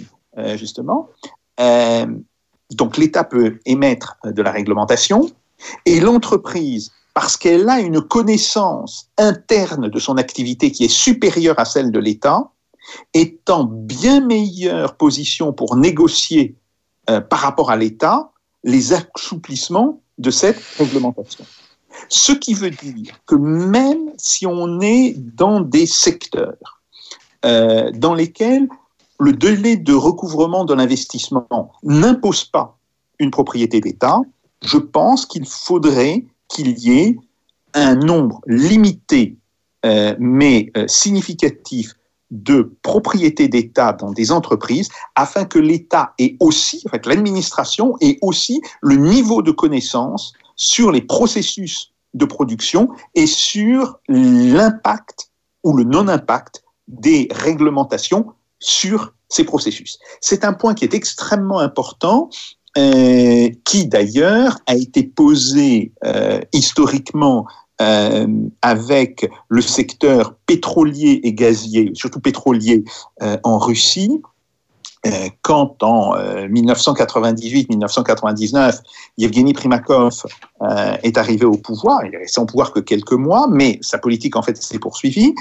justement. 0.56 1.10
Euh, 2.72 2.74
donc 2.74 2.96
l'État 2.96 3.24
peut 3.24 3.58
émettre 3.66 4.16
de 4.24 4.42
la 4.42 4.50
réglementation 4.50 5.30
et 5.86 6.00
l'entreprise, 6.00 6.92
parce 7.14 7.36
qu'elle 7.36 7.68
a 7.68 7.80
une 7.80 8.00
connaissance 8.00 9.08
interne 9.18 9.88
de 9.88 9.98
son 9.98 10.16
activité 10.16 10.72
qui 10.72 10.84
est 10.84 10.88
supérieure 10.88 11.58
à 11.58 11.64
celle 11.64 11.90
de 11.90 11.98
l'État, 11.98 12.50
est 13.14 13.48
en 13.48 13.64
bien 13.64 14.20
meilleure 14.20 14.96
position 14.96 15.52
pour 15.52 15.76
négocier 15.76 16.54
euh, 17.08 17.20
par 17.20 17.40
rapport 17.40 17.70
à 17.70 17.76
l'État 17.76 18.30
les 18.62 18.92
assouplissements 18.92 20.00
de 20.18 20.30
cette 20.30 20.60
réglementation. 20.78 21.44
Ce 22.08 22.32
qui 22.32 22.54
veut 22.54 22.70
dire 22.70 23.20
que 23.26 23.34
même 23.36 24.10
si 24.16 24.46
on 24.46 24.80
est 24.80 25.14
dans 25.16 25.60
des 25.60 25.86
secteurs 25.86 26.82
euh, 27.44 27.90
dans 27.92 28.14
lesquels 28.14 28.68
le 29.20 29.32
délai 29.32 29.76
de 29.76 29.94
recouvrement 29.94 30.64
de 30.64 30.74
l'investissement 30.74 31.72
n'impose 31.82 32.44
pas 32.44 32.78
une 33.18 33.30
propriété 33.30 33.80
d'État, 33.80 34.20
je 34.62 34.78
pense 34.78 35.26
qu'il 35.26 35.46
faudrait 35.46 36.24
qu'il 36.48 36.78
y 36.78 36.98
ait 36.98 37.18
un 37.74 37.94
nombre 37.94 38.40
limité 38.46 39.36
euh, 39.84 40.14
mais 40.18 40.70
euh, 40.76 40.86
significatif 40.88 41.94
de 42.30 42.74
propriétés 42.82 43.48
d'État 43.48 43.92
dans 43.92 44.12
des 44.12 44.32
entreprises 44.32 44.88
afin 45.14 45.44
que 45.44 45.58
l'État 45.58 46.14
ait 46.18 46.36
aussi, 46.40 46.82
en 46.90 46.98
l'administration 47.06 47.96
ait 48.00 48.18
aussi 48.22 48.62
le 48.80 48.96
niveau 48.96 49.42
de 49.42 49.50
connaissance 49.50 50.32
sur 50.56 50.90
les 50.90 51.02
processus 51.02 51.92
de 52.14 52.24
production 52.24 52.88
et 53.14 53.26
sur 53.26 53.98
l'impact 54.08 55.30
ou 55.64 55.76
le 55.76 55.84
non-impact 55.84 56.64
des 56.88 57.28
réglementations 57.30 58.32
sur 58.64 59.14
ces 59.28 59.44
processus. 59.44 60.00
C'est 60.20 60.44
un 60.44 60.54
point 60.54 60.74
qui 60.74 60.84
est 60.84 60.94
extrêmement 60.94 61.58
important, 61.58 62.30
euh, 62.78 63.50
qui 63.64 63.86
d'ailleurs 63.86 64.58
a 64.66 64.74
été 64.74 65.04
posé 65.04 65.92
euh, 66.04 66.40
historiquement 66.52 67.46
euh, 67.80 68.26
avec 68.62 69.28
le 69.48 69.60
secteur 69.60 70.34
pétrolier 70.46 71.20
et 71.24 71.34
gazier, 71.34 71.90
surtout 71.94 72.20
pétrolier 72.20 72.84
en 73.42 73.58
Russie, 73.58 74.22
quand 75.42 75.82
en 75.82 76.16
1998-1999, 76.16 78.80
Yevgeny 79.18 79.52
Primakov 79.52 80.22
est 81.02 81.18
arrivé 81.18 81.44
au 81.44 81.58
pouvoir, 81.58 82.06
il 82.06 82.14
est 82.14 82.18
resté 82.18 82.40
en 82.40 82.46
pouvoir 82.46 82.72
que 82.72 82.80
quelques 82.80 83.12
mois, 83.12 83.46
mais 83.50 83.78
sa 83.82 83.98
politique 83.98 84.34
en 84.34 84.40
fait 84.40 84.56
s'est 84.62 84.78
poursuivie 84.78 85.34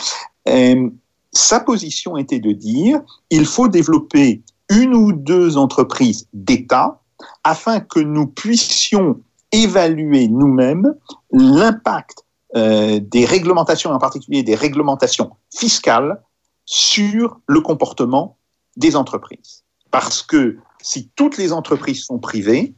sa 1.33 1.59
position 1.59 2.17
était 2.17 2.39
de 2.39 2.51
dire 2.51 3.01
il 3.29 3.45
faut 3.45 3.67
développer 3.67 4.41
une 4.69 4.93
ou 4.93 5.11
deux 5.11 5.57
entreprises 5.57 6.27
d'État 6.33 7.01
afin 7.43 7.79
que 7.79 7.99
nous 7.99 8.27
puissions 8.27 9.19
évaluer 9.51 10.27
nous-mêmes 10.27 10.95
l'impact 11.31 12.23
euh, 12.55 12.99
des 12.99 13.25
réglementations, 13.25 13.91
en 13.91 13.99
particulier 13.99 14.43
des 14.43 14.55
réglementations 14.55 15.31
fiscales, 15.53 16.21
sur 16.65 17.39
le 17.47 17.61
comportement 17.61 18.37
des 18.77 18.95
entreprises. 18.95 19.63
Parce 19.91 20.21
que 20.21 20.57
si 20.81 21.09
toutes 21.15 21.37
les 21.37 21.51
entreprises 21.51 22.03
sont 22.03 22.19
privées, 22.19 22.73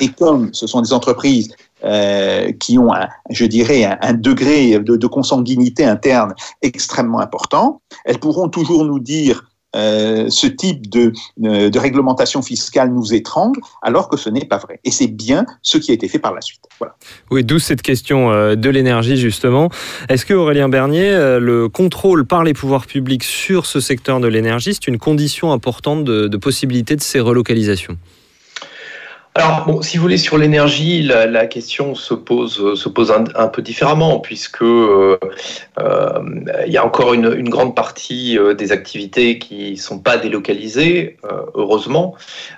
et 0.00 0.10
comme 0.10 0.52
ce 0.52 0.66
sont 0.66 0.80
des 0.80 0.92
entreprises 0.92 1.54
euh, 1.84 2.52
qui 2.52 2.78
ont, 2.78 2.90
je 3.28 3.44
dirais, 3.44 3.84
un, 4.00 4.14
degré 4.14 4.78
de, 4.78 5.06
consanguinité 5.06 5.84
interne 5.84 6.34
extrêmement 6.62 7.20
important, 7.20 7.82
elles 8.06 8.18
pourront 8.18 8.48
toujours 8.48 8.86
nous 8.86 8.98
dire 8.98 9.44
euh, 9.76 10.30
ce 10.30 10.46
type 10.46 10.88
de, 10.88 11.12
euh, 11.44 11.68
de, 11.68 11.78
réglementation 11.78 12.40
fiscale 12.40 12.90
nous 12.94 13.12
étrangle, 13.12 13.60
alors 13.82 14.08
que 14.08 14.16
ce 14.16 14.30
n'est 14.30 14.46
pas 14.46 14.56
vrai. 14.56 14.80
Et 14.84 14.90
c'est 14.90 15.06
bien 15.06 15.44
ce 15.60 15.76
qui 15.76 15.90
a 15.90 15.94
été 15.94 16.08
fait 16.08 16.18
par 16.18 16.32
la 16.32 16.40
suite. 16.40 16.62
Voilà. 16.78 16.96
Oui, 17.30 17.44
d'où 17.44 17.58
cette 17.58 17.82
question 17.82 18.30
de 18.54 18.70
l'énergie, 18.70 19.18
justement. 19.18 19.68
Est-ce 20.08 20.24
que, 20.24 20.32
Aurélien 20.32 20.70
Bernier, 20.70 21.10
le 21.38 21.68
contrôle 21.68 22.24
par 22.24 22.42
les 22.42 22.54
pouvoirs 22.54 22.86
publics 22.86 23.24
sur 23.24 23.66
ce 23.66 23.80
secteur 23.80 24.18
de 24.20 24.28
l'énergie, 24.28 24.72
c'est 24.72 24.88
une 24.88 24.98
condition 24.98 25.52
importante 25.52 26.04
de 26.04 26.36
possibilité 26.38 26.96
de 26.96 27.02
ces 27.02 27.20
relocalisations? 27.20 27.98
Alors, 29.36 29.66
bon, 29.66 29.82
si 29.82 29.98
vous 29.98 30.02
voulez, 30.02 30.16
sur 30.16 30.38
l'énergie, 30.38 31.02
la, 31.02 31.46
question 31.46 31.94
se 31.94 32.14
pose, 32.14 32.74
se 32.74 32.88
pose 32.88 33.12
un, 33.12 33.48
peu 33.48 33.60
différemment, 33.60 34.18
puisque 34.18 34.62
euh, 34.62 35.18
euh, 35.78 36.20
il 36.66 36.72
y 36.72 36.78
a 36.78 36.86
encore 36.86 37.12
une, 37.12 37.46
grande 37.50 37.76
partie 37.76 38.38
euh, 38.38 38.54
des 38.54 38.72
activités 38.72 39.38
qui 39.38 39.72
ne 39.72 39.76
sont 39.76 39.98
pas 39.98 40.16
délocalisées, 40.16 41.18
euh, 41.24 41.42
heureusement, 41.52 42.14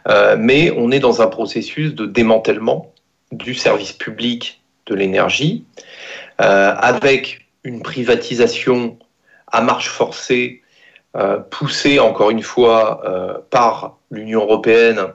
euh, 0.07 0.37
mais 0.39 0.71
on 0.71 0.93
est 0.93 1.01
dans 1.01 1.21
un 1.21 1.27
processus 1.27 1.97
de 1.97 2.07
démantèlement 2.07 2.93
du 3.33 3.55
service 3.55 3.91
public 3.91 4.63
de 4.87 4.95
l'énergie, 4.95 5.65
euh, 6.41 6.73
avec 6.77 7.49
une 7.65 7.83
privatisation 7.83 8.99
à 9.49 9.63
marche 9.63 9.89
forcée, 9.89 10.63
poussée 11.51 11.99
encore 11.99 12.31
une 12.31 12.43
fois 12.43 13.03
par 13.51 13.97
l'Union 14.11 14.43
européenne 14.43 14.99
euh, 14.99 15.13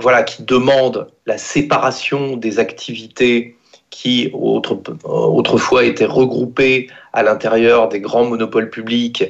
voilà, 0.00 0.22
qui 0.22 0.42
demande 0.42 1.08
la 1.26 1.38
séparation 1.38 2.36
des 2.36 2.58
activités 2.58 3.56
qui 3.90 4.30
autre, 4.32 4.80
autrefois 5.04 5.84
étaient 5.84 6.04
regroupées 6.04 6.88
à 7.12 7.22
l'intérieur 7.22 7.88
des 7.88 8.00
grands 8.00 8.24
monopoles 8.24 8.70
publics 8.70 9.24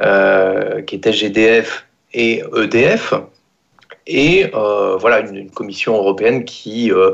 euh, 0.00 0.82
qui 0.82 0.96
étaient 0.96 1.12
GDF 1.12 1.86
et 2.12 2.42
EDF. 2.56 3.14
Et 4.06 4.50
euh, 4.54 4.96
voilà 4.96 5.20
une, 5.20 5.50
commission 5.50 5.94
européenne 5.96 6.44
qui 6.44 6.92
euh, 6.92 7.12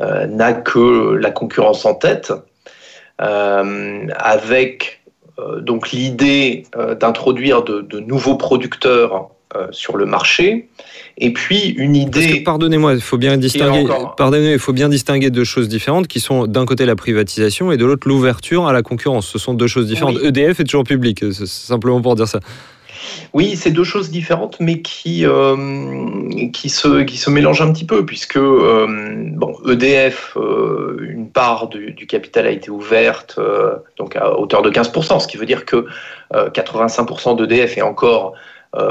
euh, 0.00 0.26
n'a 0.26 0.52
que 0.52 1.14
la 1.14 1.30
concurrence 1.30 1.84
en 1.84 1.94
tête, 1.94 2.32
euh, 3.20 4.06
avec 4.16 4.98
donc 5.62 5.90
l'idée 5.90 6.64
d'introduire 7.00 7.62
de, 7.62 8.00
nouveaux 8.00 8.36
producteurs 8.36 9.30
sur 9.72 9.96
le 9.96 10.06
marché, 10.06 10.68
et 11.18 11.32
puis 11.32 11.70
une 11.70 11.96
idée. 11.96 12.40
Pardonnez-moi, 12.44 12.94
il 12.94 13.00
faut 13.00 13.18
bien 13.18 13.36
distinguer. 13.36 13.80
Encore... 13.80 14.14
Pardonnez, 14.16 14.52
il 14.52 14.58
faut 14.58 14.72
bien 14.72 14.88
distinguer 14.88 15.30
deux 15.30 15.44
choses 15.44 15.68
différentes 15.68 16.06
qui 16.08 16.20
sont 16.20 16.46
d'un 16.46 16.66
côté 16.66 16.86
la 16.86 16.96
privatisation 16.96 17.72
et 17.72 17.76
de 17.76 17.84
l'autre 17.84 18.08
l'ouverture 18.08 18.66
à 18.66 18.72
la 18.72 18.82
concurrence. 18.82 19.26
Ce 19.26 19.38
sont 19.38 19.54
deux 19.54 19.66
choses 19.66 19.86
différentes. 19.86 20.16
Oui. 20.22 20.28
EDF 20.28 20.60
est 20.60 20.64
toujours 20.64 20.84
public, 20.84 21.24
c'est 21.32 21.46
simplement 21.46 22.00
pour 22.00 22.14
dire 22.14 22.28
ça. 22.28 22.40
Oui, 23.32 23.56
c'est 23.56 23.70
deux 23.70 23.84
choses 23.84 24.10
différentes, 24.10 24.58
mais 24.60 24.82
qui, 24.82 25.24
euh, 25.24 25.56
qui, 26.52 26.68
se, 26.68 27.02
qui 27.02 27.16
se 27.16 27.30
mélangent 27.30 27.62
un 27.62 27.72
petit 27.72 27.86
peu, 27.86 28.04
puisque 28.04 28.36
euh, 28.36 28.86
bon, 29.32 29.54
EDF, 29.68 30.36
euh, 30.36 30.98
une 31.08 31.30
part 31.30 31.68
du, 31.68 31.92
du, 31.92 32.06
capital 32.06 32.46
a 32.46 32.50
été 32.50 32.70
ouverte, 32.70 33.36
euh, 33.38 33.76
donc 33.98 34.16
à 34.16 34.38
hauteur 34.38 34.62
de 34.62 34.70
15%, 34.70 35.20
ce 35.20 35.28
qui 35.28 35.36
veut 35.36 35.46
dire 35.46 35.64
que 35.64 35.86
85% 36.32 37.36
d'EDF 37.36 37.76
est 37.76 37.82
encore 37.82 38.34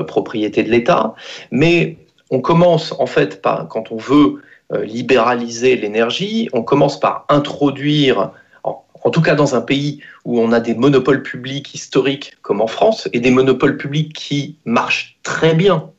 propriété 0.08 0.64
de 0.64 0.70
l'État. 0.70 1.14
Mais 1.52 1.98
on 2.30 2.42
commence 2.42 2.94
en 3.00 3.06
fait 3.06 3.42
par, 3.42 3.68
quand 3.68 3.92
on 3.92 3.98
veut 3.98 4.42
euh, 4.72 4.86
libéraliser 4.86 5.76
l'énergie, 5.76 6.48
on 6.54 6.62
commence 6.62 7.00
par 7.00 7.26
introduire, 7.30 8.32
en, 8.64 9.10
tout 9.10 9.22
cas 9.22 9.34
dans 9.34 9.56
un 9.56 9.62
pays 9.62 10.02
où 10.26 10.40
on 10.40 10.52
a 10.52 10.60
des 10.60 10.76
monopoles 10.76 11.24
publics 11.24 11.74
historiques 11.74 12.36
comme 12.44 12.62
en 12.62 12.68
France, 12.68 13.10
et 13.12 13.20
des 13.20 13.32
monopoles 13.32 13.78
publics 13.78 14.14
qui 14.14 14.58
marchent 14.66 15.18
très 15.24 15.56
bien 15.56 15.90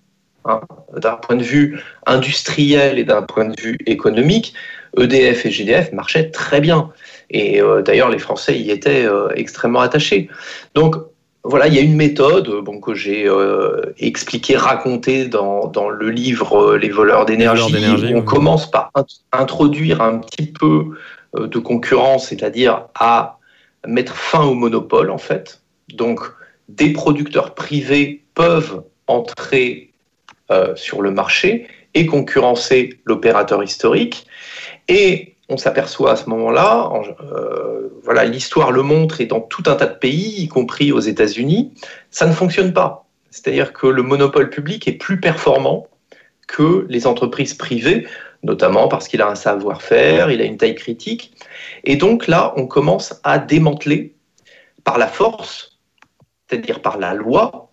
hein, 0.45 0.61
d'un 0.97 1.16
point 1.16 1.35
de 1.35 1.43
vue 1.43 1.81
industriel 2.07 3.01
et 3.01 3.05
d'un 3.05 3.22
point 3.22 3.47
de 3.47 3.61
vue 3.61 3.76
économique, 3.87 4.55
EDF 4.97 5.47
et 5.47 5.51
GDF 5.51 5.93
marchaient 5.93 6.31
très 6.31 6.61
bien. 6.61 6.93
Et 7.31 7.61
euh, 7.61 7.83
d'ailleurs, 7.83 8.09
les 8.09 8.18
Français 8.20 8.57
y 8.57 8.70
étaient 8.70 9.05
euh, 9.05 9.31
extrêmement 9.35 9.81
attachés. 9.81 10.28
Donc, 10.74 10.95
voilà, 11.43 11.68
il 11.68 11.74
y 11.74 11.78
a 11.78 11.82
une 11.82 11.97
méthode 11.97 12.51
bon, 12.62 12.80
que 12.80 12.95
j'ai 12.95 13.26
euh, 13.26 13.95
expliqué, 13.99 14.57
racontée 14.57 15.26
dans, 15.26 15.68
dans, 15.68 15.88
le 15.88 16.11
livre 16.11 16.72
euh, 16.72 16.78
Les 16.78 16.91
voleurs 16.91 17.24
d'énergie. 17.24 18.12
On 18.14 18.18
oui. 18.18 18.24
commence 18.24 18.70
par 18.70 18.93
introduire 19.32 20.03
un 20.03 20.18
petit 20.18 20.47
peu 20.47 20.91
euh, 21.36 21.47
de 21.47 21.59
concurrence, 21.59 22.28
c'est-à-dire 22.28 22.88
à 22.95 23.38
mettre 23.86 24.14
fin 24.14 24.43
au 24.43 24.55
monopole, 24.55 25.11
en 25.11 25.18
fait. 25.18 25.62
Donc, 25.95 26.20
des 26.68 26.93
producteurs 26.93 27.55
privés 27.55 28.22
peuvent 28.34 28.82
entrer 29.07 29.91
euh, 30.51 30.74
sur 30.76 31.01
le 31.01 31.11
marché 31.11 31.68
et 31.95 32.07
concurrencer 32.07 33.01
l'opérateur 33.05 33.62
historique. 33.62 34.26
Et 34.88 35.34
on 35.51 35.57
s'aperçoit 35.57 36.12
à 36.12 36.16
ce 36.16 36.30
moment-là, 36.30 36.90
euh, 37.20 37.90
voilà, 38.05 38.24
l'histoire 38.24 38.70
le 38.70 38.82
montre 38.82 39.20
et 39.20 39.26
dans 39.26 39.40
tout 39.40 39.64
un 39.66 39.74
tas 39.74 39.86
de 39.86 39.98
pays, 39.98 40.42
y 40.42 40.48
compris 40.48 40.92
aux 40.92 41.01
États-Unis, 41.01 41.74
ça 42.11 42.26
ne 42.26 42.32
fonctionne 42.32 42.72
pas. 42.72 43.07
C'est-à-dire 43.30 43.72
que 43.72 43.88
le 43.88 44.03
monopole 44.03 44.48
public 44.48 44.86
est 44.86 44.92
plus 44.92 45.20
performant 45.20 45.88
que 46.46 46.86
les 46.88 47.07
entreprises 47.07 47.55
privées, 47.55 48.07
notamment 48.42 48.88
parce 48.88 49.09
qu'il 49.09 49.20
a 49.22 49.28
un 49.28 49.34
savoir-faire, 49.34 50.30
il 50.30 50.40
a 50.40 50.44
une 50.44 50.57
taille 50.57 50.76
critique. 50.76 51.34
Et 51.84 51.96
donc 51.96 52.28
là, 52.28 52.55
on 52.57 52.66
commence 52.66 53.20
à 53.24 53.38
démanteler 53.38 54.14
par 54.84 54.98
la 54.98 55.09
force, 55.09 55.78
c'est-à-dire 56.48 56.80
par 56.80 56.98
la 56.98 57.12
loi, 57.14 57.72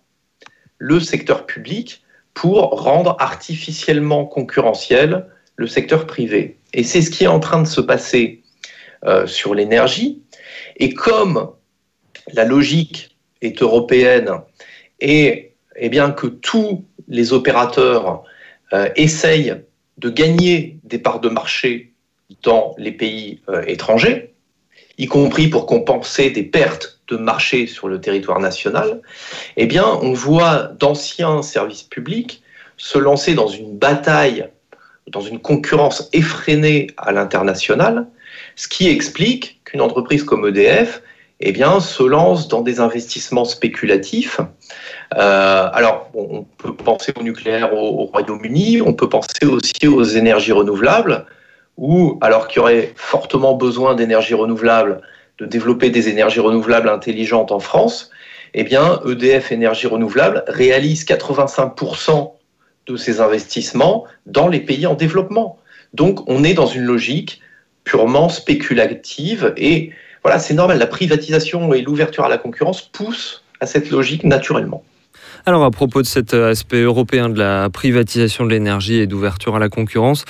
le 0.78 1.00
secteur 1.00 1.46
public 1.46 2.02
pour 2.34 2.82
rendre 2.82 3.16
artificiellement 3.18 4.26
concurrentiel 4.26 5.26
le 5.58 5.66
secteur 5.66 6.06
privé. 6.06 6.56
Et 6.72 6.84
c'est 6.84 7.02
ce 7.02 7.10
qui 7.10 7.24
est 7.24 7.28
en 7.28 7.40
train 7.40 7.60
de 7.60 7.66
se 7.66 7.80
passer 7.80 8.42
euh, 9.04 9.26
sur 9.26 9.54
l'énergie. 9.54 10.22
Et 10.76 10.94
comme 10.94 11.50
la 12.32 12.44
logique 12.44 13.16
est 13.42 13.60
européenne 13.60 14.30
et, 15.00 15.52
et 15.76 15.88
bien 15.88 16.12
que 16.12 16.26
tous 16.26 16.84
les 17.08 17.32
opérateurs 17.32 18.22
euh, 18.72 18.88
essayent 18.96 19.56
de 19.98 20.10
gagner 20.10 20.78
des 20.84 20.98
parts 20.98 21.20
de 21.20 21.28
marché 21.28 21.92
dans 22.42 22.74
les 22.78 22.92
pays 22.92 23.40
euh, 23.48 23.64
étrangers, 23.66 24.34
y 24.96 25.06
compris 25.06 25.48
pour 25.48 25.66
compenser 25.66 26.30
des 26.30 26.44
pertes 26.44 27.00
de 27.08 27.16
marché 27.16 27.66
sur 27.66 27.88
le 27.88 28.00
territoire 28.00 28.38
national, 28.38 29.00
eh 29.56 29.66
bien, 29.66 29.86
on 30.02 30.12
voit 30.12 30.70
d'anciens 30.78 31.42
services 31.42 31.82
publics 31.82 32.42
se 32.76 32.98
lancer 32.98 33.34
dans 33.34 33.48
une 33.48 33.76
bataille 33.76 34.48
dans 35.10 35.20
une 35.20 35.38
concurrence 35.38 36.08
effrénée 36.12 36.88
à 36.96 37.12
l'international, 37.12 38.06
ce 38.56 38.68
qui 38.68 38.88
explique 38.88 39.60
qu'une 39.64 39.80
entreprise 39.80 40.24
comme 40.24 40.46
EDF 40.46 41.02
eh 41.40 41.52
se 41.54 42.02
lance 42.02 42.48
dans 42.48 42.62
des 42.62 42.80
investissements 42.80 43.44
spéculatifs. 43.44 44.40
Euh, 45.16 45.68
alors, 45.72 46.10
on 46.14 46.44
peut 46.56 46.74
penser 46.74 47.12
au 47.18 47.22
nucléaire 47.22 47.72
au, 47.74 48.02
au 48.02 48.04
Royaume-Uni, 48.06 48.82
on 48.82 48.92
peut 48.92 49.08
penser 49.08 49.46
aussi 49.46 49.86
aux 49.86 50.02
énergies 50.02 50.52
renouvelables, 50.52 51.26
où, 51.76 52.18
alors 52.22 52.48
qu'il 52.48 52.58
y 52.58 52.60
aurait 52.60 52.92
fortement 52.96 53.54
besoin 53.54 53.94
d'énergie 53.94 54.34
renouvelable, 54.34 55.00
de 55.38 55.46
développer 55.46 55.90
des 55.90 56.08
énergies 56.08 56.40
renouvelables 56.40 56.88
intelligentes 56.88 57.52
en 57.52 57.60
France, 57.60 58.10
eh 58.54 58.64
bien, 58.64 59.00
EDF 59.06 59.52
Énergie 59.52 59.86
Renouvelable 59.86 60.44
réalise 60.48 61.04
85% 61.04 62.32
de 62.88 62.96
ces 62.96 63.20
investissements 63.20 64.04
dans 64.26 64.48
les 64.48 64.60
pays 64.60 64.86
en 64.86 64.94
développement. 64.94 65.58
Donc 65.94 66.28
on 66.28 66.44
est 66.44 66.54
dans 66.54 66.66
une 66.66 66.84
logique 66.84 67.40
purement 67.84 68.28
spéculative 68.28 69.52
et 69.56 69.92
voilà, 70.22 70.38
c'est 70.38 70.54
normal, 70.54 70.78
la 70.78 70.86
privatisation 70.86 71.72
et 71.72 71.80
l'ouverture 71.80 72.24
à 72.24 72.28
la 72.28 72.38
concurrence 72.38 72.82
poussent 72.82 73.44
à 73.60 73.66
cette 73.66 73.90
logique 73.90 74.24
naturellement. 74.24 74.82
Alors 75.48 75.64
à 75.64 75.70
propos 75.70 76.02
de 76.02 76.06
cet 76.06 76.34
euh, 76.34 76.50
aspect 76.50 76.82
européen 76.82 77.28
de 77.28 77.38
la 77.38 77.70
privatisation 77.70 78.44
de 78.44 78.50
l'énergie 78.50 78.96
et 78.96 79.06
d'ouverture 79.06 79.56
à 79.56 79.58
la 79.58 79.68
concurrence, 79.68 80.24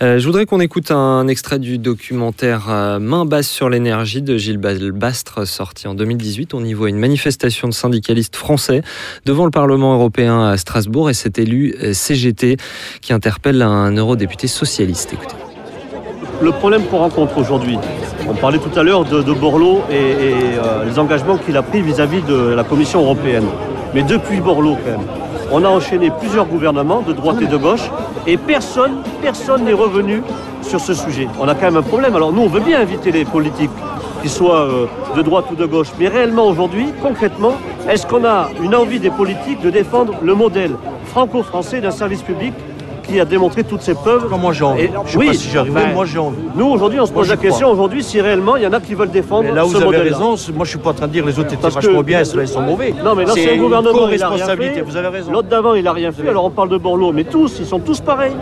euh, 0.00 0.18
je 0.18 0.24
voudrais 0.24 0.46
qu'on 0.46 0.60
écoute 0.60 0.90
un 0.90 1.28
extrait 1.28 1.58
du 1.58 1.78
documentaire 1.78 2.70
euh, 2.70 2.98
Main 2.98 3.26
basse 3.26 3.48
sur 3.48 3.68
l'énergie 3.68 4.22
de 4.22 4.38
Gilles 4.38 4.56
Balbastre 4.56 5.46
sorti 5.46 5.88
en 5.88 5.94
2018. 5.94 6.54
On 6.54 6.64
y 6.64 6.72
voit 6.72 6.88
une 6.88 6.98
manifestation 6.98 7.68
de 7.68 7.74
syndicalistes 7.74 8.36
français 8.36 8.82
devant 9.26 9.44
le 9.44 9.50
Parlement 9.50 9.94
européen 9.94 10.48
à 10.48 10.56
Strasbourg 10.56 11.10
et 11.10 11.14
cet 11.14 11.38
élu 11.38 11.74
CGT 11.92 12.56
qui 13.00 13.12
interpelle 13.12 13.60
un 13.62 13.92
eurodéputé 13.92 14.46
socialiste. 14.46 15.12
Écoutez. 15.12 15.36
Le 16.40 16.50
problème 16.50 16.84
qu'on 16.84 16.98
rencontre 16.98 17.36
aujourd'hui, 17.38 17.76
on 18.28 18.34
parlait 18.34 18.58
tout 18.58 18.78
à 18.78 18.82
l'heure 18.82 19.04
de, 19.04 19.32
Borloo 19.32 19.82
et, 19.90 20.86
les 20.86 20.98
engagements 20.98 21.36
qu'il 21.36 21.56
a 21.56 21.62
pris 21.62 21.82
vis-à-vis 21.82 22.20
-vis 22.20 22.26
de 22.26 22.54
la 22.54 22.64
Commission 22.64 23.00
européenne. 23.00 23.46
Mais 23.94 24.02
depuis 24.02 24.40
Borloo, 24.40 24.76
quand 24.84 24.90
même, 24.90 25.06
on 25.50 25.64
a 25.64 25.68
enchaîné 25.68 26.10
plusieurs 26.18 26.46
gouvernements 26.46 27.02
de 27.02 27.12
droite 27.12 27.36
et 27.42 27.46
de 27.46 27.56
gauche 27.58 27.90
et 28.26 28.38
personne, 28.38 29.02
personne 29.20 29.64
n'est 29.64 29.74
revenu 29.74 30.22
sur 30.62 30.80
ce 30.80 30.94
sujet. 30.94 31.28
On 31.38 31.46
a 31.46 31.54
quand 31.54 31.66
même 31.66 31.76
un 31.76 31.82
problème. 31.82 32.16
Alors 32.16 32.32
nous, 32.32 32.42
on 32.42 32.48
veut 32.48 32.60
bien 32.60 32.80
inviter 32.80 33.12
les 33.12 33.26
politiques, 33.26 33.70
qu'ils 34.22 34.30
soient 34.30 34.62
euh, 34.62 34.86
de 35.14 35.20
droite 35.20 35.44
ou 35.52 35.56
de 35.56 35.66
gauche, 35.66 35.88
mais 35.98 36.08
réellement 36.08 36.46
aujourd'hui, 36.46 36.86
concrètement, 37.02 37.52
est-ce 37.88 38.06
qu'on 38.06 38.24
a 38.24 38.48
une 38.62 38.74
envie 38.74 38.98
des 38.98 39.10
politiques 39.10 39.60
de 39.60 39.68
défendre 39.68 40.14
le 40.22 40.34
modèle 40.34 40.72
franco-français 41.06 41.80
d'un 41.80 41.90
service 41.90 42.22
public 42.22 42.54
qui 43.02 43.20
a 43.20 43.24
démontré 43.24 43.64
toutes 43.64 43.82
ses 43.82 43.94
preuves. 43.94 44.28
moi 44.40 44.52
j'ai 44.52 44.64
envie. 44.64 44.88
Je 45.06 45.12
sais 45.12 45.18
oui, 45.18 45.26
pas 45.28 45.34
si 45.34 45.50
j'arrive, 45.50 45.72
ben, 45.72 45.92
moi 45.92 46.04
j'ai 46.04 46.18
envie. 46.18 46.38
Nous 46.54 46.66
aujourd'hui 46.66 47.00
on 47.00 47.06
se 47.06 47.12
pose 47.12 47.28
la 47.28 47.36
question 47.36 47.68
aujourd'hui 47.70 48.02
si 48.02 48.20
réellement 48.20 48.56
il 48.56 48.62
y 48.62 48.66
en 48.66 48.72
a 48.72 48.80
qui 48.80 48.94
veulent 48.94 49.10
défendre 49.10 49.44
mais 49.44 49.52
là, 49.52 49.64
vous 49.64 49.76
avez 49.76 49.98
raison, 49.98 50.36
moi 50.54 50.64
je 50.64 50.70
suis 50.70 50.78
pas 50.78 50.90
en 50.90 50.94
train 50.94 51.06
de 51.06 51.12
dire 51.12 51.24
les 51.24 51.38
autres 51.38 51.52
étaient 51.52 51.68
vachement 51.68 51.98
que, 51.98 52.04
bien 52.04 52.20
et 52.20 52.24
ceux-là 52.24 52.44
ils 52.44 52.48
sont 52.48 52.62
mauvais. 52.62 52.94
Non 53.04 53.14
mais 53.14 53.24
l'ancien 53.24 53.56
gouvernement 53.56 54.08
il 54.08 54.22
a 54.22 54.28
rien 54.28 54.46
fait. 54.46 54.82
Vous 54.82 54.96
avez 54.96 55.08
raison. 55.08 55.32
L'autre 55.32 55.48
d'avant 55.48 55.74
il 55.74 55.86
a 55.86 55.92
rien 55.92 56.12
fait. 56.12 56.28
Alors 56.28 56.44
on 56.44 56.50
parle 56.50 56.68
de 56.68 56.78
Borloo, 56.78 57.12
mais 57.12 57.24
tous, 57.24 57.58
ils 57.58 57.66
sont 57.66 57.80
tous 57.80 58.00
pareils. 58.00 58.32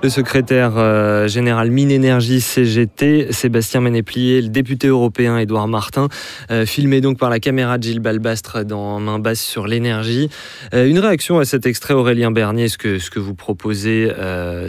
Le 0.00 0.10
secrétaire 0.10 0.74
euh, 0.76 1.26
général 1.26 1.72
Mine 1.72 1.90
Énergie 1.90 2.40
CGT, 2.40 3.32
Sébastien 3.32 3.80
Ménéplier, 3.80 4.40
le 4.40 4.48
député 4.48 4.86
européen 4.86 5.38
Édouard 5.38 5.66
Martin, 5.66 6.08
euh, 6.52 6.64
filmé 6.66 7.00
donc 7.00 7.18
par 7.18 7.30
la 7.30 7.40
caméra 7.40 7.78
de 7.78 7.82
Gilles 7.82 7.98
Balbastre 7.98 8.64
dans 8.64 9.00
Main 9.00 9.18
basse 9.18 9.40
sur 9.40 9.66
l'énergie. 9.66 10.30
Euh, 10.72 10.86
une 10.86 11.00
réaction 11.00 11.40
à 11.40 11.44
cet 11.44 11.66
extrait, 11.66 11.94
Aurélien 11.94 12.30
Bernier, 12.30 12.68
ce 12.68 12.78
que, 12.78 13.00
ce 13.00 13.10
que 13.10 13.18
vous 13.18 13.34
proposez, 13.34 14.08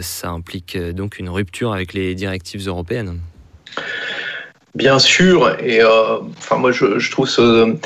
ça 0.00 0.30
implique 0.30 0.76
donc 0.76 1.18
une 1.20 1.28
rupture 1.28 1.72
avec 1.72 1.94
les 1.94 2.16
directives 2.16 2.66
européennes 2.66 3.20
Bien 4.74 4.98
sûr, 4.98 5.56
et 5.60 5.80
enfin 5.84 6.56
moi 6.56 6.72
je, 6.72 6.98
je 6.98 7.10
trouve 7.10 7.28
ce 7.28 7.76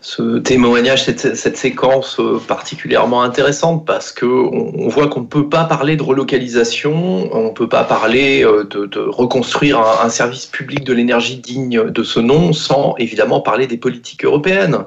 ce 0.00 0.38
témoignage, 0.38 1.04
cette, 1.04 1.36
cette, 1.36 1.56
séquence 1.58 2.18
euh, 2.20 2.40
particulièrement 2.46 3.22
intéressante 3.22 3.86
parce 3.86 4.12
que 4.12 4.24
on, 4.24 4.88
voit 4.88 5.08
qu'on 5.08 5.20
ne 5.20 5.26
peut 5.26 5.48
pas 5.48 5.64
parler 5.64 5.96
de 5.96 6.02
relocalisation, 6.02 7.28
on 7.34 7.48
ne 7.48 7.50
peut 7.50 7.68
pas 7.68 7.84
parler 7.84 8.42
euh, 8.42 8.64
de, 8.64 8.98
reconstruire 8.98 9.78
un, 9.80 10.08
service 10.08 10.46
public 10.46 10.84
de 10.84 10.94
l'énergie 10.94 11.36
digne 11.36 11.90
de 11.90 12.02
ce 12.02 12.18
nom 12.18 12.52
sans 12.54 12.94
évidemment 12.96 13.40
parler 13.40 13.66
des 13.66 13.76
politiques 13.76 14.24
européennes. 14.24 14.78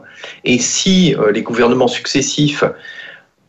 Et 0.45 0.57
si 0.57 1.15
euh, 1.15 1.31
les 1.31 1.43
gouvernements 1.43 1.87
successifs 1.87 2.63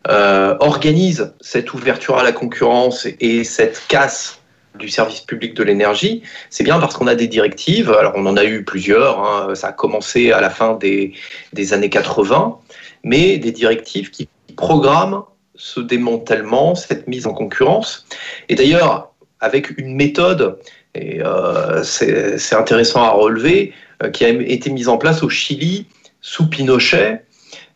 organisent 0.07 1.33
cette 1.41 1.73
ouverture 1.73 2.19
à 2.19 2.23
la 2.23 2.33
concurrence 2.33 3.09
et 3.21 3.43
cette 3.43 3.85
casse 3.89 4.44
du 4.75 4.89
service 4.89 5.21
public 5.21 5.55
de 5.55 5.63
l'énergie, 5.63 6.23
c'est 6.51 6.65
bien 6.65 6.79
parce 6.81 6.95
qu'on 6.97 7.07
a 7.07 7.15
des 7.15 7.29
directives. 7.29 7.91
Alors 7.91 8.13
on 8.17 8.27
en 8.27 8.37
a 8.37 8.45
eu 8.45 8.65
plusieurs, 8.65 9.21
hein. 9.21 9.55
ça 9.55 9.69
a 9.69 9.73
commencé 9.73 10.33
à 10.33 10.41
la 10.41 10.51
fin 10.51 10.75
des, 10.75 11.15
des, 11.53 11.73
années 11.73 11.91
80, 11.91 12.59
mais 13.05 13.39
des 13.39 13.53
directives 13.53 14.11
qui 14.11 14.29
programment 14.57 15.27
ce 15.55 15.81
démantèlement, 15.81 16.75
cette 16.75 17.07
mise 17.07 17.27
en 17.27 17.33
concurrence. 17.33 18.07
Et 18.49 18.55
d'ailleurs, 18.55 19.13
avec 19.41 19.79
une 19.79 19.95
méthode, 19.95 20.59
et 20.95 21.21
euh, 21.23 21.83
c'est 21.83 22.55
intéressant 22.55 23.03
à 23.03 23.11
relever, 23.11 23.73
euh, 24.03 24.11
qui 24.11 24.25
a 24.25 24.29
été 24.29 24.71
mise 24.71 24.89
en 24.89 24.99
place 24.99 25.23
au 25.23 25.29
Chili 25.29 25.87
sous 26.21 26.49
Pinochet 26.49 27.23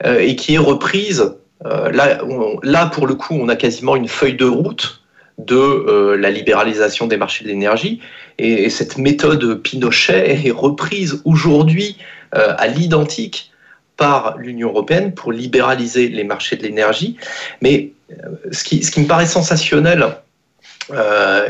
euh, 0.05 0.19
et 0.19 0.37
qui 0.37 0.55
est 0.55 0.59
reprise. 0.59 1.35
Là, 1.65 2.21
là, 2.63 2.87
pour 2.87 3.09
le 3.09 3.17
coup, 3.17 3.35
on 3.35 3.49
a 3.49 3.57
quasiment 3.57 3.97
une 3.97 4.07
feuille 4.07 4.37
de 4.37 4.45
route 4.45 5.03
de 5.39 5.57
euh, 5.57 6.17
la 6.17 6.31
libéralisation 6.31 7.07
des 7.07 7.17
marchés 7.17 7.45
de 7.45 7.49
l'énergie. 7.49 8.01
Et, 8.39 8.69
cette 8.71 8.99
méthode 8.99 9.63
Pinochet 9.63 10.47
est 10.47 10.51
reprise 10.51 11.23
aujourd'hui 11.25 11.97
euh, 12.35 12.55
à 12.59 12.67
l'identique 12.67 13.53
par 13.97 14.37
l'Union 14.39 14.69
européenne 14.69 15.13
pour 15.15 15.33
libéraliser 15.33 16.09
les 16.09 16.25
marchés 16.25 16.57
de 16.57 16.63
l'énergie. 16.63 17.17
Mais 17.63 17.93
euh, 18.11 18.37
ce, 18.53 18.65
qui, 18.65 19.01
me 19.01 19.07
paraît 19.07 19.27
sensationnel, 19.27 20.07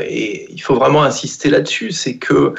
et 0.01 0.51
il 0.51 0.61
faut 0.61 0.75
vraiment 0.75 1.03
insister 1.03 1.49
là-dessus, 1.49 1.91
c'est 1.91 2.17
que 2.17 2.53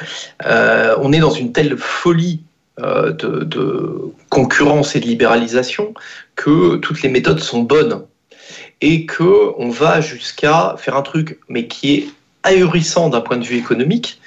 euh, 0.45 0.95
on 0.99 1.13
est 1.13 1.19
dans 1.19 1.29
une 1.29 1.51
telle 1.51 1.77
folie 1.77 2.41
de, 2.79 4.11
concurrence 4.29 4.95
et 4.95 4.99
de 4.99 5.05
libéralisation 5.05 5.93
que 6.35 6.77
toutes 6.77 7.03
les 7.03 7.09
méthodes 7.09 7.39
sont 7.39 7.61
bonnes 7.61 8.01
et 8.81 9.05
que 9.05 9.53
on 9.57 9.69
va 9.69 10.01
jusqu'à 10.01 10.75
faire 10.77 10.95
un 10.95 11.01
truc, 11.01 11.39
mais 11.47 11.67
qui 11.67 11.93
est 11.93 12.09
ahurissant 12.43 13.09
d'un 13.09 13.21
point 13.21 13.37
de 13.37 13.45
vue 13.45 13.57
économique. 13.57 14.19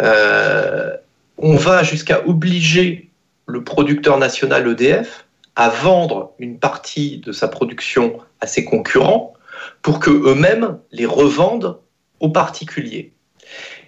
Euh, 0.00 0.96
on 1.36 1.54
va 1.56 1.82
jusqu'à 1.82 2.26
obliger 2.26 3.10
le 3.46 3.62
producteur 3.62 4.18
national 4.18 4.66
EDF 4.68 5.26
à 5.56 5.68
vendre 5.68 6.32
une 6.38 6.58
partie 6.58 7.18
de 7.18 7.32
sa 7.32 7.48
production 7.48 8.18
à 8.40 8.46
ses 8.46 8.64
concurrents 8.64 9.34
pour 9.82 10.00
que 10.00 10.10
eux-mêmes 10.10 10.78
les 10.92 11.06
revendent 11.06 11.78
aux 12.20 12.30
particuliers. 12.30 13.12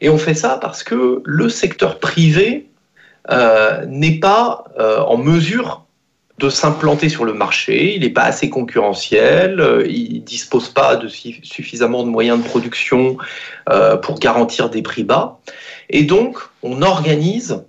Et 0.00 0.08
on 0.08 0.18
fait 0.18 0.34
ça 0.34 0.58
parce 0.60 0.82
que 0.82 1.22
le 1.24 1.48
secteur 1.48 1.98
privé 1.98 2.70
euh, 3.30 3.84
n'est 3.86 4.18
pas 4.18 4.64
euh, 4.78 5.00
en 5.00 5.16
mesure 5.16 5.84
de 6.40 6.48
s'implanter 6.48 7.10
sur 7.10 7.26
le 7.26 7.34
marché, 7.34 7.94
il 7.94 8.00
n'est 8.00 8.10
pas 8.10 8.22
assez 8.22 8.48
concurrentiel, 8.48 9.60
euh, 9.60 9.86
il 9.86 10.14
ne 10.14 10.18
dispose 10.20 10.70
pas 10.70 10.96
de 10.96 11.06
suffisamment 11.06 12.02
de 12.02 12.08
moyens 12.08 12.42
de 12.42 12.48
production 12.48 13.18
euh, 13.68 13.96
pour 13.96 14.18
garantir 14.18 14.70
des 14.70 14.80
prix 14.80 15.04
bas. 15.04 15.38
Et 15.90 16.02
donc, 16.02 16.38
on 16.62 16.80
organise, 16.80 17.62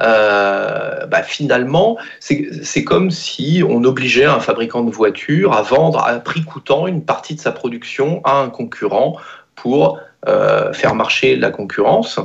euh, 0.00 1.06
bah, 1.06 1.22
finalement, 1.22 1.98
c'est 2.18 2.84
comme 2.84 3.10
si 3.10 3.62
on 3.68 3.84
obligeait 3.84 4.24
un 4.24 4.40
fabricant 4.40 4.82
de 4.82 4.90
voitures 4.90 5.52
à 5.52 5.60
vendre 5.60 6.02
à 6.02 6.14
prix 6.18 6.44
coûtant 6.44 6.86
une 6.86 7.04
partie 7.04 7.34
de 7.34 7.40
sa 7.40 7.52
production 7.52 8.22
à 8.24 8.38
un 8.38 8.48
concurrent 8.48 9.16
pour 9.54 10.00
faire 10.72 10.94
marcher 10.94 11.34
la 11.34 11.50
concurrence. 11.50 12.20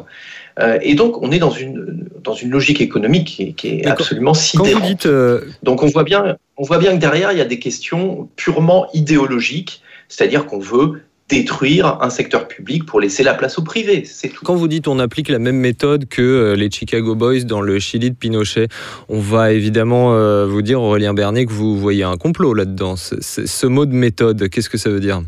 Euh, 0.60 0.80
et 0.82 0.96
donc, 0.96 1.22
on 1.22 1.32
est 1.32 1.40
dans 1.40 1.52
une, 1.52 2.08
dans 2.24 2.34
une 2.34 2.50
logique 2.50 2.82
économique 2.82 3.28
qui, 3.28 3.54
qui 3.54 3.68
est 3.68 3.86
absolument 3.86 4.34
sidérante. 4.34 5.06
Euh... 5.06 5.42
Donc, 5.64 5.84
on 5.84 5.88
voit, 5.88 6.04
bien, 6.04 6.38
on 6.58 6.64
voit 6.64 6.78
bien 6.78 6.94
que 6.94 7.00
derrière, 7.00 7.32
il 7.32 7.38
y 7.38 7.42
a 7.42 7.46
des 7.46 7.60
questions 7.60 8.30
purement 8.36 8.88
idéologiques, 8.94 9.82
c'est-à-dire 10.08 10.46
qu'on 10.46 10.60
veut 10.60 11.02
détruire 11.30 11.98
un 12.02 12.10
secteur 12.10 12.48
public 12.48 12.86
pour 12.86 13.02
laisser 13.02 13.22
la 13.24 13.34
place 13.34 13.58
au 13.58 13.62
privé. 13.62 14.04
C'est 14.06 14.30
tout. 14.30 14.46
Quand 14.46 14.56
vous 14.56 14.70
dites 14.70 14.88
on 14.88 14.98
applique 14.98 15.28
la 15.28 15.40
même 15.40 15.58
méthode 15.58 16.08
que 16.08 16.22
euh, 16.22 16.56
les 16.56 16.72
Chicago 16.72 17.16
Boys 17.16 17.42
dans 17.42 17.60
le 17.60 17.80
Chili 17.80 18.12
de 18.12 18.16
Pinochet, 18.16 18.70
on 19.10 19.20
va 19.20 19.52
évidemment 19.52 20.14
euh, 20.14 20.46
vous 20.46 20.62
dire, 20.62 20.82
Aurélien 20.82 21.14
Bernier, 21.14 21.46
que 21.46 21.52
vous 21.52 21.78
voyez 21.78 22.04
un 22.04 22.16
complot 22.16 22.54
là-dedans. 22.54 22.96
Ce 22.96 23.68
mot 23.68 23.86
de 23.86 23.94
méthode, 23.94 24.48
qu'est-ce 24.50 24.70
que 24.70 24.78
ça 24.78 24.90
veut 24.90 25.02
dire? 25.02 25.22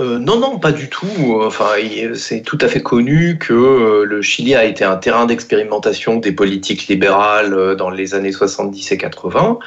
Euh, 0.00 0.18
non, 0.18 0.38
non, 0.40 0.58
pas 0.58 0.72
du 0.72 0.88
tout. 0.88 1.40
Enfin, 1.40 1.74
c'est 2.14 2.40
tout 2.40 2.58
à 2.60 2.66
fait 2.66 2.82
connu 2.82 3.38
que 3.38 3.52
euh, 3.52 4.04
le 4.04 4.22
Chili 4.22 4.54
a 4.56 4.64
été 4.64 4.84
un 4.84 4.96
terrain 4.96 5.24
d'expérimentation 5.24 6.16
des 6.16 6.32
politiques 6.32 6.88
libérales 6.88 7.54
euh, 7.54 7.74
dans 7.76 7.90
les 7.90 8.14
années 8.14 8.32
70 8.32 8.90
et 8.90 8.98
80. 8.98 9.58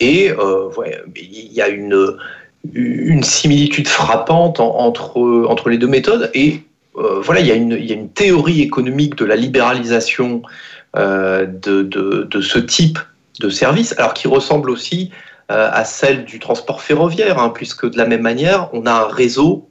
Et 0.00 0.30
il 1.16 1.52
y 1.52 1.62
a 1.62 1.68
une, 1.68 3.22
similitude 3.22 3.88
frappante 3.88 4.60
en, 4.60 4.76
entre, 4.76 5.46
entre 5.48 5.70
les 5.70 5.78
deux 5.78 5.86
méthodes. 5.86 6.30
Et 6.34 6.60
voilà, 6.94 7.40
il 7.40 7.46
y, 7.46 7.52
a 7.52 7.54
une, 7.54 7.72
il 7.72 7.86
y, 7.86 7.92
a 7.92 7.96
une, 7.96 8.10
théorie 8.10 8.60
économique 8.60 9.16
de 9.16 9.24
la 9.24 9.36
libéralisation 9.36 10.42
de, 10.94 11.46
de, 11.82 12.28
de, 12.30 12.40
ce 12.40 12.58
type 12.58 12.98
de 13.40 13.48
service, 13.48 13.94
alors 13.98 14.14
qui 14.14 14.28
ressemble 14.28 14.68
aussi 14.68 15.10
à 15.48 15.84
celle 15.84 16.24
du 16.24 16.38
transport 16.38 16.80
ferroviaire, 16.80 17.38
hein, 17.38 17.50
puisque 17.50 17.88
de 17.88 17.98
la 17.98 18.06
même 18.06 18.22
manière, 18.22 18.70
on 18.72 18.86
a 18.86 18.92
un 18.92 19.08
réseau 19.08 19.68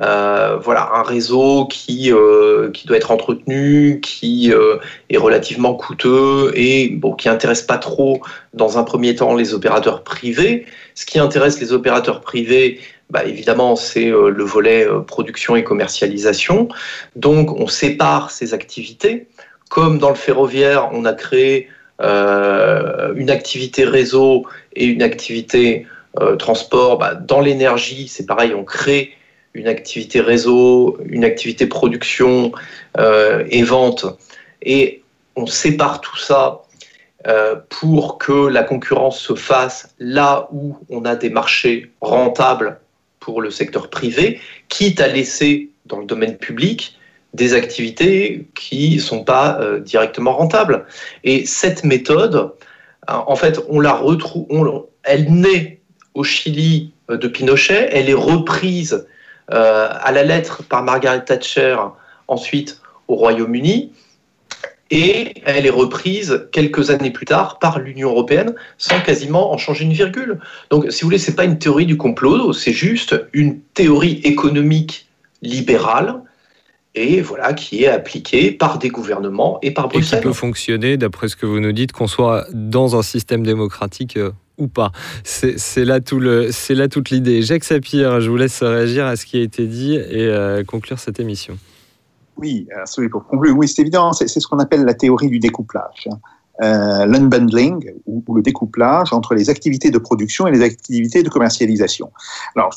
euh, 0.00 0.56
voilà, 0.62 0.90
un 0.94 1.02
réseau 1.02 1.66
qui, 1.66 2.12
euh, 2.12 2.70
qui 2.70 2.86
doit 2.86 2.96
être 2.96 3.10
entretenu, 3.10 4.00
qui 4.00 4.52
euh, 4.52 4.76
est 5.10 5.16
relativement 5.16 5.74
coûteux 5.74 6.52
et 6.54 6.90
bon, 6.90 7.14
qui 7.14 7.28
intéresse 7.28 7.62
pas 7.62 7.78
trop, 7.78 8.20
dans 8.54 8.78
un 8.78 8.84
premier 8.84 9.16
temps, 9.16 9.34
les 9.34 9.54
opérateurs 9.54 10.04
privés. 10.04 10.66
Ce 10.94 11.04
qui 11.04 11.18
intéresse 11.18 11.60
les 11.60 11.72
opérateurs 11.72 12.20
privés, 12.20 12.80
bah, 13.10 13.24
évidemment, 13.24 13.74
c'est 13.74 14.10
euh, 14.10 14.30
le 14.30 14.44
volet 14.44 14.86
euh, 14.86 15.00
production 15.00 15.56
et 15.56 15.64
commercialisation. 15.64 16.68
Donc, 17.16 17.50
on 17.58 17.66
sépare 17.66 18.30
ces 18.30 18.54
activités. 18.54 19.26
Comme 19.68 19.98
dans 19.98 20.10
le 20.10 20.14
ferroviaire, 20.14 20.90
on 20.92 21.04
a 21.06 21.12
créé 21.12 21.68
euh, 22.00 23.12
une 23.16 23.30
activité 23.30 23.84
réseau 23.84 24.46
et 24.78 24.86
une 24.86 25.02
activité 25.02 25.86
euh, 26.20 26.36
transport. 26.36 26.98
Bah, 26.98 27.14
dans 27.14 27.40
l'énergie, 27.40 28.08
c'est 28.08 28.24
pareil, 28.24 28.54
on 28.54 28.64
crée 28.64 29.12
une 29.52 29.68
activité 29.68 30.20
réseau, 30.20 30.96
une 31.04 31.24
activité 31.24 31.66
production 31.66 32.52
euh, 32.96 33.44
et 33.50 33.62
vente. 33.62 34.06
Et 34.62 35.02
on 35.36 35.46
sépare 35.46 36.00
tout 36.00 36.16
ça 36.16 36.62
euh, 37.26 37.56
pour 37.68 38.18
que 38.18 38.46
la 38.46 38.62
concurrence 38.62 39.20
se 39.20 39.34
fasse 39.34 39.94
là 39.98 40.48
où 40.52 40.78
on 40.88 41.04
a 41.04 41.16
des 41.16 41.28
marchés 41.28 41.90
rentables 42.00 42.80
pour 43.20 43.42
le 43.42 43.50
secteur 43.50 43.90
privé, 43.90 44.40
quitte 44.68 45.00
à 45.00 45.08
laisser 45.08 45.70
dans 45.86 45.98
le 45.98 46.06
domaine 46.06 46.36
public 46.36 46.96
des 47.34 47.52
activités 47.52 48.46
qui 48.54 48.94
ne 48.94 49.00
sont 49.00 49.24
pas 49.24 49.60
directement 49.80 50.34
rentables. 50.34 50.86
Et 51.24 51.44
cette 51.44 51.84
méthode, 51.84 52.52
en 53.08 53.36
fait, 53.36 53.60
on 53.68 53.82
elle 55.04 55.32
naît 55.32 55.80
au 56.14 56.24
Chili 56.24 56.92
euh, 57.10 57.16
de 57.16 57.28
Pinochet, 57.28 57.88
elle 57.92 58.10
est 58.10 58.14
reprise 58.14 59.06
euh, 59.50 59.88
à 59.90 60.12
la 60.12 60.24
lettre 60.24 60.62
par 60.62 60.82
Margaret 60.82 61.24
Thatcher 61.24 61.76
ensuite 62.26 62.80
au 63.06 63.14
Royaume-Uni, 63.14 63.92
et 64.90 65.34
elle 65.44 65.66
est 65.66 65.70
reprise 65.70 66.48
quelques 66.52 66.90
années 66.90 67.10
plus 67.10 67.26
tard 67.26 67.58
par 67.58 67.78
l'Union 67.78 68.10
européenne 68.10 68.54
sans 68.78 69.00
quasiment 69.00 69.52
en 69.52 69.58
changer 69.58 69.84
une 69.84 69.92
virgule. 69.92 70.40
Donc, 70.70 70.90
si 70.90 71.02
vous 71.02 71.08
voulez, 71.08 71.18
c'est 71.18 71.36
pas 71.36 71.44
une 71.44 71.58
théorie 71.58 71.86
du 71.86 71.96
complot, 71.96 72.52
c'est 72.52 72.72
juste 72.72 73.28
une 73.32 73.60
théorie 73.74 74.20
économique 74.24 75.08
libérale 75.42 76.22
et 76.98 77.20
voilà 77.20 77.52
qui 77.52 77.84
est 77.84 77.88
appliquée 77.88 78.50
par 78.50 78.78
des 78.78 78.88
gouvernements 78.88 79.58
et 79.62 79.70
par 79.70 79.86
Et 79.86 79.88
qui 79.88 79.94
Bruxelles. 79.98 80.22
peut 80.22 80.32
fonctionner, 80.32 80.96
d'après 80.96 81.28
ce 81.28 81.36
que 81.36 81.46
vous 81.46 81.60
nous 81.60 81.72
dites, 81.72 81.92
qu'on 81.92 82.06
soit 82.08 82.46
dans 82.52 82.96
un 82.96 83.02
système 83.02 83.44
démocratique 83.44 84.16
euh, 84.16 84.30
ou 84.58 84.66
pas. 84.68 84.90
C'est 85.24 85.84
là, 85.84 86.00
tout 86.00 86.18
le- 86.18 86.50
c'est 86.50 86.74
là 86.74 86.88
toute 86.88 87.10
l'idée. 87.10 87.42
Jacques 87.42 87.64
Sapir, 87.64 88.20
je 88.20 88.28
vous 88.30 88.36
laisse 88.36 88.62
réagir 88.62 89.06
à 89.06 89.14
ce 89.16 89.24
qui 89.26 89.38
a 89.38 89.42
été 89.42 89.66
dit 89.66 89.94
et 89.94 90.26
euh, 90.26 90.64
conclure 90.64 90.98
cette 90.98 91.20
émission. 91.20 91.56
Oui, 92.36 92.66
alors, 92.74 92.86
celui 92.88 93.08
pour 93.08 93.26
conclure, 93.26 93.56
oui, 93.56 93.66
c'est 93.68 93.82
évident, 93.82 94.12
c'est 94.12 94.28
c'est 94.28 94.40
ce 94.40 94.46
qu'on 94.46 94.58
appelle 94.58 94.84
la 94.84 94.94
théorie 94.94 95.28
du 95.28 95.38
découplage. 95.38 96.08
Hein. 96.60 96.64
Euh, 96.68 97.06
l'unbundling 97.06 97.92
ou, 98.06 98.22
le 98.34 98.42
découplage 98.42 99.12
entre 99.12 99.34
les 99.34 99.50
activités 99.50 99.90
de 99.90 99.98
production 99.98 100.46
et 100.46 100.50
les 100.50 100.62
activités 100.62 101.22
de 101.22 101.28
commercialisation. 101.28 102.10
Alors, 102.56 102.74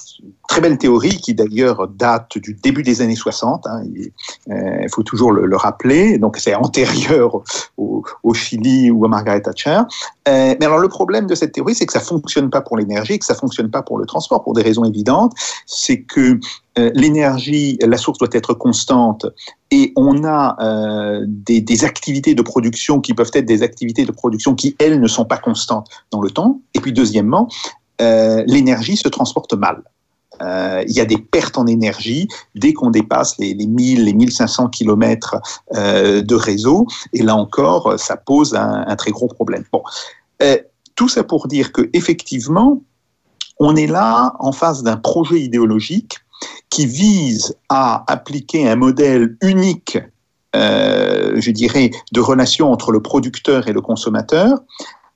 très 0.47 0.61
belle 0.61 0.77
théorie 0.77 1.17
qui 1.17 1.33
d'ailleurs 1.33 1.87
date 1.87 2.37
du 2.37 2.53
début 2.53 2.83
des 2.83 3.01
années 3.01 3.15
60. 3.15 3.67
hein, 3.67 3.83
il 3.93 4.11
euh, 4.51 4.81
il 4.83 4.89
faut 4.89 5.03
toujours 5.03 5.31
le, 5.31 5.45
le 5.45 5.55
rappeler. 5.55 6.17
Donc, 6.17 6.37
c'est 6.37 6.55
antérieur 6.55 7.41
au, 7.77 8.33
Chili 8.33 8.89
ou 8.91 9.05
à 9.05 9.07
Margaret 9.07 9.41
Thatcher. 9.41 9.81
Euh, 10.27 10.55
mais 10.59 10.65
alors, 10.65 10.79
le 10.79 10.87
problème 10.87 11.27
de 11.27 11.35
cette 11.35 11.51
théorie, 11.51 11.75
c'est 11.75 11.85
que 11.85 11.93
ça 11.93 11.99
fonctionne 11.99 12.49
pas 12.49 12.61
pour 12.61 12.77
l'énergie, 12.77 13.19
que 13.19 13.25
ça 13.25 13.35
fonctionne 13.35 13.69
pas 13.69 13.81
pour 13.81 13.97
le 13.97 14.05
transport, 14.05 14.43
pour 14.43 14.53
des 14.53 14.61
raisons 14.61 14.83
évidentes. 14.83 15.33
C'est 15.65 16.01
que 16.01 16.39
euh, 16.70 16.70
l'énergie, 16.77 17.77
la 17.81 17.97
source 17.97 18.17
doit 18.17 18.29
être 18.31 18.53
constante 18.53 19.25
et 19.71 19.93
on 19.95 20.23
a 20.23 20.57
euh, 20.61 21.25
des, 21.27 21.85
activités 21.85 22.35
de 22.35 22.41
production 22.41 22.99
qui 22.99 23.13
peuvent 23.13 23.31
être 23.33 23.45
des 23.45 23.63
activités 23.63 24.05
de 24.05 24.11
production 24.11 24.53
qui, 24.53 24.75
elles, 24.79 24.99
ne 24.99 25.07
sont 25.07 25.25
pas 25.25 25.37
constantes 25.37 25.87
dans 26.11 26.21
le 26.21 26.29
temps. 26.29 26.59
Et 26.73 26.79
puis, 26.79 26.93
deuxièmement, 26.93 27.47
euh, 28.01 28.43
l'énergie 28.47 28.97
se 28.97 29.07
transporte 29.07 29.53
mal. 29.53 29.81
Euh, 30.41 30.83
il 30.87 30.93
y 30.93 30.99
a 30.99 31.05
des 31.05 31.17
pertes 31.17 31.57
en 31.57 31.67
énergie 31.67 32.27
dès 32.55 32.73
qu'on 32.73 32.89
dépasse 32.89 33.37
les, 33.37 33.53
les 33.53 33.67
1000, 33.67 34.05
les 34.05 34.13
1500 34.13 34.69
kilomètres 34.69 35.37
euh, 35.75 36.21
de 36.21 36.35
réseau. 36.35 36.87
Et 37.13 37.21
là 37.21 37.35
encore, 37.35 37.99
ça 37.99 38.17
pose 38.17 38.55
un, 38.55 38.85
un 38.87 38.95
très 38.95 39.11
gros 39.11 39.27
problème. 39.27 39.63
Bon, 39.71 39.83
Euh, 40.41 40.57
tout 40.95 41.07
ça 41.07 41.23
pour 41.23 41.47
dire 41.47 41.71
que 41.71 41.89
effectivement, 41.93 42.81
on 43.59 43.75
est 43.75 43.87
là 43.87 44.35
en 44.39 44.51
face 44.51 44.83
d'un 44.83 44.97
projet 44.97 45.39
idéologique 45.39 46.19
qui 46.69 46.85
vise 46.85 47.55
à 47.69 48.03
appliquer 48.11 48.67
un 48.67 48.75
modèle 48.75 49.37
unique, 49.41 49.97
euh, 50.55 51.39
je 51.39 51.51
dirais, 51.51 51.91
de 52.11 52.19
relation 52.19 52.71
entre 52.71 52.91
le 52.91 53.01
producteur 53.01 53.67
et 53.67 53.73
le 53.73 53.81
consommateur 53.81 54.59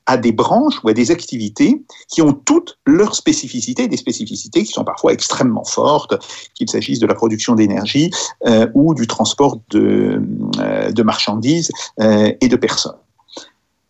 à 0.07 0.17
des 0.17 0.31
branches 0.31 0.75
ou 0.83 0.89
à 0.89 0.93
des 0.93 1.09
activités 1.09 1.81
qui 2.09 2.21
ont 2.21 2.33
toutes 2.33 2.77
leurs 2.85 3.15
spécificités, 3.15 3.87
des 3.87 3.97
spécificités 3.97 4.63
qui 4.63 4.71
sont 4.71 4.83
parfois 4.83 5.13
extrêmement 5.13 5.63
fortes, 5.63 6.13
qu'il 6.53 6.69
s'agisse 6.69 6.99
de 6.99 7.07
la 7.07 7.15
production 7.15 7.55
d'énergie 7.55 8.11
euh, 8.45 8.67
ou 8.75 8.93
du 8.93 9.07
transport 9.07 9.59
de, 9.71 10.21
euh, 10.59 11.03
marchandises 11.03 11.71
et 11.97 12.47
de 12.47 12.55
personnes. 12.55 12.97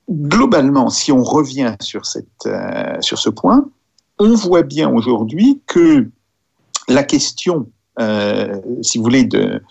Globalement, 0.10 0.90
si 0.90 1.12
on 1.12 1.24
revient 1.24 1.76
sur, 1.82 2.06
cette, 2.06 2.48
sur 3.02 3.18
ce 3.18 3.30
point, 3.30 3.66
on 4.20 4.36
voit 4.36 4.64
bien 4.64 4.90
aujourd'hui 4.90 5.62
que 5.68 6.08
la 6.88 7.04
question, 7.04 7.68
euh, 8.00 8.60
si 8.82 8.98
vous 8.98 9.04
voulez, 9.04 9.24
de, 9.24 9.62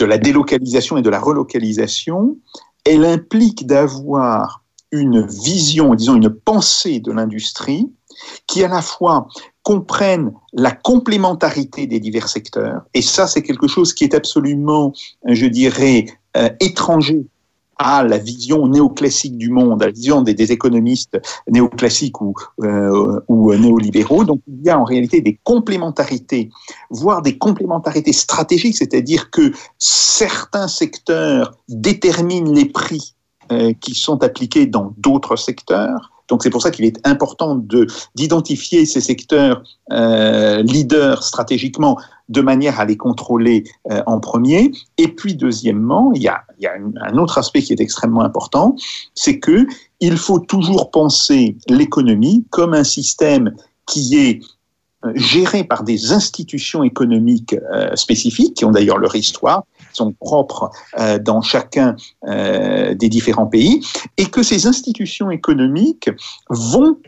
la 0.00 0.18
délocalisation 0.18 0.96
et 0.96 1.02
de 1.02 1.10
la 1.10 1.20
relocalisation, 1.20 2.36
elle 2.84 3.04
implique 3.04 3.66
d'avoir 3.66 4.62
une 4.90 5.26
vision, 5.26 5.94
disons 5.94 6.14
une 6.14 6.30
pensée 6.30 7.00
de 7.00 7.10
l'industrie 7.10 7.90
qui 8.46 8.62
à 8.62 8.68
la 8.68 8.82
fois 8.82 9.28
comprenne 9.62 10.32
la 10.52 10.70
complémentarité 10.70 11.86
des 11.86 11.98
divers 11.98 12.28
secteurs, 12.28 12.82
et 12.92 13.02
ça 13.02 13.26
c'est 13.26 13.42
quelque 13.42 13.66
chose 13.66 13.94
qui 13.94 14.04
est 14.04 14.14
absolument, 14.14 14.92
je 15.26 15.46
dirais, 15.46 16.06
euh, 16.36 16.50
étranger 16.60 17.26
à 17.78 18.04
la 18.04 18.18
vision 18.18 18.66
néoclassique 18.66 19.36
du 19.36 19.50
monde, 19.50 19.82
à 19.82 19.86
la 19.86 19.92
vision 19.92 20.22
des, 20.22 20.52
économistes 20.52 21.20
néoclassiques 21.48 22.20
ou, 22.20 22.34
euh, 22.62 23.20
ou 23.28 23.54
néolibéraux. 23.54 24.24
Donc 24.24 24.40
il 24.46 24.64
y 24.64 24.70
a 24.70 24.78
en 24.78 24.84
réalité 24.84 25.20
des 25.20 25.38
complémentarités, 25.42 26.50
voire 26.90 27.22
des 27.22 27.38
complémentarités 27.38 28.12
stratégiques, 28.12 28.76
c'est-à-dire 28.76 29.30
que 29.30 29.52
certains 29.78 30.68
secteurs 30.68 31.54
déterminent 31.68 32.52
les 32.52 32.66
prix 32.66 33.14
euh, 33.52 33.72
qui 33.80 33.94
sont 33.94 34.22
appliqués 34.22 34.66
dans 34.66 34.94
d'autres 34.96 35.36
secteurs. 35.36 36.13
Donc 36.28 36.42
c'est 36.42 36.50
pour 36.50 36.62
ça 36.62 36.70
qu'il 36.70 36.84
est 36.84 37.06
important 37.06 37.54
de 37.54 37.86
d'identifier 38.14 38.86
ces 38.86 39.00
secteurs 39.00 39.62
euh, 39.92 40.62
leaders 40.62 41.22
stratégiquement 41.22 41.98
de 42.28 42.40
manière 42.40 42.80
à 42.80 42.84
les 42.84 42.96
contrôler 42.96 43.64
euh, 43.90 44.02
en 44.06 44.20
premier. 44.20 44.72
Et 44.96 45.08
puis 45.08 45.34
deuxièmement, 45.34 46.12
il 46.14 46.22
y 46.22 46.28
a, 46.28 46.44
un 47.02 47.18
autre 47.18 47.38
aspect 47.38 47.62
qui 47.62 47.72
est 47.72 47.80
extrêmement 47.80 48.22
important, 48.22 48.76
c'est 49.14 49.38
que 49.38 49.66
il 50.00 50.16
faut 50.16 50.38
toujours 50.38 50.90
penser 50.90 51.56
l'économie 51.68 52.44
comme 52.50 52.74
un 52.74 52.84
système 52.84 53.54
qui 53.86 54.16
est 54.16 54.40
euh, 55.04 55.12
géré 55.14 55.64
par 55.64 55.84
des 55.84 56.12
institutions 56.12 56.82
économiques 56.82 57.54
spécifiques, 57.94 58.54
qui 58.54 58.64
ont 58.64 58.70
d'ailleurs 58.70 58.98
leur 58.98 59.14
histoire, 59.14 59.64
sont 59.96 60.12
propres 60.12 60.70
euh, 60.98 61.18
dans 61.18 61.42
chacun 61.42 61.96
euh, 62.26 62.94
des 62.94 63.08
différents 63.08 63.46
pays, 63.46 63.84
et 64.16 64.26
que 64.26 64.42
ces 64.42 64.66
institutions 64.66 65.30
économiques 65.30 66.10
vont 66.48 66.98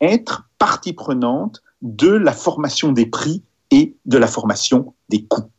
être 0.00 0.48
partie 0.58 0.92
prenante 0.92 1.62
de 1.82 2.10
la 2.10 2.32
formation 2.32 2.92
des 2.92 3.06
prix 3.06 3.42
et 3.70 3.96
de 4.06 4.18
la 4.18 4.26
formation 4.26 4.94
des 5.08 5.24
coûts. 5.24 5.50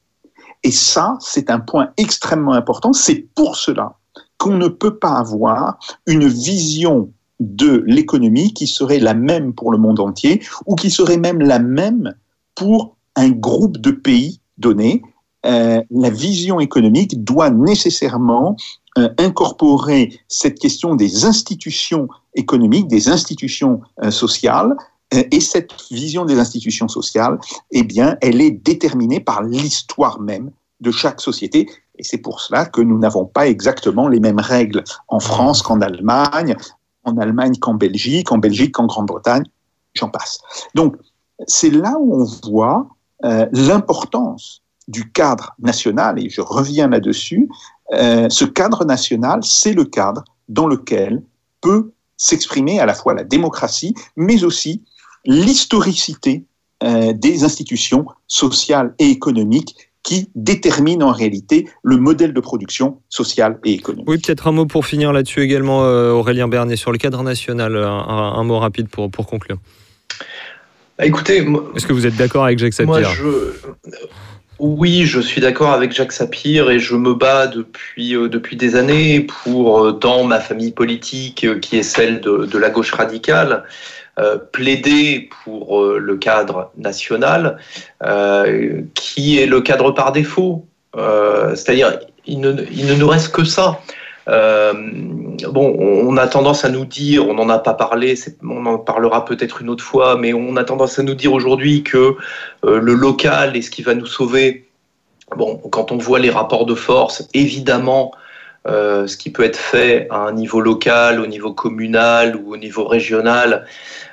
Et 0.64 0.72
ça, 0.72 1.18
c'est 1.20 1.50
un 1.50 1.60
point 1.60 1.92
extrêmement 1.98 2.54
important. 2.54 2.94
C'est 2.94 3.28
pour 3.36 3.56
cela 3.56 3.98
qu'on 4.38 4.58
ne 4.58 4.68
peut 4.68 4.98
pas 4.98 5.14
avoir 5.14 5.80
une 6.06 6.28
vision 6.28 7.12
de 7.40 7.84
l'économie 7.86 8.54
qui 8.54 8.68
serait 8.68 9.00
la 9.00 9.14
même 9.14 9.54
pour 9.54 9.72
le 9.72 9.78
monde 9.78 10.00
entier 10.00 10.42
ou 10.66 10.76
qui 10.76 10.90
serait 10.90 11.18
même 11.18 11.40
la 11.40 11.60
même 11.60 12.16
pour 12.56 12.98
un 13.16 13.30
groupe 13.30 13.78
de 13.78 13.92
pays 13.92 14.42
donné. 14.58 15.04
Euh, 15.48 15.82
la 15.92 16.10
vision 16.10 16.60
économique 16.60 17.24
doit 17.24 17.50
nécessairement 17.50 18.58
euh, 18.98 19.10
incorporer 19.18 20.20
cette 20.28 20.60
question 20.60 20.96
des 20.96 21.26
institutions 21.26 22.08
économiques, 22.36 22.88
des 22.88 23.08
institutions 23.10 23.82
euh, 24.04 24.12
sociales, 24.12 24.76
et 25.32 25.40
cette 25.40 25.72
vision 25.90 26.26
des 26.26 26.38
institutions 26.38 26.90
sociales, 26.90 27.40
eh 27.72 27.84
bien, 27.84 28.18
elle 28.20 28.42
est 28.42 28.52
déterminée 28.52 29.22
par 29.22 29.42
l'histoire 29.42 30.20
même 30.20 30.52
de 30.82 30.92
chaque 30.92 31.22
société. 31.22 31.70
Et 31.98 32.04
c'est 32.04 32.18
pour 32.18 32.42
cela 32.42 32.66
que 32.66 32.82
nous 32.82 33.00
n'avons 33.00 33.24
pas 33.24 33.48
exactement 33.48 34.10
les 34.10 34.20
mêmes 34.20 34.42
règles 34.42 34.84
en 35.08 35.22
France 35.22 35.62
qu'en 35.62 35.80
Allemagne, 35.80 36.58
en 37.06 37.18
Allemagne 37.18 37.56
qu'en 37.56 37.76
Belgique, 37.76 38.34
en 38.34 38.38
Belgique 38.38 38.74
qu'en 38.74 38.86
Grande-Bretagne, 38.86 39.46
j'en 39.94 40.10
passe. 40.10 40.40
Donc, 40.76 40.98
c'est 41.48 41.70
là 41.70 41.96
où 42.02 42.24
on 42.24 42.52
voit 42.52 42.90
l'importance 43.54 44.62
du 44.88 45.12
cadre 45.12 45.56
national, 45.60 46.24
et 46.24 46.30
je 46.30 46.42
reviens 46.42 46.88
là-dessus. 46.88 47.50
Euh, 47.94 48.30
ce 48.30 48.46
cadre 48.46 48.86
national, 48.86 49.40
c'est 49.44 49.74
le 49.74 49.86
cadre 49.86 50.24
dans 50.50 50.68
lequel 50.68 51.22
peut 51.62 51.92
s'exprimer 52.16 52.80
à 52.80 52.86
la 52.86 52.94
fois 52.94 53.14
la 53.14 53.24
démocratie, 53.24 53.94
mais 54.16 54.44
aussi 54.44 54.84
l'historicité 55.26 56.46
euh, 56.84 57.14
des 57.14 57.44
institutions 57.44 58.06
sociales 58.28 58.94
et 59.00 59.10
économiques 59.10 59.76
qui 60.04 60.30
déterminent 60.36 61.08
en 61.10 61.12
réalité 61.12 61.68
le 61.84 61.98
modèle 61.98 62.34
de 62.34 62.40
production 62.40 63.02
sociale 63.10 63.60
et 63.66 63.74
économique. 63.74 64.10
Oui, 64.10 64.18
peut-être 64.20 64.48
un 64.48 64.54
mot 64.54 64.66
pour 64.66 64.86
finir 64.86 65.12
là-dessus 65.12 65.42
également, 65.42 65.84
euh, 65.84 66.12
Aurélien 66.12 66.48
Bernier, 66.48 66.78
sur 66.78 66.94
le 66.94 66.98
cadre 66.98 67.22
national, 67.24 67.76
un, 67.76 67.90
un 67.90 68.44
mot 68.44 68.58
rapide 68.58 68.88
pour, 68.88 69.12
pour 69.12 69.28
conclure. 69.28 69.58
Bah, 70.98 71.06
écoutez, 71.06 71.46
est-ce 71.76 71.86
que 71.86 71.94
vous 71.94 72.08
êtes 72.08 72.16
d'accord 72.16 72.46
avec 72.46 72.58
Jacques 72.58 72.74
Sapir 72.74 72.88
moi, 72.88 73.04
je... 73.04 73.52
Oui, 74.60 75.06
je 75.06 75.20
suis 75.20 75.40
d'accord 75.40 75.72
avec 75.72 75.92
Jacques 75.92 76.12
Sapir 76.12 76.72
et 76.72 76.80
je 76.80 76.96
me 76.96 77.14
bats 77.14 77.46
depuis, 77.46 78.16
euh, 78.16 78.28
depuis 78.28 78.56
des 78.56 78.76
années 78.76 79.22
pour, 79.22 79.86
euh, 79.86 79.92
dans 79.92 80.24
ma 80.24 80.40
famille 80.40 80.72
politique, 80.72 81.44
euh, 81.44 81.60
qui 81.60 81.78
est 81.78 81.84
celle 81.84 82.22
de, 82.22 82.46
de 82.46 82.58
la 82.58 82.72
gauche 82.72 82.92
radicale, 82.92 83.66
euh, 84.18 84.38
plaider 84.38 85.30
pour 85.44 85.80
euh, 85.80 86.00
le 86.00 86.18
cadre 86.18 86.72
national, 86.76 87.60
euh, 88.04 88.82
qui 88.96 89.38
est 89.38 89.46
le 89.46 89.62
cadre 89.62 89.92
par 89.92 90.12
défaut. 90.12 90.66
C'est-à-dire, 91.54 92.00
il 92.26 92.40
ne, 92.40 92.54
il 92.72 92.88
ne 92.88 92.96
nous 92.96 93.08
reste 93.08 93.32
que 93.32 93.44
ça. 93.44 93.80
Euh, 94.30 94.74
bon, 95.52 95.76
on 95.80 96.18
a 96.18 96.28
tendance 96.28 96.66
à 96.66 96.70
nous 96.70 96.86
dire, 96.86 97.28
on 97.28 97.34
n'en 97.34 97.50
a 97.50 97.60
pas 97.60 97.74
parlé, 97.74 98.16
on 98.44 98.66
en 98.66 98.78
parlera 98.78 99.26
peut-être 99.26 99.62
une 99.62 99.70
autre 99.70 99.84
fois, 99.84 100.18
mais 100.18 100.34
on 100.34 100.56
a 100.58 100.64
tendance 100.64 101.00
à 101.00 101.04
nous 101.04 101.16
dire 101.16 101.34
aujourd'hui 101.34 101.84
que 101.84 102.16
euh, 102.66 102.80
le 102.80 102.94
local 102.94 103.56
est 103.56 103.62
ce 103.62 103.72
qui 103.72 103.82
va 103.82 103.94
nous 103.94 104.06
sauver. 104.06 104.68
Bon, 105.36 105.58
quand 105.58 105.92
on 105.92 105.98
voit 105.98 106.20
les 106.20 106.30
rapports 106.30 106.66
de 106.66 106.76
force, 106.76 107.28
évidemment, 107.34 108.12
euh, 108.68 109.08
ce 109.08 109.16
qui 109.16 109.30
peut 109.30 109.44
être 109.44 109.58
fait 109.58 110.08
à 110.10 110.18
un 110.18 110.34
niveau 110.34 110.60
local, 110.60 111.22
au 111.22 111.28
niveau 111.28 111.54
communal 111.54 112.36
ou 112.36 112.54
au 112.54 112.58
niveau 112.58 112.86
régional 112.86 113.66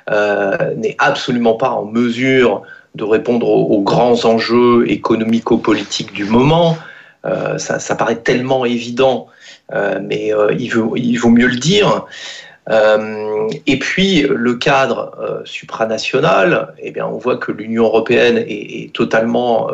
n'est 0.07 0.95
absolument 0.99 1.55
pas 1.55 1.69
en 1.69 1.85
mesure 1.85 2.61
de 2.93 3.03
répondre 3.03 3.49
aux, 3.49 3.81
grands 3.81 4.23
enjeux 4.25 4.89
économico-politiques 4.89 6.13
du 6.13 6.25
moment. 6.25 6.77
Ça, 7.57 7.95
paraît 7.95 8.17
tellement 8.17 8.65
évident 8.65 9.27
mais 9.71 10.33
euh, 10.33 10.53
il, 10.57 10.69
vaut, 10.69 11.29
mieux 11.29 11.47
le 11.47 11.57
dire. 11.57 12.05
Euh, 12.69 13.47
et 13.67 13.77
puis 13.77 14.21
le 14.21 14.55
cadre 14.55 15.41
supranational, 15.45 16.73
eh 16.79 16.91
bien, 16.91 17.05
on 17.05 17.17
voit 17.17 17.37
que 17.37 17.51
l'Union 17.51 17.83
européenne 17.85 18.43
est, 18.47 18.93
totalement 18.93 19.69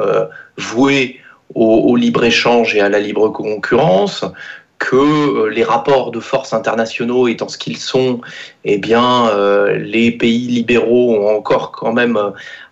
vouée 0.58 1.20
au, 1.56 1.66
au 1.66 1.96
libre-échange 1.96 2.76
et 2.76 2.82
à 2.82 2.90
la 2.90 3.00
libre 3.00 3.30
concurrence, 3.30 4.26
que 4.82 5.46
les 5.46 5.64
rapports 5.64 6.10
de 6.10 6.20
force 6.20 6.54
internationaux 6.54 7.28
étant 7.28 7.48
ce 7.48 7.58
qu'ils 7.60 7.78
sont, 7.78 8.20
eh 8.66 8.80
bien, 8.80 9.28
euh, 9.30 9.78
les 9.78 10.12
pays 10.12 10.48
libéraux 10.48 11.16
ont 11.16 11.38
encore 11.38 11.72
quand 11.72 11.94
même 11.94 12.20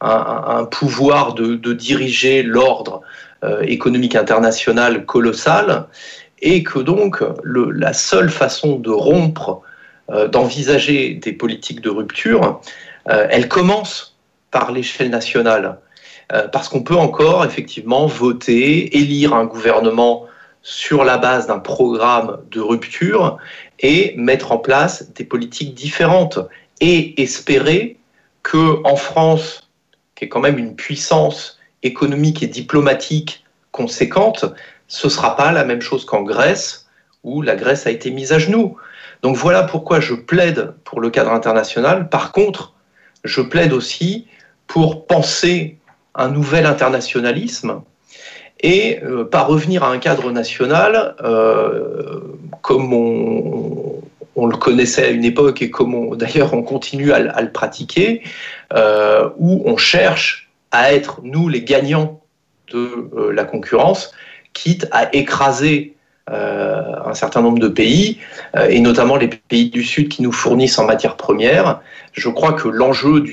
un, 0.02 0.66
pouvoir 0.66 1.36
de, 1.36 1.74
diriger 1.74 2.42
l'ordre 2.42 3.02
euh, 3.44 3.62
économique 3.62 4.16
international 4.16 5.06
colossal 5.06 5.86
et 6.42 6.64
que 6.64 6.80
donc 6.80 7.24
la 7.44 7.94
seule 7.94 8.30
façon 8.30 8.78
de 8.78 8.92
rompre, 8.92 9.62
euh, 10.12 10.28
d'envisager 10.28 11.14
des 11.14 11.34
politiques 11.34 11.82
de 11.82 11.90
rupture, 11.90 12.62
euh, 13.10 13.28
elle 13.30 13.48
commence 13.48 14.18
par 14.52 14.72
l'échelle 14.72 15.10
nationale. 15.10 15.80
Euh, 16.32 16.48
parce 16.48 16.70
qu'on 16.70 16.84
peut 16.84 16.96
encore 16.96 17.44
effectivement 17.44 18.06
voter, 18.06 18.96
élire 18.98 19.34
un 19.34 19.46
gouvernement 19.46 20.26
sur 20.62 21.04
la 21.04 21.18
base 21.18 21.48
d'un 21.48 21.60
programme 21.60 22.40
de 22.52 22.60
rupture 22.60 23.38
et 23.80 24.14
mettre 24.18 24.52
en 24.52 24.58
place 24.58 25.12
des 25.14 25.24
politiques 25.24 25.74
différentes 25.74 26.40
et 26.82 27.22
espérer 27.22 27.98
que 28.44 28.82
en 28.86 28.96
France, 28.96 29.70
qui 30.16 30.26
est 30.26 30.30
quand 30.30 30.40
même 30.40 30.58
une 30.58 30.76
puissance 30.76 31.60
économique 31.82 32.44
et 32.44 32.48
diplomatique 32.48 33.44
conséquente, 33.72 34.46
ce 34.90 35.08
ne 35.08 35.12
sera 35.12 35.38
pas 35.38 35.54
la 35.54 35.64
même 35.64 35.82
chose 35.82 36.04
qu'en 36.04 36.24
Grèce, 36.24 36.88
où 37.24 37.42
la 37.42 37.56
Grèce 37.56 37.88
a 37.88 37.92
été 37.92 38.12
mise 38.12 38.34
à 38.34 38.40
genoux. 38.40 38.76
Donc 39.22 39.38
voilà 39.38 39.64
pourquoi 39.64 40.00
je 40.00 40.16
plaide 40.16 40.74
pour 40.84 41.00
le 41.00 41.10
cadre 41.10 41.32
international. 41.32 42.10
Par 42.10 42.32
contre, 42.32 42.74
je 43.24 43.42
plaide 43.42 43.72
aussi 43.72 44.28
pour 44.68 45.06
penser 45.06 45.78
un 46.16 46.30
nouvel 46.30 46.66
internationalisme 46.66 47.82
et 48.62 49.00
euh, 49.04 49.24
pas 49.24 49.44
revenir 49.44 49.84
à 49.84 49.92
un 49.92 50.00
cadre 50.00 50.32
national 50.32 51.16
euh, 51.24 52.20
comme 52.62 52.94
on, 52.94 54.48
le 54.48 54.56
connaissait 54.56 55.06
à 55.06 55.10
une 55.10 55.26
époque 55.26 55.62
et 55.62 55.70
comme 55.70 56.16
d'ailleurs 56.18 56.54
on 56.54 56.64
continue 56.64 57.12
à, 57.12 57.42
le 57.42 57.52
pratiquer, 57.52 58.24
euh, 58.74 59.30
où 59.38 59.62
on 59.66 59.78
cherche 59.78 60.50
à 60.72 60.94
être, 60.94 61.20
nous, 61.24 61.50
les 61.50 61.64
gagnants 61.64 62.22
de 62.72 63.10
la 63.32 63.44
concurrence, 63.44 64.12
quitte 64.54 64.88
à 64.92 65.14
écraser 65.16 65.96
euh, 66.30 66.94
un 67.06 67.14
certain 67.14 67.42
nombre 67.42 67.60
de 67.60 67.68
pays, 67.68 68.20
euh, 68.56 68.68
et 68.68 68.80
notamment 68.82 69.16
les 69.16 69.28
pays 69.28 69.70
du 69.70 69.84
Sud 69.84 70.10
qui 70.10 70.22
nous 70.22 70.32
fournissent 70.32 70.78
en 70.78 70.86
matières 70.86 71.18
premières. 71.18 71.82
Je 72.14 72.30
crois 72.30 72.54
que 72.54 72.68
l'enjeu 72.68 73.24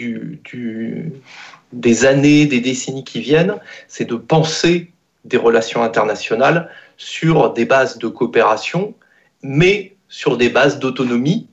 des 1.73 2.07
années, 2.07 2.47
des 2.47 2.61
décennies 2.61 3.05
qui 3.05 3.21
viennent, 3.21 3.57
c'est 3.89 4.07
de 4.07 4.15
penser 4.15 4.93
des 5.25 5.37
relations 5.37 5.83
internationales 5.83 6.71
sur 6.97 7.53
des 7.53 7.67
bases 7.67 7.99
de 7.99 8.09
coopération, 8.09 8.95
mais 9.43 9.95
sur 10.09 10.39
des 10.39 10.49
bases 10.49 10.79
d'autonomie, 10.79 11.49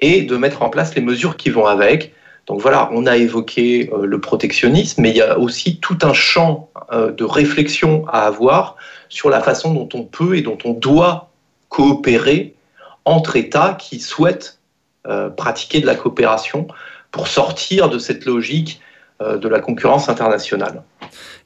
et 0.00 0.22
de 0.22 0.36
mettre 0.36 0.62
en 0.62 0.70
place 0.70 0.94
les 0.94 1.02
mesures 1.02 1.36
qui 1.36 1.50
vont 1.50 1.66
avec. 1.66 2.12
Donc 2.50 2.60
voilà, 2.62 2.90
on 2.92 3.06
a 3.06 3.16
évoqué 3.16 3.90
euh, 3.92 4.06
le 4.06 4.20
protectionnisme, 4.20 5.02
mais 5.02 5.10
il 5.10 5.16
y 5.16 5.22
a 5.22 5.38
aussi 5.38 5.78
tout 5.78 5.98
un 6.02 6.12
champ 6.12 6.68
euh, 6.90 7.12
de 7.12 7.22
réflexion 7.22 8.04
à 8.08 8.22
avoir 8.22 8.74
sur 9.08 9.30
la 9.30 9.40
façon 9.40 9.72
dont 9.72 9.88
on 9.94 10.02
peut 10.02 10.36
et 10.36 10.42
dont 10.42 10.58
on 10.64 10.72
doit 10.72 11.30
coopérer 11.68 12.56
entre 13.04 13.36
États 13.36 13.74
qui 13.74 14.00
souhaitent 14.00 14.58
euh, 15.06 15.30
pratiquer 15.30 15.78
de 15.78 15.86
la 15.86 15.94
coopération 15.94 16.66
pour 17.12 17.28
sortir 17.28 17.88
de 17.88 18.00
cette 18.00 18.24
logique 18.24 18.80
de 19.20 19.48
la 19.48 19.60
concurrence 19.60 20.08
internationale. 20.08 20.82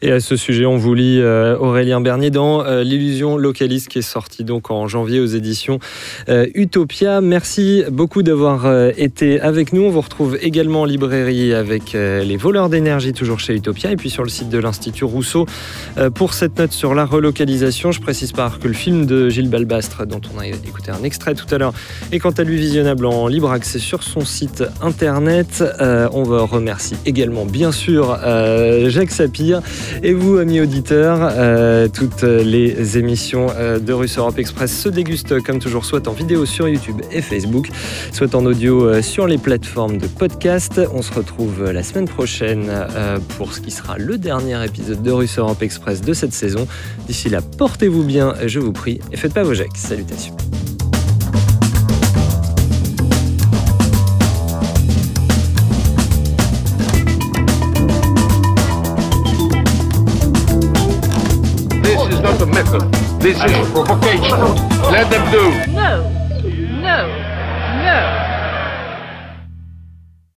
Et 0.02 0.11
à 0.11 0.20
ce 0.20 0.36
sujet, 0.36 0.66
on 0.66 0.76
vous 0.76 0.92
lit 0.92 1.18
euh, 1.18 1.57
Aurélien 1.59 2.00
Bernier 2.00 2.30
dans 2.30 2.62
euh, 2.62 2.82
L'illusion 2.82 3.38
localiste 3.38 3.88
qui 3.88 4.00
est 4.00 4.02
sorti 4.02 4.44
donc 4.44 4.70
en 4.70 4.86
janvier 4.86 5.18
aux 5.18 5.26
éditions 5.26 5.78
euh, 6.28 6.46
Utopia. 6.55 7.22
Merci 7.22 7.84
beaucoup 7.90 8.22
d'avoir 8.22 8.70
été 8.98 9.40
avec 9.40 9.72
nous. 9.72 9.82
On 9.82 9.90
vous 9.90 10.00
retrouve 10.02 10.36
également 10.42 10.82
en 10.82 10.84
librairie 10.84 11.55
avec 11.55 11.92
Les 11.94 12.36
voleurs 12.36 12.68
d'énergie, 12.68 13.12
toujours 13.12 13.40
chez 13.40 13.55
Utopia, 13.55 13.90
et 13.92 13.96
puis 13.96 14.11
sur 14.11 14.22
le 14.22 14.28
site 14.28 14.48
de 14.48 14.59
l'Institut 14.59 15.05
Rousseau 15.05 15.46
pour 16.14 16.34
cette 16.34 16.59
note 16.59 16.72
sur 16.72 16.94
la 16.94 17.05
relocalisation. 17.05 17.92
Je 17.92 18.00
précise 18.00 18.32
par 18.32 18.59
que 18.59 18.68
le 18.68 18.74
film 18.74 19.07
de 19.07 19.28
Gilles 19.28 19.48
Balbastre, 19.48 20.07
dont 20.07 20.20
on 20.34 20.38
a 20.38 20.46
écouté 20.46 20.90
un 20.90 21.02
extrait 21.02 21.34
tout 21.34 21.52
à 21.55 21.59
l'heure, 21.59 21.72
est 22.12 22.18
quant 22.18 22.30
à 22.30 22.42
lui 22.42 22.57
visionnable 22.57 23.07
en 23.07 23.26
libre 23.26 23.50
accès 23.50 23.78
sur 23.78 24.02
son 24.02 24.24
site 24.24 24.64
internet. 24.82 25.64
On 25.80 26.24
va 26.24 26.42
remercier 26.42 26.96
également, 27.07 27.46
bien 27.46 27.72
sûr, 27.72 28.18
Jacques 28.88 29.11
Et 30.03 30.12
vous, 30.12 30.38
amis 30.38 30.61
auditeurs, 30.61 31.18
euh, 31.22 31.88
toutes 31.88 32.22
les 32.22 32.99
émissions 32.99 33.49
euh, 33.57 33.78
de 33.78 33.92
Russe 33.92 34.18
Europe 34.18 34.38
Express 34.38 34.76
se 34.76 34.88
dégustent 34.88 35.40
comme 35.42 35.59
toujours, 35.59 35.84
soit 35.84 36.09
en 36.09 36.12
vidéo 36.12 36.47
sur 36.47 36.68
YouTube 36.68 37.03
et 37.11 37.20
Facebook, 37.20 37.68
soit 38.12 38.34
en 38.34 38.47
audio 38.47 38.86
euh, 38.86 39.03
sur 39.03 39.26
les 39.26 39.38
plateformes 39.38 39.99
de 39.99 40.07
podcast. 40.07 40.80
On 40.95 41.03
se 41.03 41.12
retrouve 41.12 41.70
la 41.70 41.82
semaine 41.82 42.09
prochaine 42.09 42.70
pour 43.36 43.53
ce 43.53 43.61
qui 43.61 43.70
sera 43.70 43.99
le 43.99 44.18
dernier 44.18 44.64
épisode 44.64 45.03
de 45.03 45.11
Russe 45.11 45.38
Europe 45.38 45.62
Express 45.62 46.01
de 46.01 46.12
cette 46.12 46.32
saison. 46.32 46.66
D'ici 47.07 47.28
là, 47.28 47.40
portez-vous 47.42 48.05
bien, 48.05 48.34
je 48.47 48.61
vous 48.61 48.72
prie, 48.72 49.01
et 49.12 49.16
faites 49.16 49.34
pas 49.34 49.42
vos 49.42 49.55
jacks. 49.55 49.76
Salutations. 49.76 50.36
This 63.25 63.39
is 63.39 63.70
provocation. 63.70 64.39
Let 64.93 65.09
them 65.09 65.33
do. 65.33 65.72
No. 65.72 66.14